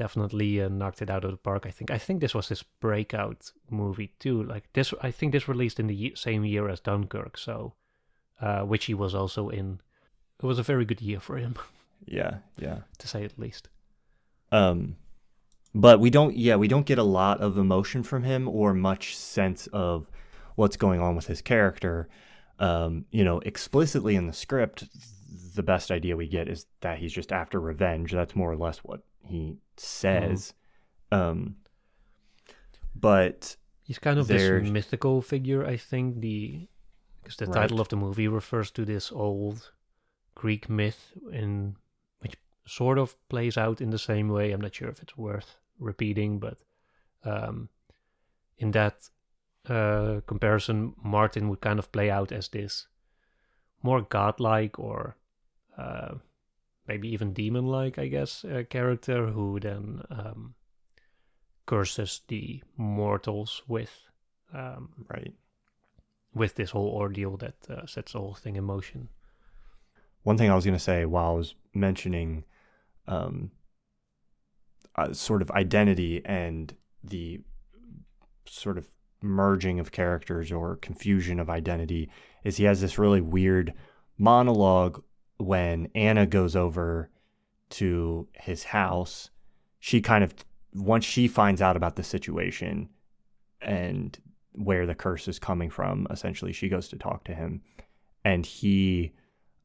definitely 0.00 0.62
uh, 0.62 0.68
knocked 0.68 1.02
it 1.02 1.10
out 1.10 1.24
of 1.24 1.30
the 1.30 1.36
park. 1.36 1.66
I 1.66 1.70
think. 1.70 1.90
I 1.90 1.98
think 1.98 2.20
this 2.20 2.34
was 2.34 2.48
his 2.48 2.62
breakout 2.80 3.52
movie 3.68 4.12
too. 4.18 4.42
Like 4.42 4.64
this, 4.72 4.94
I 5.02 5.10
think 5.10 5.32
this 5.32 5.46
released 5.46 5.78
in 5.78 5.88
the 5.88 5.94
ye- 5.94 6.14
same 6.14 6.42
year 6.46 6.70
as 6.70 6.80
Dunkirk, 6.80 7.36
so 7.36 7.74
uh, 8.40 8.62
which 8.62 8.86
he 8.86 8.94
was 8.94 9.14
also 9.14 9.50
in. 9.50 9.80
It 10.42 10.46
was 10.46 10.58
a 10.58 10.62
very 10.72 10.86
good 10.86 11.02
year 11.02 11.20
for 11.20 11.36
him, 11.36 11.54
yeah. 12.06 12.38
Yeah. 12.56 12.78
to 12.96 13.06
say 13.06 13.24
at 13.24 13.38
least. 13.38 13.68
Um, 14.50 14.96
but 15.74 16.00
we 16.00 16.08
don't, 16.08 16.34
yeah, 16.34 16.56
we 16.56 16.66
don't 16.66 16.86
get 16.86 16.98
a 16.98 17.12
lot 17.20 17.40
of 17.42 17.58
emotion 17.58 18.02
from 18.02 18.22
him 18.24 18.48
or 18.48 18.72
much 18.72 19.14
sense 19.16 19.68
of 19.72 20.10
what's 20.56 20.78
going 20.78 21.00
on 21.02 21.14
with 21.14 21.26
his 21.26 21.42
character. 21.42 22.08
Um, 22.58 23.04
you 23.10 23.22
know, 23.22 23.40
explicitly 23.40 24.16
in 24.16 24.26
the 24.26 24.32
script, 24.32 24.84
the 25.54 25.62
best 25.62 25.90
idea 25.90 26.16
we 26.16 26.26
get 26.26 26.48
is 26.48 26.64
that 26.80 26.98
he's 26.98 27.12
just 27.12 27.32
after 27.32 27.60
revenge. 27.60 28.12
That's 28.12 28.34
more 28.34 28.50
or 28.50 28.56
less 28.56 28.78
what 28.78 29.02
he 29.30 29.58
says. 29.76 30.54
Um, 31.12 31.56
but 32.94 33.56
He's 33.82 33.98
kind 33.98 34.18
of 34.18 34.28
this 34.28 34.70
mythical 34.70 35.22
figure, 35.22 35.66
I 35.66 35.76
think. 35.76 36.20
The 36.20 36.68
because 37.22 37.36
the 37.36 37.46
Right. 37.46 37.54
title 37.62 37.80
of 37.80 37.88
the 37.88 37.96
movie 37.96 38.28
refers 38.28 38.70
to 38.72 38.84
this 38.84 39.12
old 39.12 39.72
Greek 40.34 40.68
myth, 40.68 41.12
in 41.32 41.76
which 42.20 42.36
sort 42.66 42.98
of 42.98 43.16
plays 43.28 43.56
out 43.56 43.80
in 43.80 43.90
the 43.90 43.98
same 43.98 44.28
way. 44.28 44.52
I'm 44.52 44.60
not 44.60 44.74
sure 44.74 44.88
if 44.88 45.02
it's 45.02 45.16
worth 45.16 45.56
repeating, 45.78 46.38
but 46.38 46.58
um, 47.24 47.68
in 48.58 48.70
that 48.70 49.10
uh, 49.68 50.20
comparison, 50.26 50.94
Martin 51.02 51.48
would 51.48 51.60
kind 51.60 51.78
of 51.78 51.92
play 51.92 52.10
out 52.10 52.32
as 52.32 52.48
this 52.48 52.86
more 53.82 54.02
godlike 54.02 54.78
or 54.78 55.16
uh, 55.76 56.14
maybe 56.90 57.08
even 57.08 57.32
demon-like, 57.32 58.00
I 58.00 58.08
guess, 58.08 58.44
uh, 58.44 58.64
character 58.68 59.28
who 59.28 59.60
then 59.60 60.02
um, 60.10 60.54
curses 61.64 62.22
the 62.26 62.62
mortals 62.76 63.62
with 63.68 63.92
um, 64.52 64.88
right. 65.08 65.32
with 66.34 66.56
this 66.56 66.70
whole 66.70 66.88
ordeal 66.88 67.36
that 67.36 67.54
uh, 67.70 67.86
sets 67.86 68.12
the 68.12 68.18
whole 68.18 68.34
thing 68.34 68.56
in 68.56 68.64
motion. 68.64 69.08
One 70.24 70.36
thing 70.36 70.50
I 70.50 70.56
was 70.56 70.64
going 70.64 70.76
to 70.76 70.88
say 70.92 71.04
while 71.04 71.30
I 71.30 71.36
was 71.36 71.54
mentioning 71.72 72.44
um, 73.06 73.52
uh, 74.96 75.12
sort 75.12 75.42
of 75.42 75.50
identity 75.52 76.22
and 76.24 76.74
the 77.04 77.40
sort 78.46 78.78
of 78.78 78.86
merging 79.22 79.78
of 79.78 79.92
characters 79.92 80.50
or 80.50 80.74
confusion 80.74 81.38
of 81.38 81.48
identity 81.48 82.10
is 82.42 82.56
he 82.56 82.64
has 82.64 82.80
this 82.80 82.98
really 82.98 83.20
weird 83.20 83.74
monologue 84.18 85.04
when 85.40 85.88
Anna 85.94 86.26
goes 86.26 86.54
over 86.54 87.10
to 87.70 88.28
his 88.34 88.64
house. 88.64 89.30
She 89.78 90.00
kind 90.00 90.22
of, 90.22 90.34
once 90.74 91.04
she 91.04 91.26
finds 91.28 91.62
out 91.62 91.76
about 91.76 91.96
the 91.96 92.02
situation 92.02 92.90
and 93.60 94.18
where 94.52 94.86
the 94.86 94.94
curse 94.94 95.28
is 95.28 95.38
coming 95.38 95.70
from, 95.70 96.06
essentially, 96.10 96.52
she 96.52 96.68
goes 96.68 96.88
to 96.88 96.96
talk 96.98 97.24
to 97.24 97.34
him. 97.34 97.62
And 98.24 98.44
he 98.44 99.12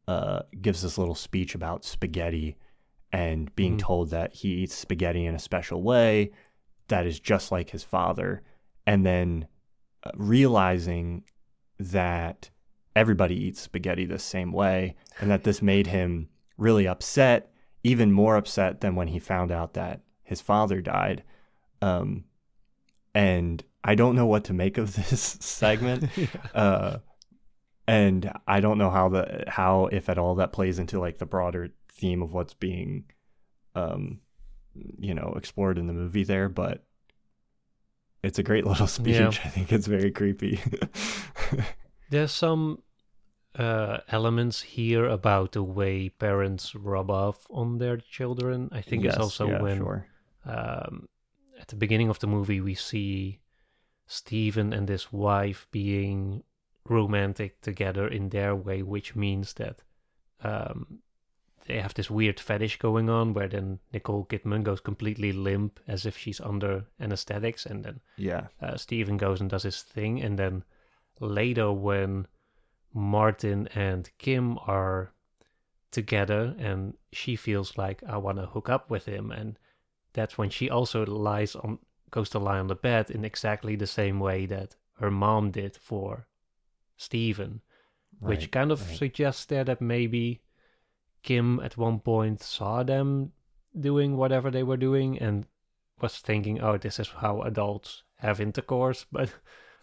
uh, 0.07 0.43
gives 0.61 0.83
this 0.83 0.97
little 0.97 1.15
speech 1.15 1.55
about 1.55 1.83
spaghetti 1.83 2.55
and 3.11 3.53
being 3.55 3.75
Mhm. 3.75 3.79
told 3.79 4.09
that 4.11 4.33
he 4.35 4.49
eats 4.49 4.75
spaghetti 4.75 5.25
in 5.25 5.33
a 5.35 5.39
special 5.39 5.81
way 5.81 6.31
that 6.87 7.05
is 7.07 7.19
just 7.19 7.51
like 7.51 7.71
his 7.71 7.83
father. 7.83 8.43
And 8.85 9.03
then 9.05 9.47
uh, 10.03 10.11
realizing 10.15 11.23
that 11.79 12.51
everybody 12.95 13.35
eats 13.35 13.61
spaghetti 13.61 14.05
the 14.05 14.19
same 14.19 14.51
way 14.51 14.95
and 15.19 15.29
that 15.29 15.43
this 15.43 15.61
made 15.61 15.87
him 15.87 16.29
really 16.57 16.87
upset, 16.87 17.51
even 17.83 18.11
more 18.11 18.37
upset 18.37 18.81
than 18.81 18.95
when 18.95 19.09
he 19.09 19.19
found 19.19 19.51
out 19.51 19.73
that 19.73 20.01
his 20.23 20.41
father 20.41 20.81
died. 20.81 21.23
Um, 21.81 22.23
and 23.13 23.63
I 23.83 23.95
don't 23.95 24.15
know 24.15 24.25
what 24.25 24.45
to 24.45 24.53
make 24.53 24.77
of 24.77 24.95
this 25.09 25.37
segment. 25.39 26.09
uh, 26.55 26.99
and 27.87 28.31
I 28.47 28.61
don't 28.61 28.77
know 28.77 28.89
how 28.89 29.09
the 29.09 29.43
how 29.47 29.87
if 29.91 30.09
at 30.09 30.17
all 30.17 30.35
that 30.35 30.53
plays 30.53 30.79
into 30.79 30.99
like 30.99 31.19
the 31.19 31.25
broader 31.25 31.69
theme 31.91 32.23
of 32.23 32.33
what's 32.33 32.55
being, 32.55 33.05
um, 33.75 34.21
you 34.97 35.13
know, 35.13 35.35
explored 35.37 35.77
in 35.77 35.85
the 35.85 35.93
movie 35.93 36.23
there, 36.23 36.49
but 36.49 36.83
it's 38.23 38.39
a 38.39 38.43
great 38.43 38.65
little 38.67 38.87
speech. 38.87 39.19
Yeah. 39.19 39.27
I 39.27 39.49
think 39.49 39.71
it's 39.71 39.85
very 39.85 40.09
creepy. 40.09 40.59
There's 42.09 42.31
some 42.31 42.83
uh, 43.57 43.99
elements 44.09 44.61
here 44.61 45.05
about 45.05 45.53
the 45.53 45.63
way 45.63 46.09
parents 46.09 46.75
rub 46.75 47.09
off 47.09 47.47
on 47.49 47.77
their 47.77 47.97
children. 47.97 48.69
I 48.71 48.81
think 48.81 49.05
it's 49.05 49.17
also 49.17 49.47
yeah, 49.47 49.61
when 49.61 49.77
sure. 49.77 50.07
um, 50.45 51.07
at 51.59 51.67
the 51.69 51.75
beginning 51.75 52.09
of 52.09 52.19
the 52.19 52.27
movie 52.27 52.61
we 52.61 52.75
see 52.75 53.39
Steven 54.07 54.73
and 54.73 54.89
his 54.89 55.11
wife 55.11 55.67
being 55.71 56.43
romantic 56.87 57.61
together 57.61 58.07
in 58.07 58.29
their 58.29 58.55
way, 58.55 58.83
which 58.83 59.15
means 59.15 59.53
that 59.53 59.81
um, 60.43 60.99
they 61.65 61.79
have 61.79 61.93
this 61.95 62.09
weird 62.09 62.39
fetish 62.39 62.77
going 62.77 63.09
on 63.09 63.33
where 63.33 63.47
then 63.47 63.79
Nicole 63.91 64.25
Kidman 64.25 64.63
goes 64.63 64.79
completely 64.79 65.31
limp 65.31 65.79
as 65.87 66.05
if 66.05 66.17
she's 66.17 66.39
under 66.39 66.85
anesthetics, 66.99 67.65
and 67.65 67.83
then 67.83 67.99
yeah, 68.17 68.47
uh, 68.61 68.77
Steven 68.77 69.17
goes 69.17 69.41
and 69.41 69.49
does 69.49 69.63
his 69.63 69.81
thing, 69.81 70.21
and 70.21 70.37
then 70.37 70.63
later 71.19 71.71
when 71.71 72.27
Martin 72.93 73.67
and 73.75 74.09
Kim 74.17 74.57
are 74.59 75.11
together, 75.91 76.55
and 76.57 76.95
she 77.11 77.35
feels 77.35 77.77
like 77.77 78.03
I 78.07 78.17
want 78.17 78.37
to 78.37 78.45
hook 78.45 78.69
up 78.69 78.89
with 78.89 79.05
him, 79.05 79.31
and 79.31 79.57
that's 80.13 80.37
when 80.37 80.49
she 80.49 80.69
also 80.69 81.05
lies 81.05 81.55
on 81.55 81.79
goes 82.11 82.29
to 82.29 82.39
lie 82.39 82.59
on 82.59 82.67
the 82.67 82.75
bed 82.75 83.09
in 83.09 83.25
exactly 83.25 83.75
the 83.75 83.87
same 83.87 84.19
way 84.19 84.45
that 84.45 84.75
her 84.99 85.11
mom 85.11 85.51
did 85.51 85.75
for 85.75 86.27
Steven, 86.95 87.61
which 88.19 88.51
kind 88.51 88.71
of 88.71 88.79
right. 88.87 88.97
suggests 88.97 89.45
there 89.45 89.65
that 89.65 89.81
maybe 89.81 90.41
Kim 91.23 91.59
at 91.59 91.75
one 91.75 91.99
point 91.99 92.41
saw 92.41 92.83
them 92.83 93.33
doing 93.77 94.15
whatever 94.15 94.49
they 94.49 94.63
were 94.63 94.77
doing 94.77 95.19
and 95.19 95.45
was 95.99 96.19
thinking, 96.19 96.61
"Oh, 96.61 96.77
this 96.77 96.99
is 96.99 97.09
how 97.09 97.41
adults 97.41 98.03
have 98.17 98.39
intercourse," 98.39 99.05
but 99.11 99.33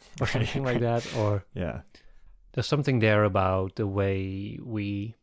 or 0.21 0.27
something 0.27 0.65
like 0.65 0.81
that. 0.81 1.07
Or 1.17 1.45
yeah, 1.55 1.83
there's 2.53 2.67
something 2.67 2.99
there 2.99 3.25
about 3.25 3.77
the 3.77 3.87
way 3.87 4.59
we, 4.63 5.15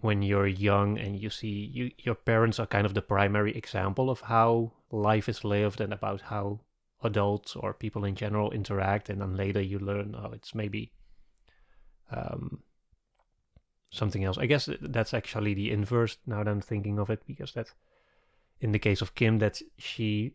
when 0.00 0.22
you're 0.22 0.46
young 0.46 0.98
and 0.98 1.18
you 1.18 1.30
see 1.30 1.70
you, 1.72 1.90
your 1.98 2.14
parents 2.14 2.58
are 2.58 2.66
kind 2.66 2.86
of 2.86 2.94
the 2.94 3.02
primary 3.02 3.56
example 3.56 4.10
of 4.10 4.20
how 4.22 4.72
life 4.90 5.28
is 5.28 5.44
lived 5.44 5.80
and 5.80 5.92
about 5.92 6.20
how 6.20 6.60
adults 7.02 7.56
or 7.56 7.74
people 7.74 8.04
in 8.04 8.14
general 8.14 8.50
interact, 8.50 9.08
and 9.08 9.20
then 9.20 9.36
later 9.36 9.60
you 9.60 9.78
learn, 9.78 10.14
oh, 10.18 10.32
it's 10.32 10.54
maybe 10.54 10.92
um, 12.10 12.62
something 13.90 14.24
else. 14.24 14.38
I 14.38 14.46
guess 14.46 14.68
that's 14.80 15.14
actually 15.14 15.54
the 15.54 15.70
inverse 15.70 16.18
now 16.26 16.42
that 16.42 16.50
I'm 16.50 16.60
thinking 16.60 16.98
of 16.98 17.10
it, 17.10 17.22
because 17.26 17.52
that 17.52 17.72
in 18.60 18.72
the 18.72 18.78
case 18.78 19.02
of 19.02 19.14
Kim, 19.14 19.38
that 19.38 19.60
she 19.78 20.34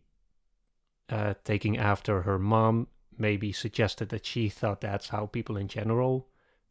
uh, 1.09 1.33
taking 1.43 1.77
after 1.77 2.21
her 2.21 2.39
mom 2.39 2.87
maybe 3.21 3.51
suggested 3.51 4.09
that 4.09 4.25
she 4.25 4.49
thought 4.49 4.81
that's 4.81 5.09
how 5.09 5.27
people 5.27 5.55
in 5.55 5.67
general 5.67 6.27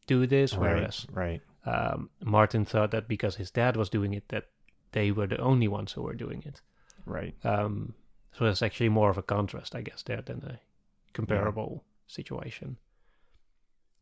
do 0.07 0.27
this, 0.27 0.55
whereas 0.55 1.07
right, 1.11 1.41
right, 1.65 1.85
um, 1.93 2.09
Martin 2.23 2.65
thought 2.65 2.91
that 2.91 3.07
because 3.07 3.35
his 3.35 3.51
dad 3.51 3.77
was 3.77 3.89
doing 3.89 4.13
it, 4.13 4.27
that 4.29 4.49
they 4.91 5.11
were 5.11 5.27
the 5.27 5.37
only 5.37 5.67
ones 5.67 5.93
who 5.93 6.01
were 6.01 6.13
doing 6.13 6.43
it. 6.45 6.61
right. 7.05 7.33
Um, 7.43 7.93
so 8.33 8.45
that's 8.45 8.61
actually 8.61 8.89
more 8.89 9.09
of 9.09 9.17
a 9.17 9.23
contrast, 9.23 9.75
I 9.75 9.81
guess, 9.81 10.03
there 10.03 10.21
than 10.21 10.43
a 10.43 10.59
comparable 11.13 11.83
situation. 12.07 12.77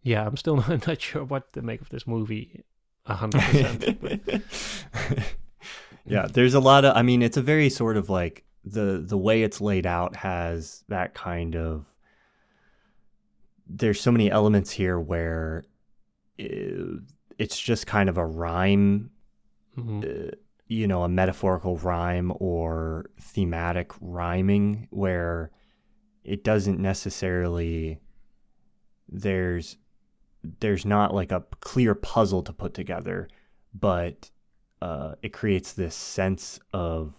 Yeah, 0.04 0.26
I'm 0.26 0.38
still 0.38 0.58
not, 0.68 0.88
not 0.88 1.02
sure 1.02 1.24
what 1.24 1.54
to 1.54 1.62
make 1.62 1.82
of 1.82 1.90
this 1.90 2.08
movie, 2.08 2.64
a 3.06 3.16
hundred 3.16 3.42
percent. 3.42 4.44
yeah, 6.06 6.28
there's 6.28 6.54
a 6.54 6.60
lot 6.60 6.86
of. 6.86 6.96
I 6.96 7.02
mean, 7.02 7.22
it's 7.22 7.38
a 7.38 7.42
very 7.42 7.70
sort 7.70 7.98
of 7.98 8.10
like 8.10 8.44
the 8.64 9.04
the 9.06 9.18
way 9.18 9.44
it's 9.44 9.62
laid 9.62 9.86
out 9.86 10.18
has 10.18 10.84
that 10.88 11.14
kind 11.14 11.56
of. 11.56 11.86
There's 13.70 14.02
so 14.02 14.12
many 14.12 14.32
elements 14.32 14.72
here 14.72 15.00
where 15.00 15.64
it's 16.38 17.60
just 17.60 17.86
kind 17.88 18.10
of 18.10 18.18
a 18.18 18.26
rhyme, 18.26 19.12
Mhm. 19.78 20.30
uh, 20.30 20.36
you 20.68 20.88
know, 20.88 21.04
a 21.04 21.10
metaphorical 21.10 21.78
rhyme 21.78 22.32
or 22.40 23.10
thematic 23.20 23.92
rhyming 24.02 24.88
where 24.90 25.52
it 26.24 26.44
doesn't 26.44 26.80
necessarily. 26.80 28.00
There's 29.08 29.78
there's 30.62 30.86
not 30.86 31.14
like 31.14 31.34
a 31.34 31.44
clear 31.60 31.94
puzzle 31.94 32.42
to 32.44 32.54
put 32.54 32.74
together, 32.74 33.28
but 33.74 34.32
uh, 34.82 35.16
it 35.22 35.34
creates 35.34 35.74
this 35.74 35.94
sense 35.94 36.60
of 36.72 37.19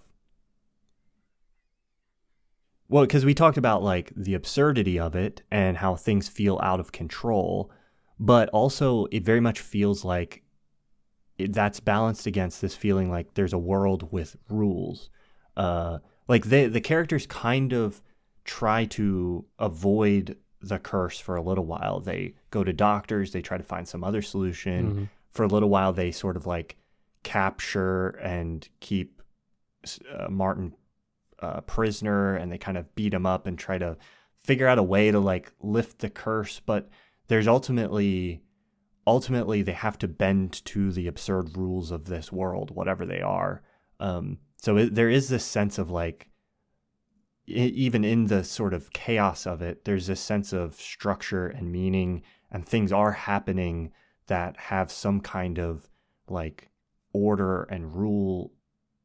well, 2.90 3.04
because 3.04 3.24
we 3.24 3.34
talked 3.34 3.56
about 3.56 3.82
like 3.84 4.12
the 4.16 4.34
absurdity 4.34 4.98
of 4.98 5.14
it 5.14 5.42
and 5.50 5.76
how 5.76 5.94
things 5.94 6.28
feel 6.28 6.58
out 6.60 6.80
of 6.80 6.90
control, 6.90 7.70
but 8.18 8.48
also 8.48 9.06
it 9.12 9.24
very 9.24 9.40
much 9.40 9.60
feels 9.60 10.04
like 10.04 10.42
it, 11.38 11.52
that's 11.52 11.78
balanced 11.78 12.26
against 12.26 12.60
this 12.60 12.74
feeling 12.74 13.08
like 13.08 13.34
there's 13.34 13.52
a 13.52 13.58
world 13.58 14.12
with 14.12 14.36
rules. 14.48 15.08
Uh, 15.56 16.00
like 16.26 16.46
they, 16.46 16.66
the 16.66 16.80
characters 16.80 17.28
kind 17.28 17.72
of 17.72 18.02
try 18.44 18.84
to 18.86 19.44
avoid 19.60 20.36
the 20.60 20.80
curse 20.80 21.20
for 21.20 21.36
a 21.36 21.42
little 21.42 21.64
while. 21.66 22.00
They 22.00 22.34
go 22.50 22.64
to 22.64 22.72
doctors, 22.72 23.30
they 23.30 23.40
try 23.40 23.56
to 23.56 23.64
find 23.64 23.86
some 23.86 24.02
other 24.02 24.20
solution. 24.20 24.94
Mhm. 24.94 25.08
For 25.30 25.44
a 25.44 25.48
little 25.48 25.68
while, 25.68 25.92
they 25.92 26.10
sort 26.10 26.36
of 26.36 26.44
like 26.44 26.76
capture 27.22 28.08
and 28.20 28.68
keep 28.80 29.22
uh, 30.12 30.28
Martin 30.28 30.74
uh, 31.42 31.60
prisoner, 31.62 32.34
and 32.34 32.50
they 32.50 32.58
kind 32.58 32.78
of 32.78 32.94
beat 32.94 33.14
him 33.14 33.26
up 33.26 33.46
and 33.46 33.58
try 33.58 33.78
to 33.78 33.96
figure 34.42 34.66
out 34.66 34.78
a 34.78 34.82
way 34.82 35.10
to 35.10 35.20
like 35.20 35.52
lift 35.60 35.98
the 35.98 36.10
curse. 36.10 36.60
But 36.60 36.88
there's 37.28 37.48
ultimately, 37.48 38.42
ultimately, 39.06 39.62
they 39.62 39.72
have 39.72 39.98
to 39.98 40.08
bend 40.08 40.64
to 40.66 40.92
the 40.92 41.06
absurd 41.06 41.56
rules 41.56 41.90
of 41.90 42.06
this 42.06 42.32
world, 42.32 42.70
whatever 42.74 43.06
they 43.06 43.20
are. 43.20 43.62
Um, 43.98 44.38
so 44.56 44.76
it, 44.76 44.94
there 44.94 45.10
is 45.10 45.28
this 45.28 45.44
sense 45.44 45.78
of 45.78 45.90
like 45.90 46.30
e- 47.46 47.72
even 47.74 48.04
in 48.04 48.26
the 48.26 48.44
sort 48.44 48.74
of 48.74 48.92
chaos 48.92 49.46
of 49.46 49.62
it, 49.62 49.84
there's 49.84 50.06
this 50.06 50.20
sense 50.20 50.52
of 50.52 50.74
structure 50.74 51.46
and 51.46 51.72
meaning, 51.72 52.22
and 52.50 52.66
things 52.66 52.92
are 52.92 53.12
happening 53.12 53.92
that 54.26 54.56
have 54.56 54.90
some 54.90 55.20
kind 55.20 55.58
of 55.58 55.88
like 56.28 56.70
order 57.12 57.64
and 57.64 57.94
rule, 57.96 58.52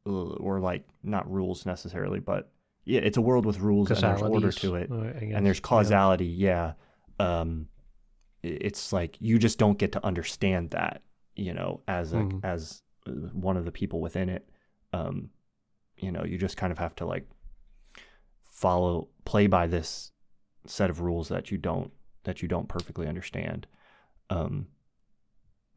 or 0.06 0.60
like 0.60 0.86
not 1.03 1.30
rules 1.32 1.66
necessarily, 1.66 2.20
but 2.20 2.51
yeah, 2.86 3.01
it's 3.01 3.18
a 3.18 3.22
world 3.22 3.45
with 3.45 3.60
rules 3.60 3.89
and 3.89 3.97
there's 4.03 4.22
order 4.22 4.51
to 4.62 4.76
it, 4.76 4.91
uh, 4.91 4.95
and 5.38 5.45
there's 5.45 5.60
causality. 5.60 6.26
Yeah, 6.28 6.74
um, 7.20 7.68
it's 8.43 8.93
like 8.93 9.18
you 9.20 9.39
just 9.39 9.58
don't 9.58 9.78
get 9.80 9.91
to 9.93 10.06
understand 10.06 10.70
that, 10.72 11.01
you 11.36 11.53
know, 11.53 11.82
as 11.88 12.14
a 12.14 12.18
Mhm. 12.18 12.43
as 12.43 12.84
uh, 13.08 13.12
one 13.34 13.58
of 13.58 13.66
the 13.66 13.72
people 13.72 14.01
within 14.01 14.30
it. 14.30 14.47
Um, 14.93 15.32
you 15.97 16.12
know, 16.12 16.24
you 16.24 16.38
just 16.38 16.58
kind 16.58 16.72
of 16.72 16.78
have 16.78 16.95
to 16.97 17.06
like 17.06 17.28
follow 18.49 19.10
play 19.26 19.47
by 19.47 19.68
this 19.68 20.12
set 20.66 20.89
of 20.89 21.01
rules 21.01 21.28
that 21.30 21.51
you 21.51 21.58
don't 21.58 21.91
that 22.24 22.41
you 22.41 22.47
don't 22.47 22.70
perfectly 22.70 23.08
understand. 23.08 23.68
Um, 24.30 24.68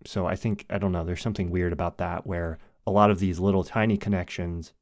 so 0.07 0.27
I 0.27 0.37
think 0.37 0.67
I 0.71 0.79
don't 0.79 0.93
know. 0.93 1.05
There's 1.05 1.23
something 1.23 1.51
weird 1.51 1.73
about 1.73 1.99
that 1.99 2.27
where 2.27 2.59
a 2.89 2.91
lot 2.91 3.11
of 3.11 3.19
these 3.19 3.39
little 3.39 3.65
tiny 3.65 3.99
connections, 3.99 4.73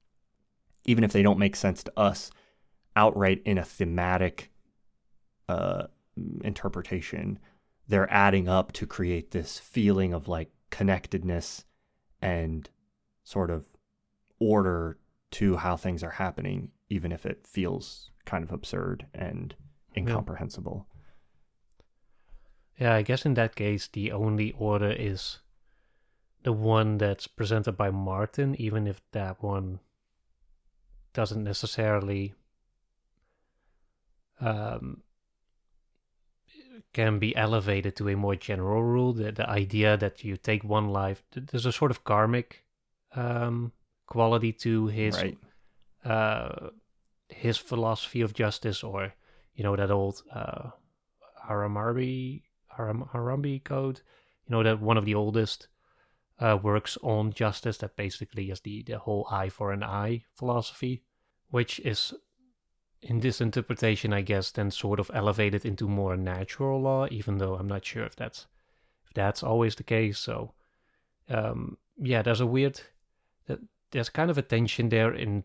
even 0.84 1.02
if 1.02 1.12
they 1.12 1.22
don't 1.22 1.40
make 1.40 1.56
sense 1.56 1.82
to 1.82 1.92
us 1.98 2.30
outright 2.94 3.42
in 3.44 3.58
a 3.58 3.64
thematic 3.64 4.52
uh, 5.48 5.88
interpretation, 6.44 7.40
they're 7.88 8.12
adding 8.12 8.48
up 8.48 8.70
to 8.72 8.86
create 8.86 9.32
this 9.32 9.58
feeling 9.58 10.14
of 10.14 10.28
like 10.28 10.50
connectedness 10.70 11.64
and 12.22 12.70
sort 13.24 13.50
of 13.50 13.66
order 14.38 14.98
to 15.32 15.56
how 15.56 15.76
things 15.76 16.04
are 16.04 16.10
happening, 16.10 16.70
even 16.88 17.10
if 17.10 17.26
it 17.26 17.44
feels 17.44 18.12
kind 18.24 18.44
of 18.44 18.52
absurd 18.52 19.04
and 19.12 19.56
incomprehensible. 19.96 20.86
Yeah, 22.78 22.94
I 22.94 23.02
guess 23.02 23.26
in 23.26 23.34
that 23.34 23.56
case, 23.56 23.88
the 23.88 24.12
only 24.12 24.52
order 24.52 24.92
is 24.92 25.40
the 26.46 26.52
one 26.52 26.96
that's 26.96 27.26
presented 27.26 27.72
by 27.72 27.90
Martin, 27.90 28.54
even 28.54 28.86
if 28.86 29.02
that 29.10 29.42
one 29.42 29.80
doesn't 31.12 31.42
necessarily 31.42 32.34
um, 34.40 35.02
can 36.92 37.18
be 37.18 37.34
elevated 37.34 37.96
to 37.96 38.08
a 38.08 38.14
more 38.14 38.36
general 38.36 38.80
rule. 38.80 39.12
The, 39.12 39.32
the 39.32 39.50
idea 39.50 39.96
that 39.96 40.22
you 40.22 40.36
take 40.36 40.62
one 40.62 40.90
life, 40.90 41.24
there's 41.34 41.66
a 41.66 41.72
sort 41.72 41.90
of 41.90 42.04
karmic 42.04 42.62
um, 43.16 43.72
quality 44.06 44.52
to 44.52 44.86
his 44.86 45.16
right. 45.16 45.38
uh, 46.04 46.70
his 47.28 47.56
philosophy 47.56 48.20
of 48.20 48.34
justice, 48.34 48.84
or 48.84 49.12
you 49.56 49.64
know 49.64 49.74
that 49.74 49.90
old 49.90 50.22
uh, 50.32 50.70
Haram, 51.48 51.74
Harambe 53.12 53.64
code. 53.64 54.00
You 54.46 54.52
know 54.54 54.62
that 54.62 54.80
one 54.80 54.96
of 54.96 55.04
the 55.06 55.16
oldest 55.16 55.66
uh, 56.38 56.58
works 56.62 56.98
on 57.02 57.32
justice. 57.32 57.78
That 57.78 57.96
basically 57.96 58.50
is 58.50 58.60
the 58.60 58.82
the 58.82 58.98
whole 58.98 59.26
eye 59.30 59.48
for 59.48 59.72
an 59.72 59.82
eye 59.82 60.24
philosophy, 60.34 61.02
which 61.50 61.80
is 61.80 62.14
in 63.02 63.20
this 63.20 63.40
interpretation, 63.40 64.12
I 64.12 64.22
guess, 64.22 64.50
then 64.50 64.70
sort 64.70 65.00
of 65.00 65.10
elevated 65.14 65.64
into 65.64 65.88
more 65.88 66.16
natural 66.16 66.80
law. 66.80 67.06
Even 67.10 67.38
though 67.38 67.54
I'm 67.54 67.68
not 67.68 67.84
sure 67.84 68.04
if 68.04 68.16
that's 68.16 68.46
if 69.06 69.14
that's 69.14 69.42
always 69.42 69.74
the 69.74 69.84
case. 69.84 70.18
So 70.18 70.54
um, 71.28 71.78
yeah, 71.98 72.22
there's 72.22 72.40
a 72.40 72.46
weird 72.46 72.80
that 73.46 73.60
there's 73.90 74.08
kind 74.08 74.30
of 74.30 74.38
a 74.38 74.42
tension 74.42 74.88
there 74.88 75.14
in 75.14 75.44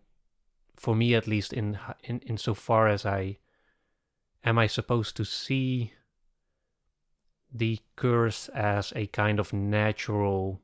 for 0.76 0.96
me 0.96 1.16
at 1.16 1.28
least 1.28 1.54
in 1.54 1.78
in 2.04 2.20
in 2.26 2.38
so 2.38 2.54
far 2.54 2.88
as 2.88 3.06
I 3.06 3.38
am 4.44 4.58
I 4.58 4.68
supposed 4.68 5.16
to 5.18 5.26
see 5.26 5.94
the 7.54 7.80
curse 7.96 8.50
as 8.50 8.94
a 8.96 9.08
kind 9.08 9.40
of 9.40 9.54
natural 9.54 10.62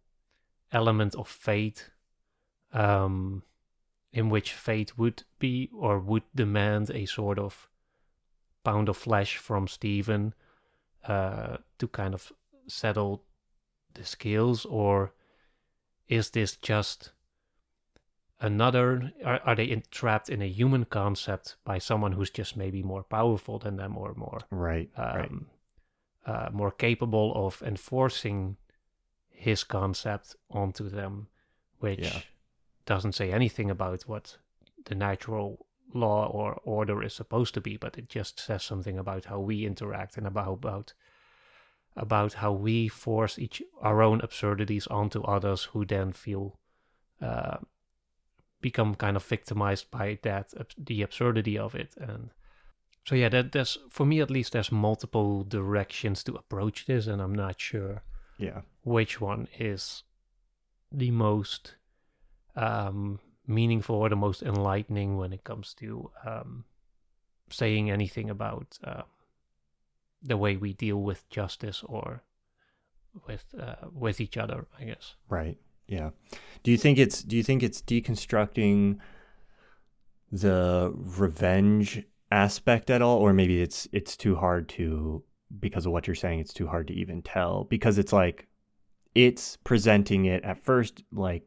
element 0.72 1.16
of 1.16 1.28
fate 1.28 1.90
um 2.74 3.44
in 4.12 4.30
which 4.30 4.54
fate 4.54 4.98
would 4.98 5.24
be 5.40 5.70
or 5.74 6.00
would 6.00 6.24
demand 6.36 6.90
a 6.92 7.06
sort 7.06 7.40
of 7.40 7.70
pound 8.64 8.90
of 8.90 8.98
flesh 8.98 9.38
from 9.38 9.68
Steven 9.68 10.34
uh 11.08 11.58
to 11.78 11.88
kind 11.88 12.14
of 12.14 12.32
settle 12.68 13.24
the 13.94 14.04
scales 14.04 14.66
or 14.66 15.14
is 16.08 16.32
this 16.32 16.58
just 16.58 17.12
another 18.40 19.12
are, 19.26 19.40
are 19.46 19.56
they 19.56 19.70
entrapped 19.70 20.30
in 20.30 20.42
a 20.42 20.48
human 20.48 20.86
concept 20.86 21.56
by 21.64 21.78
someone 21.80 22.12
who's 22.12 22.30
just 22.30 22.56
maybe 22.58 22.84
more 22.84 23.04
powerful 23.04 23.58
than 23.60 23.78
them 23.78 23.98
or 23.98 24.14
more 24.16 24.40
Right. 24.52 24.90
right. 24.98 25.30
um, 25.30 25.48
uh, 26.26 26.50
more 26.52 26.72
capable 26.72 27.32
of 27.36 27.62
enforcing 27.64 28.58
his 29.38 29.64
concept 29.64 30.36
onto 30.50 30.90
them 30.90 31.28
which 31.80 32.00
Yeah. 32.00 32.22
doesn't 32.86 33.14
say 33.14 33.32
anything 33.32 33.70
about 33.70 34.02
what 34.04 34.38
the 34.86 34.96
natural 34.96 35.66
law 35.94 36.26
or 36.28 36.60
order 36.66 37.04
is 37.04 37.14
supposed 37.14 37.54
to 37.54 37.62
be 37.62 37.78
but 37.78 37.98
it 37.98 38.10
just 38.10 38.40
says 38.40 38.64
something 38.64 38.98
about 38.98 39.26
how 39.26 39.40
we 39.40 39.66
interact 39.66 40.18
and 40.18 40.28
about 40.28 40.54
about 40.54 40.94
about 41.96 42.34
how 42.34 42.52
we 42.52 42.88
force 42.88 43.40
each 43.40 43.62
our 43.82 44.02
own 44.02 44.20
absurdities 44.22 44.88
onto 44.88 45.22
others 45.22 45.64
who 45.66 45.86
then 45.86 46.12
feel 46.14 46.60
uh, 47.22 47.58
become 48.62 48.96
kind 48.96 49.16
of 49.16 49.24
victimized 49.24 49.90
by 49.92 50.18
that 50.24 50.54
the 50.78 51.02
absurdity 51.04 51.58
of 51.58 51.76
it 51.76 51.96
and 51.98 52.32
so 53.06 53.16
yeah 53.16 53.30
that 53.30 53.52
there's 53.52 53.78
for 53.90 54.06
me 54.06 54.20
at 54.20 54.32
least 54.32 54.54
there's 54.54 54.72
multiple 54.72 55.44
directions 55.44 56.24
to 56.24 56.34
approach 56.36 56.86
this 56.86 57.08
and 57.08 57.22
i'm 57.22 57.36
not 57.36 57.60
sure 57.62 58.02
Yeah. 58.38 58.62
which 58.84 59.20
one 59.20 59.48
is 59.60 60.04
the 60.92 61.12
most 61.12 61.76
um, 62.56 63.20
meaningful 63.46 63.96
or 63.96 64.10
the 64.10 64.16
most 64.16 64.42
enlightening 64.44 65.18
when 65.18 65.34
it 65.34 65.44
comes 65.44 65.74
to 65.76 66.12
um, 66.26 66.66
saying 67.50 67.90
anything 67.92 68.30
about 68.30 68.78
uh, 68.84 69.04
the 70.22 70.38
way 70.38 70.56
we 70.58 70.74
deal 70.74 70.98
with 71.02 71.30
justice 71.30 71.84
or 71.86 72.24
with 73.28 73.46
uh, 73.60 73.88
with 73.92 74.20
each 74.22 74.38
other 74.38 74.68
i 74.80 74.84
guess 74.84 75.16
Right. 75.30 75.58
Yeah. 75.88 76.10
Do 76.64 76.72
you 76.72 76.78
think 76.78 76.98
it's 77.00 77.24
do 77.24 77.38
you 77.38 77.44
think 77.44 77.64
it's 77.64 77.82
deconstructing 77.82 78.98
the 80.32 80.92
revenge 80.94 82.04
aspect 82.30 82.90
at 82.90 83.02
all 83.02 83.20
or 83.20 83.32
maybe 83.34 83.62
it's 83.62 83.88
it's 83.94 84.18
too 84.18 84.36
hard 84.36 84.68
to 84.68 85.24
because 85.60 85.86
of 85.86 85.92
what 85.92 86.08
you're 86.08 86.16
saying 86.16 86.40
it's 86.40 86.54
too 86.54 86.68
hard 86.68 86.88
to 86.88 86.94
even 86.94 87.22
tell 87.22 87.64
because 87.66 87.98
it's 87.98 88.12
like 88.12 88.48
it's 89.16 89.58
presenting 89.64 90.26
it 90.26 90.44
at 90.44 90.60
first 90.60 91.04
like 91.12 91.44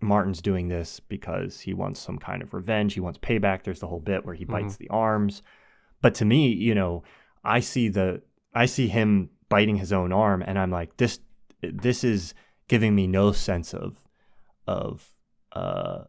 Martin's 0.00 0.40
doing 0.40 0.68
this 0.68 1.00
because 1.00 1.60
he 1.60 1.74
wants 1.74 2.00
some 2.00 2.18
kind 2.18 2.42
of 2.42 2.54
revenge. 2.54 2.94
He 2.94 3.00
wants 3.00 3.18
payback. 3.18 3.62
There's 3.62 3.80
the 3.80 3.86
whole 3.86 4.00
bit 4.00 4.24
where 4.24 4.34
he 4.34 4.44
bites 4.44 4.74
mm-hmm. 4.74 4.84
the 4.84 4.90
arms. 4.90 5.42
But 6.00 6.14
to 6.16 6.24
me, 6.24 6.48
you 6.48 6.74
know, 6.74 7.02
I 7.44 7.60
see 7.60 7.88
the 7.88 8.22
I 8.54 8.66
see 8.66 8.88
him 8.88 9.30
biting 9.48 9.76
his 9.76 9.92
own 9.92 10.12
arm 10.12 10.42
and 10.46 10.58
I'm 10.58 10.70
like 10.70 10.96
this 10.96 11.20
this 11.60 12.04
is 12.04 12.34
giving 12.68 12.94
me 12.94 13.06
no 13.06 13.32
sense 13.32 13.74
of 13.74 13.98
of 14.66 15.12
uh 15.52 16.04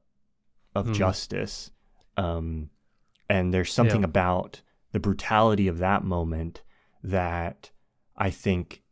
of 0.76 0.88
mm. 0.88 0.94
justice. 0.94 1.72
Um 2.18 2.70
and 3.30 3.54
there's 3.54 3.74
something 3.74 4.02
yeah. 4.02 4.08
about 4.08 4.62
the 4.92 5.00
brutality 5.00 5.68
of 5.68 5.80
that 5.80 6.04
moment 6.04 6.62
that 7.04 7.72
I 8.16 8.30
think 8.30 8.84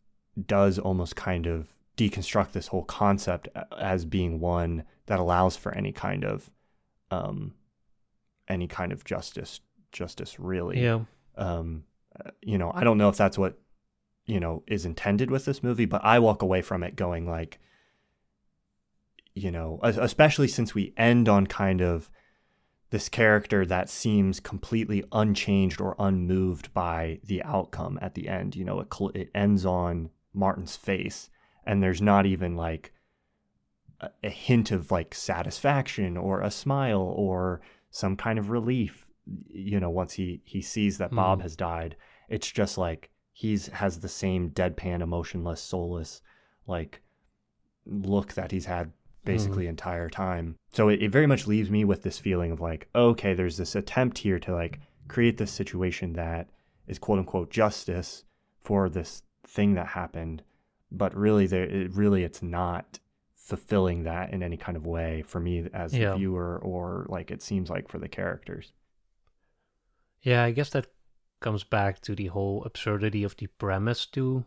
does 0.45 0.80
almost 0.80 1.16
kind 1.16 1.45
of 1.45 1.68
deconstruct 1.97 2.53
this 2.53 2.68
whole 2.68 2.86
concept 2.86 3.49
as 3.78 4.05
being 4.05 4.39
one 4.39 4.84
that 5.07 5.20
allows 5.20 5.57
for 5.57 5.74
any 5.74 5.91
kind 5.91 6.24
of 6.24 6.49
um, 7.12 7.53
any 8.47 8.68
kind 8.68 8.91
of 8.91 9.03
justice 9.03 9.60
justice 9.91 10.39
really. 10.39 10.82
Yeah. 10.82 11.01
Um, 11.36 11.84
you 12.41 12.57
know 12.57 12.72
i 12.76 12.84
don't 12.84 12.97
know 12.97 13.10
if 13.10 13.18
that's 13.18 13.38
what 13.38 13.60
you 14.26 14.39
know 14.39 14.64
is 14.68 14.86
intended 14.86 15.32
with 15.32 15.45
this 15.45 15.64
movie 15.64 15.86
but 15.86 16.03
i 16.03 16.20
walk 16.20 16.41
away 16.41 16.62
from 16.62 16.84
it 16.84 16.95
going 16.95 17.28
like 17.28 17.60
you 19.34 19.51
know 19.51 19.80
especially 19.84 20.47
since 20.47 20.74
we 20.74 20.93
end 20.97 21.30
on 21.30 21.47
kind 21.47 21.82
of 21.82 22.10
this 22.92 23.10
character 23.10 23.66
that 23.66 23.90
seems 23.90 24.40
completely 24.40 25.04
unchanged 25.12 25.80
or 25.80 25.96
unmoved 26.00 26.74
by 26.74 27.20
the 27.24 27.44
outcome 27.44 28.00
at 28.02 28.16
the 28.16 28.28
end. 28.28 28.56
You 28.56 28.66
know, 28.66 28.80
it, 28.80 28.94
cl- 28.94 29.12
it 29.14 29.30
ends 29.36 29.66
on 29.66 30.10
Martin's 30.34 30.76
face, 30.76 31.30
and 31.66 31.84
there's 31.84 32.02
not 32.02 32.26
even 32.26 32.56
like 32.56 32.92
a, 34.02 34.10
a, 34.24 34.30
hint 34.30 34.72
of 34.72 34.92
like 34.92 35.14
satisfaction 35.14 36.18
or 36.18 36.42
a 36.42 36.50
smile 36.50 37.02
or 37.16 37.62
some 37.92 38.16
kind 38.16 38.40
of 38.40 38.50
relief. 38.50 39.06
You 39.48 39.80
know, 39.80 39.92
once 39.92 40.14
he 40.14 40.42
he 40.46 40.62
sees 40.62 40.98
that 40.98 41.12
Bob 41.12 41.40
mm. 41.40 41.44
has 41.44 41.56
died, 41.56 41.96
it's 42.28 42.52
just 42.52 42.78
like 42.78 43.12
he's 43.32 43.68
has 43.68 44.00
the 44.00 44.10
same 44.10 44.50
deadpan, 44.50 45.02
emotionless, 45.02 45.62
soulless, 45.62 46.22
like 46.66 47.02
look 47.86 48.34
that 48.34 48.52
he's 48.52 48.66
had 48.66 48.92
basically 49.26 49.65
mm. 49.65 49.70
entire 49.70 50.09
time. 50.09 50.55
So 50.72 50.89
it, 50.89 51.01
it 51.01 51.11
very 51.11 51.28
much 51.28 51.47
leaves 51.47 51.70
me 51.70 51.84
with 51.86 52.03
this 52.03 52.20
feeling 52.20 52.51
of 52.51 52.61
like, 52.61 52.88
okay, 52.95 53.34
there's 53.34 53.57
this 53.57 53.76
attempt 53.76 54.20
here 54.20 54.39
to 54.39 54.53
like 54.53 54.80
create 55.07 55.38
this 55.38 55.51
situation 55.51 56.13
that 56.13 56.49
is 56.88 56.99
quote 56.99 57.20
unquote 57.20 57.49
justice 57.49 58.24
for 58.61 58.89
this 58.89 59.24
thing 59.45 59.74
that 59.76 59.88
happened, 59.88 60.43
but 60.91 61.15
really 61.15 61.47
there 61.47 61.63
it, 61.63 61.93
really 61.93 62.24
it's 62.24 62.41
not 62.41 62.99
fulfilling 63.36 64.03
that 64.03 64.32
in 64.32 64.43
any 64.43 64.57
kind 64.57 64.78
of 64.78 64.86
way 64.86 65.24
for 65.26 65.39
me 65.39 65.67
as 65.74 65.93
yeah. 65.93 66.11
the 66.11 66.17
viewer 66.17 66.59
or 66.59 67.05
like 67.09 67.32
it 67.32 67.41
seems 67.41 67.70
like 67.70 67.89
for 67.89 67.97
the 67.97 68.07
characters. 68.07 68.74
Yeah, 70.22 70.43
I 70.43 70.51
guess 70.51 70.70
that 70.72 70.88
comes 71.39 71.63
back 71.63 72.01
to 72.01 72.15
the 72.15 72.28
whole 72.28 72.63
absurdity 72.65 73.24
of 73.24 73.36
the 73.38 73.47
premise 73.47 74.05
to 74.07 74.45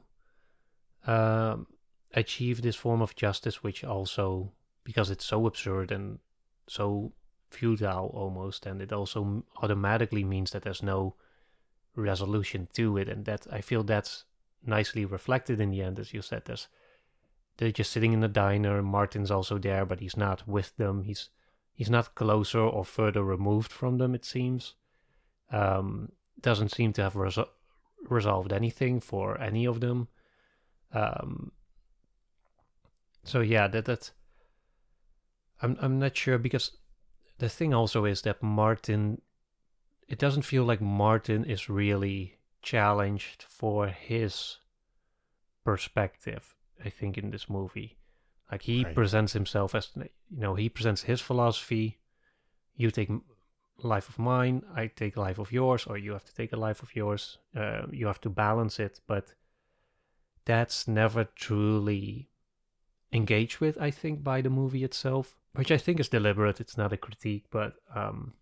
um, 1.06 1.66
achieve 2.14 2.62
this 2.62 2.76
form 2.76 3.02
of 3.02 3.16
justice, 3.16 3.62
which 3.62 3.82
also 3.82 4.52
because 4.84 5.10
it's 5.10 5.24
so 5.24 5.46
absurd 5.46 5.90
and 5.90 6.18
so 6.68 7.12
futile 7.50 8.10
almost 8.14 8.66
and 8.66 8.80
it 8.80 8.92
also 8.92 9.44
automatically 9.62 10.24
means 10.24 10.50
that 10.52 10.62
there's 10.62 10.82
no 10.82 11.14
resolution 11.94 12.66
to 12.72 12.96
it 12.96 13.08
and 13.08 13.26
that 13.26 13.46
i 13.52 13.60
feel 13.60 13.82
that's 13.82 14.24
nicely 14.64 15.04
reflected 15.04 15.60
in 15.60 15.70
the 15.70 15.82
end 15.82 15.98
as 15.98 16.12
you 16.12 16.22
said. 16.22 16.44
There's 16.44 16.68
they're 17.58 17.70
just 17.70 17.92
sitting 17.92 18.12
in 18.12 18.20
the 18.20 18.28
diner 18.28 18.82
martin's 18.82 19.30
also 19.30 19.58
there 19.58 19.84
but 19.84 20.00
he's 20.00 20.16
not 20.16 20.46
with 20.46 20.76
them. 20.76 21.02
He's 21.02 21.30
he's 21.74 21.90
not 21.90 22.14
closer 22.14 22.60
or 22.60 22.84
further 22.84 23.24
removed 23.24 23.72
from 23.72 23.98
them 23.98 24.14
it 24.14 24.24
seems. 24.24 24.74
Um 25.50 26.12
doesn't 26.40 26.70
seem 26.70 26.92
to 26.94 27.02
have 27.02 27.14
resol- 27.14 27.48
resolved 28.08 28.52
anything 28.52 29.00
for 29.00 29.40
any 29.40 29.66
of 29.66 29.80
them. 29.80 30.08
Um 30.92 31.52
so 33.24 33.40
yeah 33.40 33.68
that 33.68 33.84
that 33.84 34.10
I'm 35.62 35.76
I'm 35.80 35.98
not 35.98 36.16
sure 36.16 36.38
because 36.38 36.72
the 37.38 37.48
thing 37.48 37.72
also 37.72 38.04
is 38.04 38.22
that 38.22 38.42
Martin 38.42 39.22
it 40.08 40.18
doesn't 40.18 40.42
feel 40.42 40.64
like 40.64 40.80
Martin 40.80 41.44
is 41.44 41.70
really 41.70 42.36
challenged 42.60 43.44
for 43.48 43.86
his 43.86 44.58
perspective, 45.64 46.54
I 46.84 46.90
think, 46.90 47.16
in 47.16 47.30
this 47.30 47.48
movie. 47.48 47.96
Like 48.50 48.62
he 48.62 48.84
right. 48.84 48.94
presents 48.94 49.32
himself 49.32 49.74
as 49.74 49.88
you 49.96 50.10
know, 50.30 50.54
he 50.54 50.68
presents 50.68 51.02
his 51.02 51.20
philosophy. 51.20 51.98
You 52.76 52.90
take 52.90 53.10
life 53.78 54.08
of 54.08 54.18
mine, 54.18 54.62
I 54.74 54.88
take 54.88 55.16
life 55.16 55.38
of 55.38 55.52
yours, 55.52 55.86
or 55.86 55.96
you 55.96 56.12
have 56.12 56.24
to 56.24 56.34
take 56.34 56.52
a 56.52 56.56
life 56.56 56.82
of 56.82 56.94
yours. 56.94 57.38
Uh, 57.56 57.82
you 57.90 58.06
have 58.06 58.20
to 58.22 58.30
balance 58.30 58.78
it, 58.78 59.00
but 59.06 59.34
that's 60.44 60.88
never 60.88 61.24
truly 61.24 62.28
engaged 63.12 63.60
with, 63.60 63.80
I 63.80 63.90
think, 63.90 64.22
by 64.22 64.42
the 64.42 64.50
movie 64.50 64.84
itself 64.84 65.41
which 65.54 65.70
I 65.70 65.78
think 65.78 66.00
is 66.00 66.08
deliberate. 66.08 66.60
It's 66.60 66.76
not 66.76 66.92
a 66.92 66.96
critique, 66.96 67.44
but 67.50 67.74
um, 67.94 68.34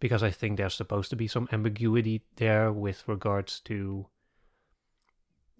because 0.00 0.22
I 0.22 0.30
think 0.30 0.56
there's 0.56 0.74
supposed 0.74 1.10
to 1.10 1.16
be 1.16 1.28
some 1.28 1.48
ambiguity 1.52 2.24
there 2.36 2.72
with 2.72 3.06
regards 3.06 3.60
to 3.60 4.06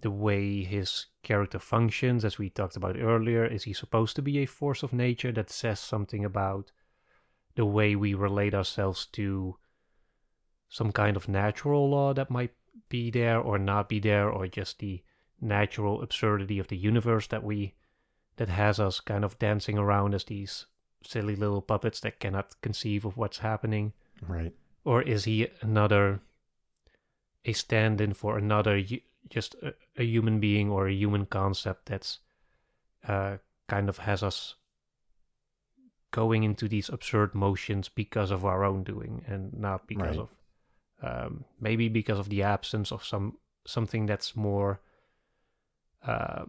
the 0.00 0.10
way 0.10 0.64
his 0.64 1.06
character 1.22 1.58
functions, 1.58 2.24
as 2.24 2.38
we 2.38 2.50
talked 2.50 2.76
about 2.76 2.98
earlier. 2.98 3.44
Is 3.44 3.64
he 3.64 3.72
supposed 3.72 4.16
to 4.16 4.22
be 4.22 4.38
a 4.38 4.46
force 4.46 4.82
of 4.82 4.92
nature 4.92 5.32
that 5.32 5.50
says 5.50 5.78
something 5.78 6.24
about 6.24 6.72
the 7.54 7.66
way 7.66 7.94
we 7.94 8.14
relate 8.14 8.54
ourselves 8.54 9.06
to 9.12 9.56
some 10.68 10.90
kind 10.90 11.16
of 11.16 11.28
natural 11.28 11.90
law 11.90 12.14
that 12.14 12.30
might 12.30 12.52
be 12.88 13.10
there 13.10 13.38
or 13.38 13.58
not 13.58 13.88
be 13.88 14.00
there, 14.00 14.28
or 14.28 14.46
just 14.46 14.78
the 14.78 15.02
natural 15.40 16.02
absurdity 16.02 16.58
of 16.58 16.68
the 16.68 16.76
universe 16.76 17.26
that 17.26 17.44
we 17.44 17.74
that 18.36 18.48
has 18.48 18.80
us 18.80 19.00
kind 19.00 19.24
of 19.24 19.38
dancing 19.38 19.78
around 19.78 20.14
as 20.14 20.24
these 20.24 20.66
silly 21.04 21.36
little 21.36 21.62
puppets 21.62 22.00
that 22.00 22.20
cannot 22.20 22.60
conceive 22.62 23.04
of 23.04 23.16
what's 23.16 23.38
happening? 23.38 23.92
Right. 24.26 24.52
Or 24.84 25.02
is 25.02 25.24
he 25.24 25.48
another, 25.60 26.20
a 27.44 27.52
stand 27.52 28.00
in 28.00 28.14
for 28.14 28.38
another, 28.38 28.82
just 29.28 29.54
a, 29.62 29.74
a, 29.96 30.04
human 30.04 30.40
being 30.40 30.70
or 30.70 30.88
a 30.88 30.92
human 30.92 31.26
concept 31.26 31.86
that's 31.86 32.18
uh, 33.06 33.36
kind 33.68 33.88
of 33.88 33.98
has 33.98 34.22
us 34.22 34.54
going 36.10 36.42
into 36.42 36.68
these 36.68 36.88
absurd 36.88 37.34
motions 37.34 37.88
because 37.88 38.30
of 38.30 38.44
our 38.44 38.64
own 38.64 38.84
doing 38.84 39.24
and 39.26 39.52
not 39.54 39.86
because 39.86 40.18
right. 40.18 40.28
of 40.28 40.28
um, 41.02 41.44
maybe 41.60 41.88
because 41.88 42.18
of 42.18 42.28
the 42.28 42.42
absence 42.42 42.92
of 42.92 43.04
some 43.04 43.38
something 43.66 44.06
that's 44.06 44.36
more 44.36 44.80
uh, 46.06 46.44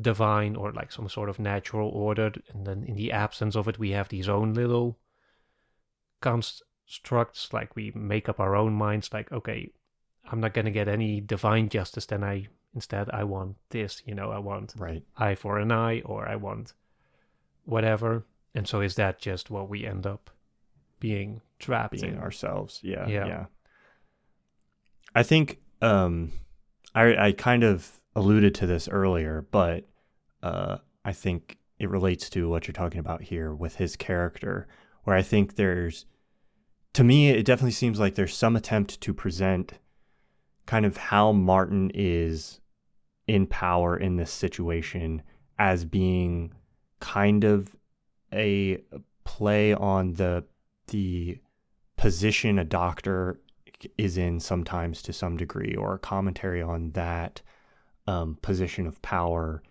divine 0.00 0.56
or 0.56 0.72
like 0.72 0.92
some 0.92 1.08
sort 1.08 1.28
of 1.28 1.38
natural 1.38 1.88
order 1.88 2.32
and 2.52 2.66
then 2.66 2.84
in 2.84 2.96
the 2.96 3.12
absence 3.12 3.56
of 3.56 3.66
it 3.68 3.78
we 3.78 3.90
have 3.90 4.08
these 4.08 4.28
own 4.28 4.52
little 4.52 4.98
constructs 6.20 7.52
like 7.52 7.74
we 7.74 7.90
make 7.94 8.28
up 8.28 8.38
our 8.38 8.54
own 8.54 8.72
minds 8.72 9.10
like 9.12 9.30
okay 9.32 9.70
i'm 10.30 10.40
not 10.40 10.52
going 10.52 10.64
to 10.64 10.70
get 10.70 10.88
any 10.88 11.20
divine 11.20 11.68
justice 11.68 12.06
then 12.06 12.22
i 12.22 12.46
instead 12.74 13.08
i 13.10 13.24
want 13.24 13.56
this 13.70 14.02
you 14.04 14.14
know 14.14 14.30
i 14.30 14.38
want 14.38 14.74
right. 14.76 15.02
eye 15.16 15.34
for 15.34 15.58
an 15.58 15.72
eye 15.72 16.00
or 16.02 16.28
i 16.28 16.36
want 16.36 16.74
whatever. 17.66 18.24
And 18.54 18.66
so 18.66 18.80
is 18.80 18.94
that 18.94 19.18
just 19.18 19.50
what 19.50 19.68
we 19.68 19.84
end 19.84 20.06
up 20.06 20.30
being 20.98 21.42
trapped 21.58 22.00
being 22.00 22.14
in? 22.14 22.18
ourselves. 22.18 22.80
Yeah 22.82 23.06
yeah, 23.06 23.26
yeah. 23.26 23.46
i 25.14 25.22
think 25.22 25.60
um 25.82 26.32
i 26.94 27.26
i 27.26 27.32
kind 27.32 27.62
of 27.62 28.00
alluded 28.16 28.54
to 28.56 28.66
this 28.66 28.88
earlier, 28.88 29.46
but 29.52 29.84
uh, 30.42 30.78
I 31.04 31.12
think 31.12 31.58
it 31.78 31.90
relates 31.90 32.30
to 32.30 32.48
what 32.48 32.66
you're 32.66 32.72
talking 32.72 32.98
about 32.98 33.22
here 33.22 33.54
with 33.54 33.76
his 33.76 33.94
character, 33.94 34.66
where 35.04 35.14
I 35.14 35.22
think 35.22 35.54
there's, 35.54 36.06
to 36.94 37.04
me, 37.04 37.28
it 37.28 37.44
definitely 37.44 37.72
seems 37.72 38.00
like 38.00 38.14
there's 38.14 38.34
some 38.34 38.56
attempt 38.56 39.00
to 39.02 39.12
present 39.12 39.74
kind 40.64 40.86
of 40.86 40.96
how 40.96 41.30
Martin 41.30 41.92
is 41.94 42.60
in 43.26 43.46
power 43.46 43.96
in 43.96 44.16
this 44.16 44.32
situation 44.32 45.22
as 45.58 45.84
being 45.84 46.52
kind 47.00 47.44
of 47.44 47.76
a 48.32 48.78
play 49.24 49.74
on 49.74 50.14
the 50.14 50.44
the 50.88 51.38
position 51.96 52.58
a 52.58 52.64
doctor 52.64 53.40
is 53.98 54.16
in 54.16 54.40
sometimes 54.40 55.02
to 55.02 55.12
some 55.12 55.36
degree 55.36 55.74
or 55.74 55.94
a 55.94 55.98
commentary 55.98 56.62
on 56.62 56.92
that 56.92 57.42
um, 58.06 58.38
position 58.42 58.86
of 58.86 59.00
power 59.02 59.62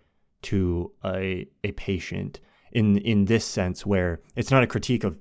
to 0.42 0.92
a 1.04 1.46
a 1.64 1.72
patient 1.72 2.40
in 2.72 2.98
in 2.98 3.24
this 3.24 3.44
sense 3.44 3.86
where 3.86 4.20
it's 4.34 4.50
not 4.50 4.62
a 4.62 4.66
critique 4.66 5.04
of 5.04 5.18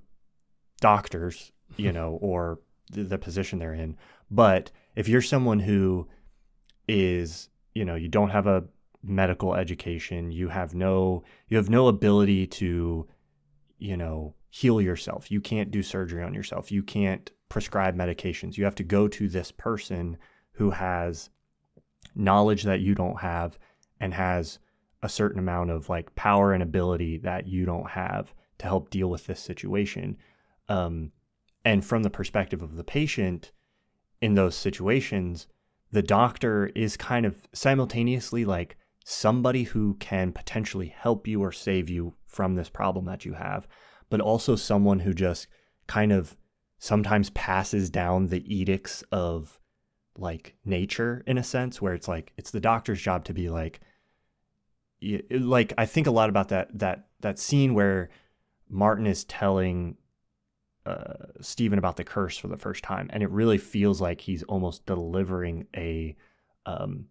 doctors, 0.82 1.51
you 1.78 1.91
know, 1.97 2.18
or 2.22 2.59
the, 2.91 3.03
the 3.03 3.18
position 3.18 3.59
they're 3.59 3.74
in, 3.74 3.97
but 4.30 4.72
if 4.95 5.07
you're 5.07 5.22
someone 5.22 5.59
who 5.59 6.07
is, 6.88 7.49
you 7.74 7.84
know, 7.84 7.95
you 7.95 8.07
don't 8.07 8.30
have 8.30 8.47
a 8.47 8.63
medical 9.07 9.55
education. 9.55 10.32
You 10.32 10.49
have 10.49 10.74
no 10.74 11.24
you 11.47 11.57
have 11.57 11.70
no 11.70 11.88
ability 11.88 12.47
to, 12.47 13.07
you 13.78 13.97
know, 13.97 14.36
heal 14.49 14.82
yourself. 14.82 15.30
You 15.32 15.41
can't 15.41 15.72
do 15.72 15.84
surgery 15.84 16.24
on 16.24 16.34
yourself. 16.34 16.72
You 16.72 16.84
can't 16.84 17.30
prescribe 17.49 17.95
medications. 17.95 18.57
You 18.57 18.63
have 18.66 18.76
to 18.76 18.84
go 18.84 19.07
to 19.07 19.28
this 19.28 19.51
person 19.51 20.18
who 20.53 20.72
has 20.72 21.30
knowledge 22.14 22.64
that 22.64 22.82
you 22.82 22.95
don't 22.95 23.22
have 23.22 23.58
and 23.99 24.14
has 24.14 24.60
a 25.01 25.10
certain 25.10 25.39
amount 25.39 25.70
of 25.70 25.89
like 25.89 26.16
power 26.16 26.53
and 26.53 26.64
ability 26.64 27.18
that 27.18 27.47
you 27.47 27.66
don't 27.66 27.91
have 27.91 28.34
to 28.58 28.66
help 28.66 28.89
deal 28.89 29.10
with 29.10 29.28
this 29.28 29.39
situation. 29.39 30.18
Um, 30.68 31.12
and 31.64 31.86
from 31.86 32.03
the 32.03 32.10
perspective 32.10 32.62
of 32.62 32.76
the 32.76 32.84
patient 32.84 33.51
in 34.22 34.36
those 34.36 34.56
situations, 34.56 35.47
the 35.91 36.03
doctor 36.03 36.72
is 36.76 36.97
kind 36.97 37.26
of 37.26 37.47
simultaneously 37.53 38.45
like 38.45 38.78
somebody 39.03 39.64
who 39.64 39.95
can 39.95 40.32
potentially 40.32 40.88
help 40.88 41.28
you 41.28 41.41
or 41.41 41.51
save 41.51 41.89
you 41.89 42.16
from 42.26 42.56
this 42.56 42.70
problem 42.70 43.06
that 43.06 43.26
you 43.26 43.34
have, 43.34 43.68
but 44.10 44.20
also 44.20 44.56
someone 44.56 44.99
who 44.99 45.14
just 45.14 45.47
kind 45.88 46.12
of 46.12 46.36
sometimes 46.80 47.30
passes 47.32 47.89
down 47.89 48.28
the 48.28 48.43
edicts 48.53 49.03
of 49.12 49.60
like 50.18 50.55
nature 50.63 51.24
in 51.28 51.38
a 51.38 51.43
sense 51.43 51.82
where 51.82 51.93
it's 51.93 52.07
like 52.07 52.32
it's 52.38 52.51
the 52.51 52.59
doctor's 52.59 53.01
job 53.01 53.26
to 53.26 53.34
be 53.34 53.49
like 53.49 53.82
like 55.30 55.74
I 55.78 55.86
think 55.86 56.07
a 56.07 56.11
lot 56.11 56.30
about 56.30 56.49
that 56.49 56.78
that 56.80 57.07
that 57.22 57.39
scene 57.39 57.74
where 57.74 58.09
Martin 58.70 59.07
is 59.07 59.24
telling 59.26 59.97
uh, 60.86 61.13
Steven 61.41 61.80
about 61.80 61.97
the 61.97 62.03
curse 62.03 62.38
for 62.38 62.47
the 62.47 62.57
first 62.57 62.84
time, 62.84 63.09
and 63.11 63.24
it 63.24 63.30
really 63.30 63.57
feels 63.57 63.99
like 63.99 64.22
he's 64.22 64.43
almost 64.43 64.86
delivering 64.86 65.68
a 65.76 66.16
um, 66.66 67.05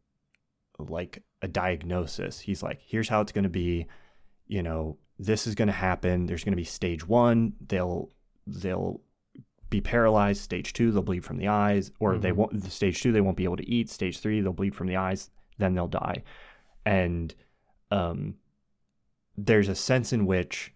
like 0.79 1.23
a 1.43 1.49
diagnosis. 1.49 2.41
He's 2.41 2.63
like, 2.63 2.81
"Here's 2.85 3.09
how 3.09 3.21
it's 3.21 3.33
going 3.33 3.45
to 3.45 3.51
be. 3.51 3.87
You 4.47 4.63
know, 4.63 4.99
this 5.19 5.47
is 5.47 5.55
going 5.55 5.69
to 5.69 5.73
happen. 5.73 6.27
There's 6.27 6.45
going 6.45 6.53
to 6.53 6.57
be 6.57 6.65
stage 6.65 7.07
one. 7.07 7.55
They'll 7.67 8.11
they'll 8.47 9.01
be 9.75 9.81
paralyzed. 9.81 10.41
Stage 10.43 10.73
two, 10.73 10.93
they'll 10.93 11.03
bleed 11.03 11.25
from 11.25 11.39
the 11.39 11.49
eyes, 11.49 11.91
or 11.99 12.13
mm-hmm. 12.13 12.21
they 12.21 12.33
won't. 12.33 12.73
Stage 12.73 13.03
two, 13.03 13.13
they 13.13 13.21
won't 13.21 13.37
be 13.37 13.45
able 13.45 13.57
to 13.57 13.69
eat. 13.69 13.91
Stage 13.91 14.19
three, 14.19 14.41
they'll 14.41 14.53
bleed 14.53 14.75
from 14.75 14.87
the 14.87 14.97
eyes. 14.97 15.31
Then 15.59 15.75
they'll 15.75 15.89
die. 15.89 16.23
And 16.87 17.35
um, 17.91 18.35
there's 19.37 19.69
a 19.69 19.75
sense 19.75 20.13
in 20.13 20.27
which, 20.27 20.73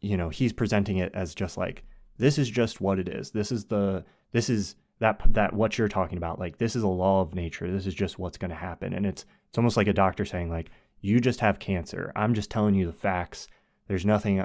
you 0.00 0.16
know, 0.16 0.28
he's 0.28 0.52
presenting 0.52 0.98
it 0.98 1.12
as 1.14 1.34
just 1.34 1.56
like 1.56 1.84
this 2.18 2.38
is 2.38 2.48
just 2.48 2.80
what 2.80 2.98
it 2.98 3.08
is. 3.08 3.30
This 3.30 3.52
is 3.52 3.66
the 3.66 4.04
this 4.32 4.48
is 4.48 4.76
that 5.00 5.20
that 5.30 5.52
what 5.52 5.76
you're 5.76 5.88
talking 5.88 6.18
about. 6.18 6.38
Like 6.38 6.58
this 6.58 6.76
is 6.76 6.82
a 6.82 6.88
law 6.88 7.20
of 7.20 7.34
nature. 7.34 7.70
This 7.70 7.86
is 7.86 7.94
just 7.94 8.18
what's 8.18 8.38
going 8.38 8.50
to 8.50 8.56
happen. 8.56 8.94
And 8.94 9.04
it's 9.04 9.26
it's 9.48 9.58
almost 9.58 9.76
like 9.76 9.88
a 9.88 9.92
doctor 9.92 10.24
saying 10.24 10.50
like 10.50 10.70
you 11.00 11.20
just 11.20 11.40
have 11.40 11.58
cancer. 11.58 12.12
I'm 12.16 12.34
just 12.34 12.50
telling 12.50 12.74
you 12.74 12.86
the 12.86 12.92
facts. 12.92 13.48
There's 13.88 14.06
nothing 14.06 14.42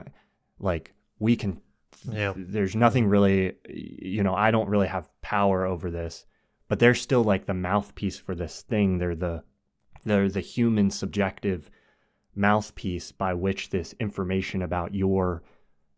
like 0.59 0.93
we 1.17 1.35
can 1.35 1.61
yeah. 2.09 2.33
there's 2.35 2.75
nothing 2.75 3.07
really 3.07 3.53
you 3.67 4.23
know, 4.23 4.35
I 4.35 4.51
don't 4.51 4.69
really 4.69 4.87
have 4.87 5.09
power 5.21 5.65
over 5.65 5.91
this, 5.91 6.25
but 6.67 6.79
they're 6.79 6.95
still 6.95 7.23
like 7.23 7.45
the 7.45 7.53
mouthpiece 7.53 8.17
for 8.17 8.35
this 8.35 8.61
thing. 8.61 8.97
They're 8.97 9.15
the 9.15 9.43
they're 10.03 10.29
the 10.29 10.39
human 10.39 10.91
subjective 10.91 11.69
mouthpiece 12.35 13.11
by 13.11 13.33
which 13.33 13.69
this 13.69 13.93
information 13.99 14.61
about 14.61 14.95
your 14.95 15.43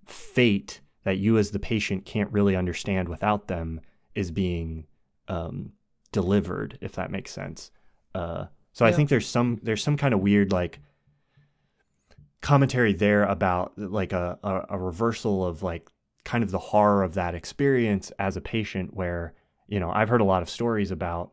fate 0.05 0.81
that 1.03 1.17
you 1.17 1.37
as 1.37 1.51
the 1.51 1.59
patient 1.59 2.05
can't 2.05 2.31
really 2.31 2.55
understand 2.55 3.09
without 3.09 3.47
them 3.47 3.81
is 4.15 4.31
being 4.31 4.85
um, 5.27 5.71
delivered, 6.11 6.77
if 6.81 6.93
that 6.93 7.11
makes 7.11 7.31
sense. 7.31 7.71
Uh, 8.13 8.45
so 8.73 8.85
yeah. 8.85 8.91
I 8.91 8.93
think 8.93 9.09
there's 9.09 9.27
some 9.27 9.59
there's 9.63 9.83
some 9.83 9.97
kind 9.97 10.13
of 10.13 10.19
weird 10.19 10.51
like 10.51 10.79
commentary 12.41 12.93
there 12.93 13.23
about 13.23 13.73
like 13.77 14.13
a, 14.13 14.37
a, 14.43 14.65
a 14.69 14.79
reversal 14.79 15.45
of 15.45 15.63
like 15.63 15.89
kind 16.23 16.43
of 16.43 16.51
the 16.51 16.59
horror 16.59 17.03
of 17.03 17.13
that 17.13 17.35
experience 17.35 18.11
as 18.19 18.37
a 18.37 18.41
patient 18.41 18.93
where 18.93 19.33
you 19.67 19.79
know 19.79 19.91
I've 19.91 20.09
heard 20.09 20.21
a 20.21 20.25
lot 20.25 20.41
of 20.41 20.49
stories 20.49 20.91
about 20.91 21.31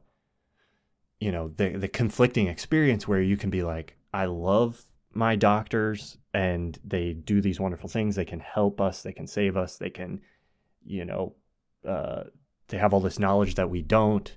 you 1.20 1.32
know 1.32 1.48
the 1.48 1.70
the 1.70 1.88
conflicting 1.88 2.46
experience 2.46 3.09
where 3.09 3.22
you 3.22 3.36
can 3.36 3.50
be 3.50 3.62
like 3.62 3.96
I 4.12 4.26
love 4.26 4.84
my 5.12 5.36
doctors 5.36 6.18
and 6.32 6.78
they 6.84 7.12
do 7.12 7.40
these 7.40 7.61
wonderful 7.61 7.88
things. 7.88 8.14
They 8.14 8.24
can 8.24 8.40
help 8.40 8.80
us, 8.80 9.02
they 9.02 9.12
can 9.12 9.26
save 9.26 9.56
us, 9.56 9.76
they 9.76 9.90
can, 9.90 10.20
you 10.84 11.04
know, 11.04 11.34
uh, 11.86 12.24
they 12.68 12.78
have 12.78 12.92
all 12.92 13.00
this 13.00 13.18
knowledge 13.18 13.54
that 13.56 13.70
we 13.70 13.82
don't. 13.82 14.36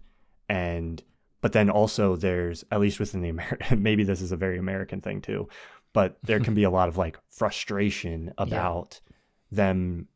And, 0.50 1.02
but 1.42 1.54
then 1.54 1.70
also 1.70 2.16
there's, 2.16 2.64
at 2.72 2.80
least 2.80 3.00
within 3.00 3.22
the 3.22 3.76
maybe 3.76 4.04
this 4.04 4.22
is 4.22 4.32
a 4.32 4.38
very 4.38 4.58
American 4.58 5.02
thing 5.02 5.22
too, 5.22 5.48
but 5.94 6.18
there 6.24 6.40
can 6.40 6.54
be 6.62 6.64
a 6.64 6.70
lot 6.70 6.88
of 6.88 6.98
like 6.98 7.18
frustration 7.30 8.34
about 8.38 9.00
yeah. 9.04 9.14
them 9.52 10.08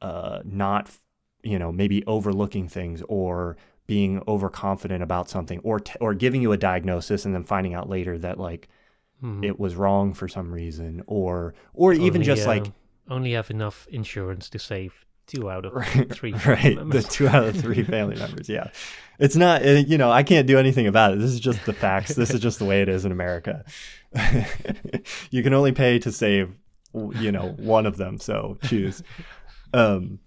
uh, 0.00 0.40
not, 0.44 0.90
you 1.42 1.58
know, 1.58 1.70
maybe 1.72 2.04
overlooking 2.06 2.68
things 2.68 3.02
or 3.08 3.56
being 3.86 4.22
overconfident 4.28 5.02
about 5.02 5.28
something 5.28 5.58
or, 5.60 5.80
t- 5.80 5.96
or 6.00 6.14
giving 6.14 6.40
you 6.40 6.52
a 6.52 6.56
diagnosis 6.56 7.24
and 7.24 7.34
then 7.34 7.42
finding 7.42 7.74
out 7.74 7.88
later 7.88 8.16
that 8.18 8.38
like, 8.38 8.68
mm-hmm. 9.22 9.44
it 9.44 9.58
was 9.58 9.74
wrong 9.74 10.14
for 10.14 10.28
some 10.28 10.52
reason, 10.52 11.02
or 11.06 11.54
or 11.74 11.92
only, 11.92 12.06
even 12.06 12.22
just 12.22 12.46
uh, 12.46 12.48
like 12.48 12.72
only 13.08 13.32
have 13.32 13.50
enough 13.50 13.86
insurance 13.90 14.48
to 14.50 14.58
save 14.58 15.04
two 15.30 15.50
out 15.50 15.64
of 15.64 16.10
three. 16.10 16.32
Right, 16.32 16.76
members. 16.76 17.04
the 17.06 17.10
two 17.10 17.28
out 17.28 17.44
of 17.44 17.60
three 17.60 17.82
family 17.82 18.16
members. 18.16 18.48
Yeah, 18.48 18.70
it's 19.18 19.36
not. 19.36 19.62
It, 19.62 19.88
you 19.88 19.98
know, 19.98 20.10
I 20.10 20.22
can't 20.22 20.46
do 20.46 20.58
anything 20.58 20.86
about 20.86 21.12
it. 21.12 21.18
This 21.18 21.30
is 21.30 21.40
just 21.40 21.64
the 21.66 21.72
facts. 21.72 22.14
this 22.14 22.30
is 22.30 22.40
just 22.40 22.58
the 22.58 22.64
way 22.64 22.82
it 22.82 22.88
is 22.88 23.04
in 23.04 23.12
America. 23.12 23.64
you 25.30 25.42
can 25.42 25.54
only 25.54 25.72
pay 25.72 25.98
to 26.00 26.10
save, 26.10 26.54
you 26.94 27.32
know, 27.32 27.54
one 27.58 27.86
of 27.86 27.96
them. 27.96 28.18
So 28.18 28.58
choose. 28.64 29.02
Um, 29.72 30.18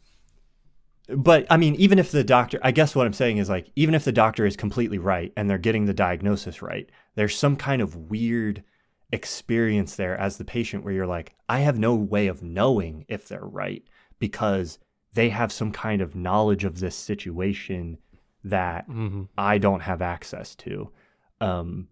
but 1.09 1.45
I 1.49 1.57
mean, 1.57 1.75
even 1.75 1.99
if 1.99 2.11
the 2.11 2.23
doctor, 2.23 2.59
I 2.63 2.71
guess 2.71 2.95
what 2.95 3.05
I'm 3.05 3.13
saying 3.13 3.37
is 3.37 3.49
like, 3.49 3.69
even 3.75 3.93
if 3.93 4.05
the 4.05 4.11
doctor 4.11 4.45
is 4.45 4.55
completely 4.55 4.97
right 4.97 5.33
and 5.35 5.49
they're 5.49 5.57
getting 5.57 5.85
the 5.85 5.93
diagnosis 5.93 6.61
right, 6.61 6.89
there's 7.15 7.37
some 7.37 7.55
kind 7.55 7.81
of 7.81 7.95
weird 7.95 8.63
experience 9.11 9.95
there 9.95 10.17
as 10.17 10.37
the 10.37 10.45
patient 10.45 10.83
where 10.83 10.93
you're 10.93 11.05
like, 11.05 11.35
I 11.49 11.59
have 11.59 11.77
no 11.77 11.93
way 11.93 12.27
of 12.27 12.41
knowing 12.41 13.05
if 13.09 13.27
they're 13.27 13.41
right 13.41 13.83
because 14.17 14.79
they 15.13 15.29
have 15.29 15.51
some 15.51 15.71
kind 15.71 16.01
of 16.01 16.15
knowledge 16.15 16.63
of 16.63 16.79
this 16.79 16.95
situation 16.95 17.97
that 18.43 18.89
mm-hmm. 18.89 19.23
I 19.37 19.57
don't 19.57 19.81
have 19.81 20.01
access 20.01 20.55
to. 20.55 20.91
Um, 21.39 21.87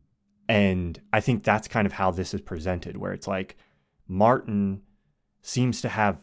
and 0.50 1.00
I 1.14 1.22
think 1.22 1.44
that's 1.44 1.68
kind 1.68 1.86
of 1.86 1.94
how 1.94 2.12
this 2.12 2.34
is 2.34 2.42
presented, 2.42 2.98
where 2.98 3.14
it's 3.14 3.28
like 3.28 3.58
Martin 4.08 4.82
seems 5.42 5.82
to 5.82 5.90
have 5.90 6.20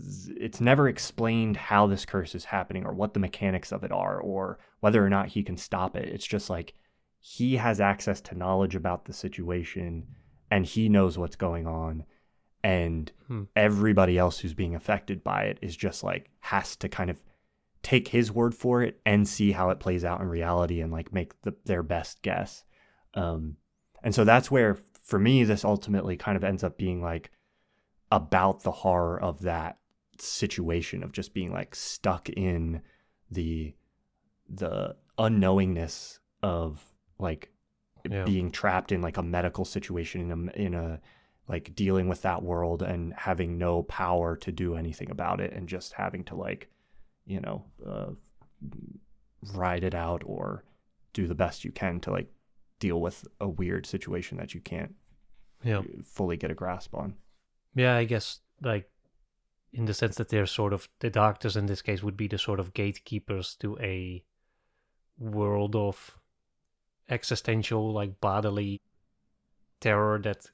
it's 0.00 0.60
never 0.60 0.88
explained 0.88 1.56
how 1.56 1.86
this 1.86 2.04
curse 2.04 2.34
is 2.34 2.46
happening 2.46 2.84
or 2.84 2.92
what 2.92 3.14
the 3.14 3.20
mechanics 3.20 3.70
of 3.70 3.84
it 3.84 3.92
are 3.92 4.20
or 4.20 4.58
whether 4.80 5.04
or 5.04 5.08
not 5.08 5.28
he 5.28 5.42
can 5.42 5.56
stop 5.56 5.96
it. 5.96 6.08
It's 6.08 6.26
just 6.26 6.50
like 6.50 6.74
he 7.20 7.56
has 7.56 7.80
access 7.80 8.20
to 8.22 8.36
knowledge 8.36 8.74
about 8.74 9.04
the 9.04 9.12
situation 9.12 10.08
and 10.50 10.66
he 10.66 10.88
knows 10.88 11.16
what's 11.16 11.36
going 11.36 11.66
on 11.66 12.04
and 12.64 13.12
hmm. 13.28 13.42
everybody 13.54 14.16
else 14.16 14.40
who's 14.40 14.54
being 14.54 14.74
affected 14.74 15.22
by 15.22 15.42
it 15.42 15.58
is 15.60 15.76
just 15.76 16.02
like 16.02 16.30
has 16.40 16.74
to 16.76 16.88
kind 16.88 17.10
of 17.10 17.20
take 17.82 18.08
his 18.08 18.32
word 18.32 18.54
for 18.54 18.82
it 18.82 18.98
and 19.04 19.28
see 19.28 19.52
how 19.52 19.68
it 19.68 19.78
plays 19.78 20.04
out 20.04 20.22
in 20.22 20.26
reality 20.26 20.80
and 20.80 20.90
like 20.90 21.12
make 21.12 21.40
the, 21.42 21.54
their 21.66 21.82
best 21.82 22.22
guess 22.22 22.64
um, 23.12 23.56
and 24.02 24.14
so 24.14 24.24
that's 24.24 24.50
where 24.50 24.78
for 25.02 25.18
me 25.18 25.44
this 25.44 25.64
ultimately 25.64 26.16
kind 26.16 26.36
of 26.36 26.42
ends 26.42 26.64
up 26.64 26.78
being 26.78 27.02
like 27.02 27.30
about 28.10 28.62
the 28.62 28.72
horror 28.72 29.20
of 29.20 29.42
that 29.42 29.78
situation 30.18 31.02
of 31.02 31.12
just 31.12 31.34
being 31.34 31.52
like 31.52 31.74
stuck 31.74 32.30
in 32.30 32.80
the 33.30 33.74
the 34.48 34.96
unknowingness 35.18 36.18
of 36.42 36.82
like 37.18 37.50
yeah. 38.10 38.24
being 38.24 38.50
trapped 38.50 38.90
in 38.90 39.02
like 39.02 39.18
a 39.18 39.22
medical 39.22 39.64
situation 39.66 40.30
in 40.30 40.30
a 40.30 40.52
in 40.52 40.74
a 40.74 41.00
like 41.48 41.74
dealing 41.74 42.08
with 42.08 42.22
that 42.22 42.42
world 42.42 42.82
and 42.82 43.12
having 43.14 43.58
no 43.58 43.82
power 43.82 44.36
to 44.36 44.50
do 44.50 44.76
anything 44.76 45.10
about 45.10 45.40
it 45.40 45.52
and 45.52 45.68
just 45.68 45.92
having 45.92 46.24
to 46.24 46.34
like 46.34 46.68
you 47.26 47.40
know 47.40 47.64
uh, 47.86 48.10
ride 49.54 49.84
it 49.84 49.94
out 49.94 50.22
or 50.24 50.64
do 51.12 51.26
the 51.26 51.34
best 51.34 51.64
you 51.64 51.70
can 51.70 52.00
to 52.00 52.10
like 52.10 52.30
deal 52.78 53.00
with 53.00 53.26
a 53.40 53.48
weird 53.48 53.86
situation 53.86 54.38
that 54.38 54.54
you 54.54 54.60
can't 54.60 54.94
yeah. 55.62 55.82
fully 56.04 56.36
get 56.36 56.50
a 56.50 56.54
grasp 56.54 56.94
on. 56.94 57.14
Yeah, 57.74 57.96
I 57.96 58.04
guess 58.04 58.40
like 58.62 58.90
in 59.72 59.86
the 59.86 59.94
sense 59.94 60.16
that 60.16 60.28
they're 60.28 60.46
sort 60.46 60.72
of 60.72 60.88
the 61.00 61.10
doctors 61.10 61.56
in 61.56 61.66
this 61.66 61.82
case 61.82 62.02
would 62.02 62.16
be 62.16 62.28
the 62.28 62.38
sort 62.38 62.60
of 62.60 62.74
gatekeepers 62.74 63.56
to 63.56 63.76
a 63.78 64.24
world 65.18 65.74
of 65.76 66.16
existential 67.08 67.92
like 67.92 68.20
bodily 68.20 68.80
terror 69.80 70.18
that 70.22 70.46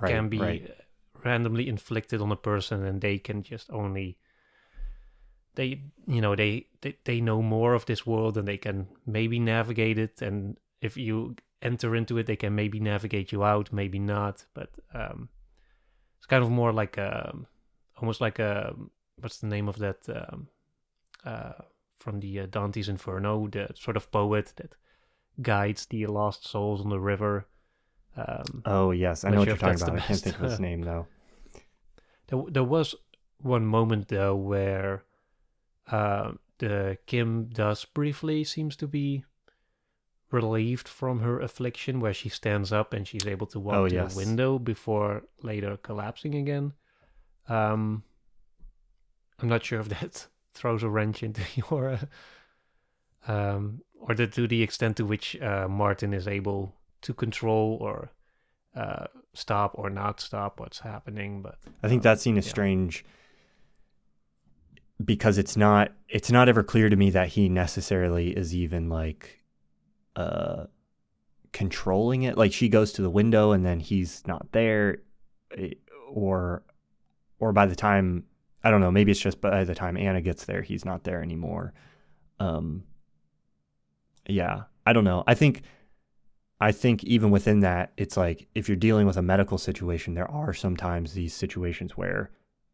right, 0.00 0.10
can 0.10 0.28
be 0.28 0.38
right. 0.38 0.74
randomly 1.24 1.68
inflicted 1.68 2.20
on 2.20 2.32
a 2.32 2.36
person 2.36 2.84
and 2.84 3.00
they 3.00 3.18
can 3.18 3.42
just 3.42 3.70
only 3.70 4.18
they 5.54 5.80
you 6.06 6.20
know 6.20 6.34
they, 6.34 6.66
they 6.80 6.96
they 7.04 7.20
know 7.20 7.40
more 7.40 7.74
of 7.74 7.86
this 7.86 8.04
world 8.04 8.36
and 8.36 8.48
they 8.48 8.56
can 8.56 8.88
maybe 9.06 9.38
navigate 9.38 9.98
it 9.98 10.20
and 10.20 10.56
if 10.80 10.96
you 10.96 11.34
enter 11.64 11.96
into 11.96 12.18
it, 12.18 12.26
they 12.26 12.36
can 12.36 12.54
maybe 12.54 12.78
navigate 12.78 13.32
you 13.32 13.42
out, 13.42 13.72
maybe 13.72 13.98
not. 13.98 14.44
But 14.54 14.70
um, 14.92 15.30
it's 16.18 16.26
kind 16.26 16.44
of 16.44 16.50
more 16.50 16.72
like 16.72 16.98
a, 16.98 17.34
almost 17.96 18.20
like 18.20 18.38
a 18.38 18.74
what's 19.20 19.38
the 19.38 19.46
name 19.46 19.68
of 19.68 19.78
that 19.78 19.98
um, 20.08 20.48
uh, 21.24 21.52
from 21.98 22.20
the 22.20 22.40
uh, 22.40 22.46
Dante's 22.46 22.88
Inferno, 22.88 23.48
the 23.48 23.70
sort 23.74 23.96
of 23.96 24.12
poet 24.12 24.52
that 24.56 24.76
guides 25.40 25.86
the 25.86 26.06
lost 26.06 26.46
souls 26.46 26.82
on 26.82 26.90
the 26.90 27.00
river. 27.00 27.46
Um, 28.16 28.62
oh 28.64 28.90
yes, 28.92 29.24
I 29.24 29.30
know 29.30 29.40
what 29.40 29.48
you're 29.48 29.56
talking 29.56 29.82
about. 29.82 29.96
I 29.96 30.00
can't 30.00 30.20
think 30.20 30.36
of 30.36 30.50
his 30.50 30.60
name 30.60 30.82
though. 30.82 31.06
There, 32.28 32.42
there 32.48 32.64
was 32.64 32.94
one 33.42 33.66
moment 33.66 34.08
though 34.08 34.34
where 34.34 35.04
uh, 35.90 36.32
the 36.56 36.96
Kim 37.04 37.50
does 37.52 37.84
briefly 37.84 38.44
seems 38.44 38.76
to 38.76 38.86
be 38.86 39.24
relieved 40.30 40.88
from 40.88 41.20
her 41.20 41.40
affliction, 41.40 42.00
where 42.00 42.12
she 42.12 42.28
stands 42.28 42.72
up 42.72 42.92
and 42.92 43.06
she's 43.06 43.26
able 43.26 43.46
to 43.48 43.60
walk 43.60 43.74
oh, 43.74 43.88
to 43.88 43.94
yes. 43.94 44.14
the 44.14 44.18
window 44.24 44.58
before 44.58 45.22
later 45.42 45.76
collapsing 45.76 46.34
again. 46.34 46.72
Um, 47.48 48.02
I'm 49.40 49.48
not 49.48 49.64
sure 49.64 49.80
if 49.80 49.88
that 50.00 50.26
throws 50.52 50.82
a 50.82 50.88
wrench 50.88 51.22
into 51.22 51.42
your, 51.54 51.98
uh, 53.28 53.32
um, 53.32 53.82
or 53.94 54.14
the, 54.14 54.26
to 54.26 54.46
the 54.46 54.62
extent 54.62 54.96
to 54.98 55.06
which 55.06 55.40
uh, 55.40 55.68
Martin 55.68 56.12
is 56.12 56.28
able 56.28 56.74
to 57.04 57.14
control 57.14 57.78
or 57.80 58.10
uh, 58.74 59.06
stop 59.34 59.72
or 59.74 59.88
not 59.90 60.20
stop 60.20 60.58
what's 60.58 60.80
happening. 60.80 61.42
But 61.42 61.58
I 61.82 61.88
think 61.88 62.00
um, 62.00 62.02
that 62.02 62.20
scene 62.20 62.36
is 62.36 62.46
yeah. 62.46 62.50
strange 62.50 63.04
because 65.04 65.38
it's 65.38 65.56
not 65.56 65.92
it's 66.08 66.30
not 66.30 66.48
ever 66.48 66.62
clear 66.62 66.88
to 66.88 66.96
me 66.96 67.10
that 67.10 67.28
he 67.28 67.48
necessarily 67.48 68.30
is 68.30 68.54
even 68.54 68.88
like 68.88 69.42
uh 70.16 70.64
controlling 71.52 72.22
it 72.22 72.38
like 72.38 72.52
she 72.52 72.68
goes 72.68 72.92
to 72.92 73.02
the 73.02 73.10
window 73.10 73.52
and 73.52 73.66
then 73.66 73.80
he's 73.80 74.24
not 74.26 74.46
there 74.52 74.98
eh, 75.56 75.70
or 76.08 76.62
or 77.40 77.52
by 77.52 77.66
the 77.66 77.74
time 77.74 78.24
I 78.62 78.70
don't 78.70 78.80
know 78.80 78.90
maybe 78.90 79.10
it's 79.10 79.20
just 79.20 79.40
by 79.40 79.64
the 79.64 79.74
time 79.74 79.96
Anna 79.96 80.20
gets 80.20 80.44
there 80.44 80.62
he's 80.62 80.84
not 80.84 81.02
there 81.02 81.22
anymore 81.22 81.74
um 82.38 82.84
yeah 84.28 84.62
I 84.86 84.92
don't 84.92 85.04
know 85.04 85.24
I 85.26 85.34
think 85.34 85.62
I 86.60 86.72
think 86.72 87.04
even 87.04 87.30
within 87.30 87.60
that 87.60 87.92
it's 87.96 88.16
like 88.16 88.48
if 88.54 88.68
you're 88.68 88.76
dealing 88.76 89.06
with 89.06 89.16
a 89.16 89.22
medical 89.22 89.58
situation 89.58 90.14
there 90.14 90.30
are 90.30 90.52
sometimes 90.52 91.12
these 91.12 91.34
situations 91.34 91.96
where 91.96 92.30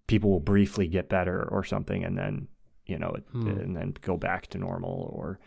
people 0.07 0.31
will 0.31 0.41
briefly 0.41 0.87
get 0.87 1.09
better 1.09 1.49
or 1.51 1.65
something 1.65 2.05
and 2.05 2.17
then 2.17 2.49
you 2.87 2.99
know 2.99 3.17
hmm. 3.33 3.49
and 3.49 3.77
then 3.77 3.95
go 4.01 4.17
back 4.17 4.47
to 4.49 4.59
normal 4.59 5.11
or 5.13 5.39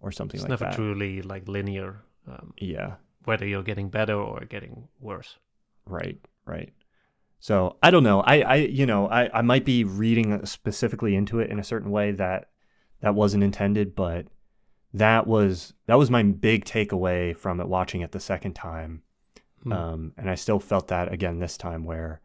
or 0.00 0.12
something 0.12 0.38
it's 0.38 0.48
like 0.48 0.58
that. 0.58 0.68
It's 0.68 0.78
never 0.78 0.94
truly 0.94 1.22
like 1.22 1.48
linear 1.48 2.02
um, 2.28 2.52
yeah 2.58 2.94
whether 3.24 3.46
you're 3.46 3.62
getting 3.62 3.88
better 3.88 4.14
or 4.14 4.40
getting 4.40 4.88
worse 5.00 5.38
right 5.86 6.18
right 6.46 6.72
so 7.38 7.76
i 7.82 7.90
don't 7.90 8.04
know 8.04 8.20
i 8.20 8.40
i 8.42 8.54
you 8.56 8.86
know 8.86 9.08
i 9.08 9.38
i 9.38 9.42
might 9.42 9.64
be 9.64 9.84
reading 9.84 10.44
specifically 10.44 11.14
into 11.14 11.40
it 11.40 11.50
in 11.50 11.58
a 11.58 11.64
certain 11.64 11.90
way 11.90 12.12
that 12.12 12.50
that 13.00 13.14
wasn't 13.14 13.42
intended 13.42 13.94
but 13.94 14.26
that 14.92 15.26
was 15.26 15.72
that 15.86 15.98
was 15.98 16.10
my 16.10 16.22
big 16.22 16.64
takeaway 16.64 17.36
from 17.36 17.60
it 17.60 17.68
watching 17.68 18.00
it 18.00 18.12
the 18.12 18.20
second 18.20 18.54
time 18.54 19.02
hmm. 19.62 19.72
um 19.72 20.12
and 20.16 20.28
i 20.28 20.34
still 20.34 20.58
felt 20.58 20.88
that 20.88 21.12
again 21.12 21.38
this 21.38 21.56
time 21.56 21.84
where 21.84 22.20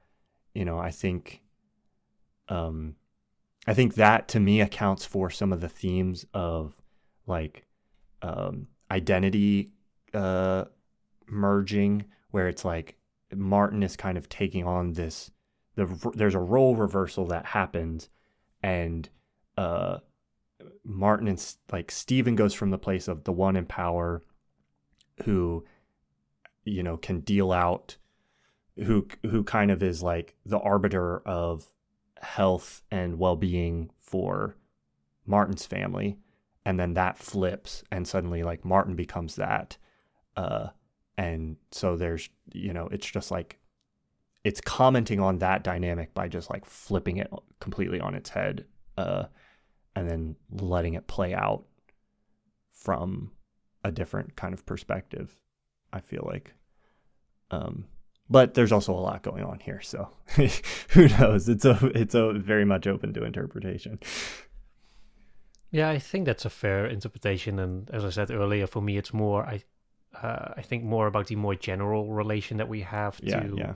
you 0.54 0.66
know 0.66 0.78
i 0.78 0.90
think 0.90 1.42
um, 2.50 2.96
I 3.68 3.74
think 3.74 3.96
that 3.96 4.28
to 4.30 4.40
me 4.40 4.62
accounts 4.62 5.06
for 5.06 5.30
some 5.30 5.52
of 5.52 5.62
the 5.62 5.70
themes 5.70 6.26
of 6.34 6.82
like 7.26 7.66
um, 8.22 8.68
identity 8.92 9.72
uh, 10.14 10.66
merging, 11.28 12.06
where 12.32 12.48
it's 12.48 12.64
like 12.64 12.96
Martin 13.34 13.82
is 13.84 13.96
kind 13.96 14.18
of 14.18 14.30
taking 14.30 14.66
on 14.66 14.94
this. 14.94 15.32
The, 15.76 16.12
there's 16.16 16.36
a 16.36 16.40
role 16.40 16.76
reversal 16.76 17.26
that 17.28 17.48
happens, 17.48 18.10
and 18.62 19.10
uh, 19.58 20.00
Martin 20.86 21.28
and 21.28 21.56
like 21.72 21.92
Steven 21.92 22.36
goes 22.36 22.54
from 22.54 22.70
the 22.70 22.78
place 22.78 23.08
of 23.08 23.24
the 23.24 23.32
one 23.32 23.56
in 23.56 23.66
power, 23.66 24.22
who, 25.24 25.66
you 26.64 26.84
know, 26.84 26.96
can 26.96 27.22
deal 27.22 27.52
out, 27.52 27.98
who 28.78 29.08
who 29.24 29.44
kind 29.44 29.72
of 29.72 29.82
is 29.82 30.04
like 30.04 30.36
the 30.46 30.60
arbiter 30.60 31.20
of 31.26 31.66
health 32.22 32.84
and 32.92 33.20
well-being 33.20 33.90
for 34.00 34.56
Martin's 35.26 35.66
family. 35.66 36.20
And 36.66 36.80
then 36.80 36.94
that 36.94 37.18
flips 37.18 37.84
and 37.92 38.08
suddenly 38.08 38.44
like 38.44 38.66
Martin 38.66 38.96
becomes 38.96 39.36
that 39.36 39.78
uh 40.36 40.68
and 41.18 41.58
so 41.72 41.96
there's 41.96 42.30
you 42.54 42.74
know 42.74 42.88
it's 42.92 43.10
just 43.10 43.32
like 43.32 43.60
it's 44.44 44.62
commenting 44.62 45.20
on 45.20 45.40
that 45.40 45.64
dynamic 45.64 46.14
by 46.14 46.28
just 46.28 46.50
like 46.50 46.66
flipping 46.66 47.18
it 47.18 47.32
completely 47.60 48.00
on 48.00 48.16
its 48.16 48.30
head 48.30 48.66
uh 48.98 49.26
and 49.96 50.10
then 50.10 50.36
letting 50.52 50.94
it 50.94 51.08
play 51.08 51.34
out 51.34 51.66
from 52.72 53.32
a 53.84 53.92
different 53.92 54.36
kind 54.36 54.54
of 54.54 54.66
perspective 54.66 55.40
I 55.94 56.02
feel 56.02 56.24
like. 56.26 56.54
Um 57.52 57.86
but 58.28 58.56
there's 58.56 58.72
also 58.72 58.92
a 58.94 59.00
lot 59.00 59.22
going 59.22 59.44
on 59.44 59.60
here 59.60 59.82
so 59.82 60.10
who 60.90 61.08
knows? 61.10 61.48
It's 61.48 61.66
a 61.66 61.78
it's 61.94 62.16
a 62.16 62.34
very 62.34 62.66
much 62.66 62.88
open 62.88 63.14
to 63.14 63.24
interpretation. 63.24 64.00
Yeah 65.72 65.90
i 65.90 66.00
think 66.00 66.26
that's 66.26 66.46
a 66.46 66.50
fair 66.50 66.86
interpretation 66.86 67.60
and 67.60 67.90
as 67.92 68.06
i 68.06 68.10
said 68.10 68.32
earlier 68.32 68.66
for 68.66 68.82
me 68.82 68.98
it's 68.98 69.14
more 69.14 69.46
i 69.46 69.62
uh, 70.24 70.54
i 70.56 70.62
think 70.62 70.86
more 70.86 71.08
about 71.08 71.28
the 71.28 71.36
more 71.36 71.56
general 71.56 72.14
relation 72.14 72.58
that 72.58 72.70
we 72.70 72.82
have 72.82 73.20
yeah, 73.22 73.42
to 73.42 73.56
yeah. 73.58 73.74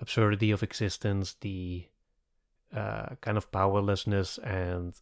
absurdity 0.00 0.52
of 0.52 0.62
existence 0.62 1.34
the 1.40 1.88
uh, 2.74 3.16
kind 3.20 3.36
of 3.36 3.50
powerlessness 3.50 4.38
and 4.38 4.94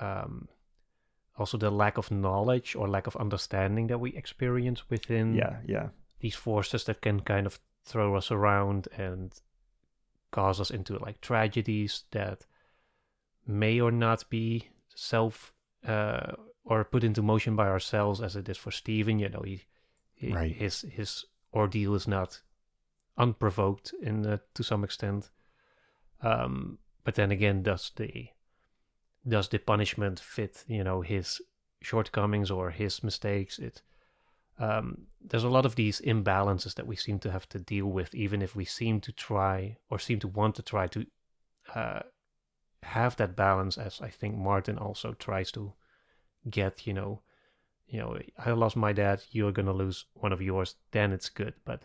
um, 0.00 0.48
also 1.36 1.56
the 1.56 1.70
lack 1.70 1.98
of 1.98 2.10
knowledge 2.10 2.74
or 2.74 2.88
lack 2.88 3.06
of 3.06 3.16
understanding 3.16 3.86
that 3.86 3.98
we 3.98 4.14
experience 4.16 4.90
within 4.90 5.34
yeah 5.34 5.58
yeah 5.66 5.88
these 6.20 6.34
forces 6.34 6.84
that 6.84 7.00
can 7.00 7.20
kind 7.20 7.46
of 7.46 7.60
throw 7.84 8.16
us 8.16 8.30
around 8.30 8.88
and 8.96 9.40
cause 10.30 10.60
us 10.60 10.70
into 10.70 10.98
like 10.98 11.20
tragedies 11.20 12.04
that 12.10 12.44
may 13.46 13.80
or 13.80 13.90
not 13.90 14.28
be 14.28 14.68
self 14.94 15.52
uh, 15.86 16.32
or 16.64 16.84
put 16.84 17.02
into 17.02 17.22
motion 17.22 17.56
by 17.56 17.66
ourselves 17.66 18.20
as 18.20 18.36
it 18.36 18.48
is 18.48 18.58
for 18.58 18.70
Steven. 18.70 19.18
You 19.18 19.30
know, 19.30 19.42
he, 19.42 19.62
he 20.14 20.32
right. 20.32 20.54
his 20.54 20.82
his 20.82 21.24
ordeal 21.54 21.94
is 21.94 22.06
not 22.06 22.42
unprovoked 23.16 23.94
in 24.02 24.26
uh, 24.26 24.38
to 24.54 24.62
some 24.62 24.84
extent. 24.84 25.30
Um, 26.20 26.78
but 27.04 27.14
then 27.14 27.30
again, 27.30 27.62
does 27.62 27.90
the 27.96 28.28
does 29.26 29.48
the 29.48 29.58
punishment 29.58 30.20
fit 30.20 30.64
you 30.68 30.84
know 30.84 31.00
his 31.00 31.40
shortcomings 31.82 32.50
or 32.50 32.70
his 32.70 33.02
mistakes? 33.02 33.58
It 33.58 33.82
um, 34.58 35.06
there's 35.20 35.44
a 35.44 35.48
lot 35.48 35.66
of 35.66 35.76
these 35.76 36.00
imbalances 36.00 36.74
that 36.74 36.86
we 36.86 36.96
seem 36.96 37.18
to 37.20 37.30
have 37.30 37.48
to 37.50 37.58
deal 37.58 37.86
with, 37.86 38.14
even 38.14 38.42
if 38.42 38.56
we 38.56 38.64
seem 38.64 39.00
to 39.02 39.12
try 39.12 39.76
or 39.88 39.98
seem 39.98 40.18
to 40.20 40.28
want 40.28 40.56
to 40.56 40.62
try 40.62 40.88
to 40.88 41.06
uh, 41.74 42.00
have 42.82 43.16
that 43.16 43.36
balance, 43.36 43.78
as 43.78 44.00
I 44.00 44.08
think 44.08 44.36
Martin 44.36 44.78
also 44.78 45.12
tries 45.12 45.52
to 45.52 45.72
get. 46.50 46.86
You 46.86 46.94
know, 46.94 47.22
you 47.86 48.00
know, 48.00 48.18
I 48.44 48.50
lost 48.50 48.76
my 48.76 48.92
dad, 48.92 49.22
you're 49.30 49.52
gonna 49.52 49.72
lose 49.72 50.06
one 50.14 50.32
of 50.32 50.42
yours, 50.42 50.74
then 50.90 51.12
it's 51.12 51.28
good. 51.28 51.54
But 51.64 51.84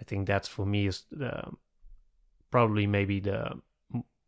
I 0.00 0.04
think 0.04 0.26
that's 0.26 0.48
for 0.48 0.66
me 0.66 0.86
is 0.86 1.04
the, 1.10 1.50
probably 2.50 2.86
maybe 2.86 3.20
the 3.20 3.60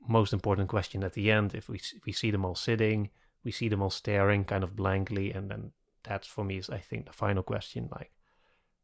most 0.06 0.32
important 0.32 0.68
question 0.68 1.02
at 1.04 1.12
the 1.12 1.30
end. 1.30 1.54
If 1.54 1.68
we 1.68 1.76
if 1.76 2.04
we 2.06 2.12
see 2.12 2.30
them 2.30 2.44
all 2.44 2.54
sitting, 2.54 3.10
we 3.44 3.50
see 3.50 3.68
them 3.68 3.82
all 3.82 3.90
staring 3.90 4.44
kind 4.44 4.64
of 4.64 4.76
blankly, 4.76 5.32
and 5.32 5.50
then 5.50 5.72
that's 6.02 6.26
for 6.26 6.44
me 6.44 6.58
is 6.58 6.70
I 6.70 6.78
think 6.78 7.06
the 7.06 7.12
final 7.12 7.42
question 7.42 7.88
like 7.90 8.12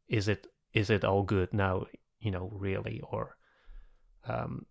is 0.07 0.27
it 0.27 0.47
is 0.73 0.89
it 0.89 1.03
all 1.03 1.23
good 1.23 1.53
now 1.53 1.85
you 2.19 2.31
know 2.31 2.49
really 2.53 3.01
or 3.09 3.35
um 4.27 4.65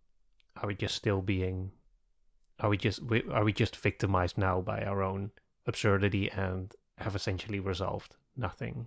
are 0.60 0.68
we 0.68 0.74
just 0.74 0.94
still 0.94 1.20
being 1.20 1.72
are 2.60 2.68
we 2.68 2.76
just 2.76 3.00
are 3.32 3.44
we 3.44 3.52
just 3.52 3.76
victimized 3.76 4.38
now 4.38 4.60
by 4.60 4.82
our 4.82 5.02
own 5.02 5.30
absurdity 5.66 6.30
and 6.30 6.74
have 6.98 7.16
essentially 7.16 7.58
resolved 7.58 8.16
nothing 8.36 8.86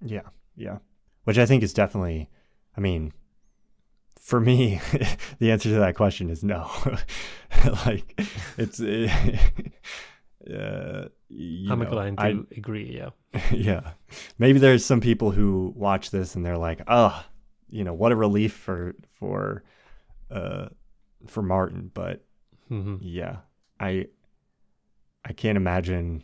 yeah 0.00 0.28
yeah 0.56 0.78
which 1.24 1.38
i 1.38 1.46
think 1.46 1.62
is 1.62 1.72
definitely 1.72 2.28
i 2.76 2.80
mean 2.80 3.12
for 4.24 4.40
me 4.40 4.80
the 5.38 5.52
answer 5.52 5.68
to 5.68 5.76
that 5.76 5.94
question 5.94 6.30
is 6.30 6.42
no 6.42 6.70
like 7.86 8.18
it's 8.56 8.80
it, 8.80 9.10
uh, 10.52 11.04
I'm 11.30 11.66
know, 11.66 11.82
inclined 11.82 12.18
to 12.18 12.24
I, 12.24 12.30
agree. 12.56 12.96
Yeah. 12.96 13.10
yeah. 13.50 13.92
Maybe 14.38 14.58
there's 14.58 14.84
some 14.84 15.00
people 15.00 15.30
who 15.30 15.72
watch 15.76 16.10
this 16.10 16.34
and 16.34 16.44
they're 16.44 16.58
like, 16.58 16.82
oh, 16.86 17.24
you 17.68 17.84
know, 17.84 17.94
what 17.94 18.12
a 18.12 18.16
relief 18.16 18.52
for 18.52 18.94
for 19.12 19.64
uh 20.30 20.68
for 21.26 21.42
Martin. 21.42 21.90
But 21.92 22.24
mm-hmm. 22.70 22.96
yeah, 23.00 23.38
I 23.80 24.06
I 25.24 25.32
can't 25.32 25.56
imagine. 25.56 26.22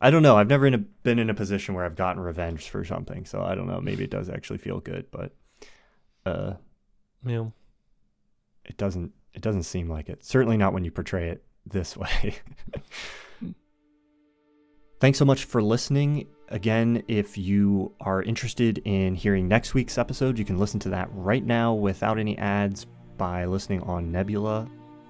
I 0.00 0.10
don't 0.10 0.22
know. 0.22 0.36
I've 0.36 0.48
never 0.48 0.66
in 0.66 0.74
a, 0.74 0.78
been 0.78 1.18
in 1.18 1.28
a 1.28 1.34
position 1.34 1.74
where 1.74 1.84
I've 1.84 1.96
gotten 1.96 2.22
revenge 2.22 2.68
for 2.68 2.84
something, 2.84 3.24
so 3.24 3.42
I 3.42 3.56
don't 3.56 3.66
know. 3.66 3.80
Maybe 3.80 4.04
it 4.04 4.10
does 4.10 4.28
actually 4.28 4.58
feel 4.58 4.78
good, 4.78 5.06
but 5.10 5.34
uh, 6.24 6.52
Yeah. 7.24 7.46
it 8.64 8.76
doesn't. 8.76 9.12
It 9.34 9.42
doesn't 9.42 9.64
seem 9.64 9.88
like 9.88 10.08
it. 10.08 10.24
Certainly 10.24 10.56
not 10.56 10.72
when 10.72 10.84
you 10.84 10.90
portray 10.90 11.28
it 11.28 11.44
this 11.66 11.96
way. 11.96 12.34
Thanks 15.00 15.18
so 15.18 15.24
much 15.24 15.44
for 15.44 15.62
listening. 15.62 16.26
Again, 16.48 17.02
if 17.06 17.38
you 17.38 17.92
are 18.00 18.22
interested 18.22 18.78
in 18.84 19.14
hearing 19.14 19.46
next 19.46 19.74
week's 19.74 19.96
episode, 19.98 20.38
you 20.38 20.44
can 20.44 20.58
listen 20.58 20.80
to 20.80 20.88
that 20.88 21.08
right 21.12 21.44
now 21.44 21.72
without 21.74 22.18
any 22.18 22.36
ads 22.38 22.86
by 23.16 23.44
listening 23.44 23.80
on 23.82 24.10
Nebula. 24.10 24.68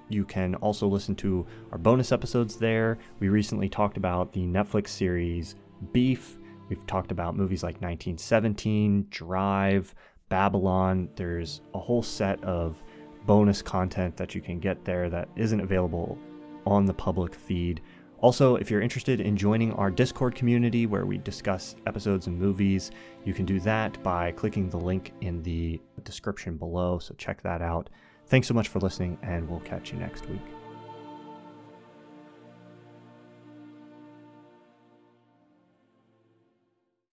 You 0.09 0.25
can 0.25 0.55
also 0.55 0.87
listen 0.87 1.15
to 1.17 1.45
our 1.71 1.77
bonus 1.77 2.11
episodes 2.11 2.57
there. 2.57 2.97
We 3.19 3.29
recently 3.29 3.69
talked 3.69 3.97
about 3.97 4.31
the 4.31 4.41
Netflix 4.41 4.89
series 4.89 5.55
Beef. 5.91 6.37
We've 6.67 6.85
talked 6.85 7.11
about 7.11 7.35
movies 7.35 7.63
like 7.63 7.75
1917, 7.81 9.07
Drive, 9.09 9.95
Babylon. 10.29 11.09
There's 11.15 11.61
a 11.73 11.79
whole 11.79 12.03
set 12.03 12.43
of 12.43 12.81
bonus 13.25 13.61
content 13.61 14.15
that 14.17 14.33
you 14.33 14.41
can 14.41 14.59
get 14.59 14.85
there 14.85 15.09
that 15.09 15.27
isn't 15.35 15.59
available 15.59 16.17
on 16.65 16.85
the 16.85 16.93
public 16.93 17.35
feed. 17.35 17.81
Also, 18.21 18.55
if 18.55 18.69
you're 18.69 18.81
interested 18.81 19.21
in 19.21 19.37
joining 19.37 19.71
our 19.73 19.89
Discord 19.89 20.35
community 20.35 20.85
where 20.85 21.05
we 21.05 21.17
discuss 21.17 21.75
episodes 21.87 22.27
and 22.27 22.37
movies, 22.37 22.91
you 23.23 23.33
can 23.33 23.45
do 23.45 23.59
that 23.61 24.01
by 24.03 24.31
clicking 24.33 24.69
the 24.69 24.77
link 24.77 25.13
in 25.21 25.41
the 25.43 25.79
description 26.03 26.57
below. 26.57 26.99
So 26.99 27.13
check 27.17 27.41
that 27.43 27.61
out. 27.61 27.89
Thanks 28.27 28.47
so 28.47 28.53
much 28.53 28.67
for 28.67 28.79
listening, 28.79 29.17
and 29.23 29.49
we'll 29.49 29.61
catch 29.61 29.91
you 29.91 29.99
next 29.99 30.27
week. 30.29 30.58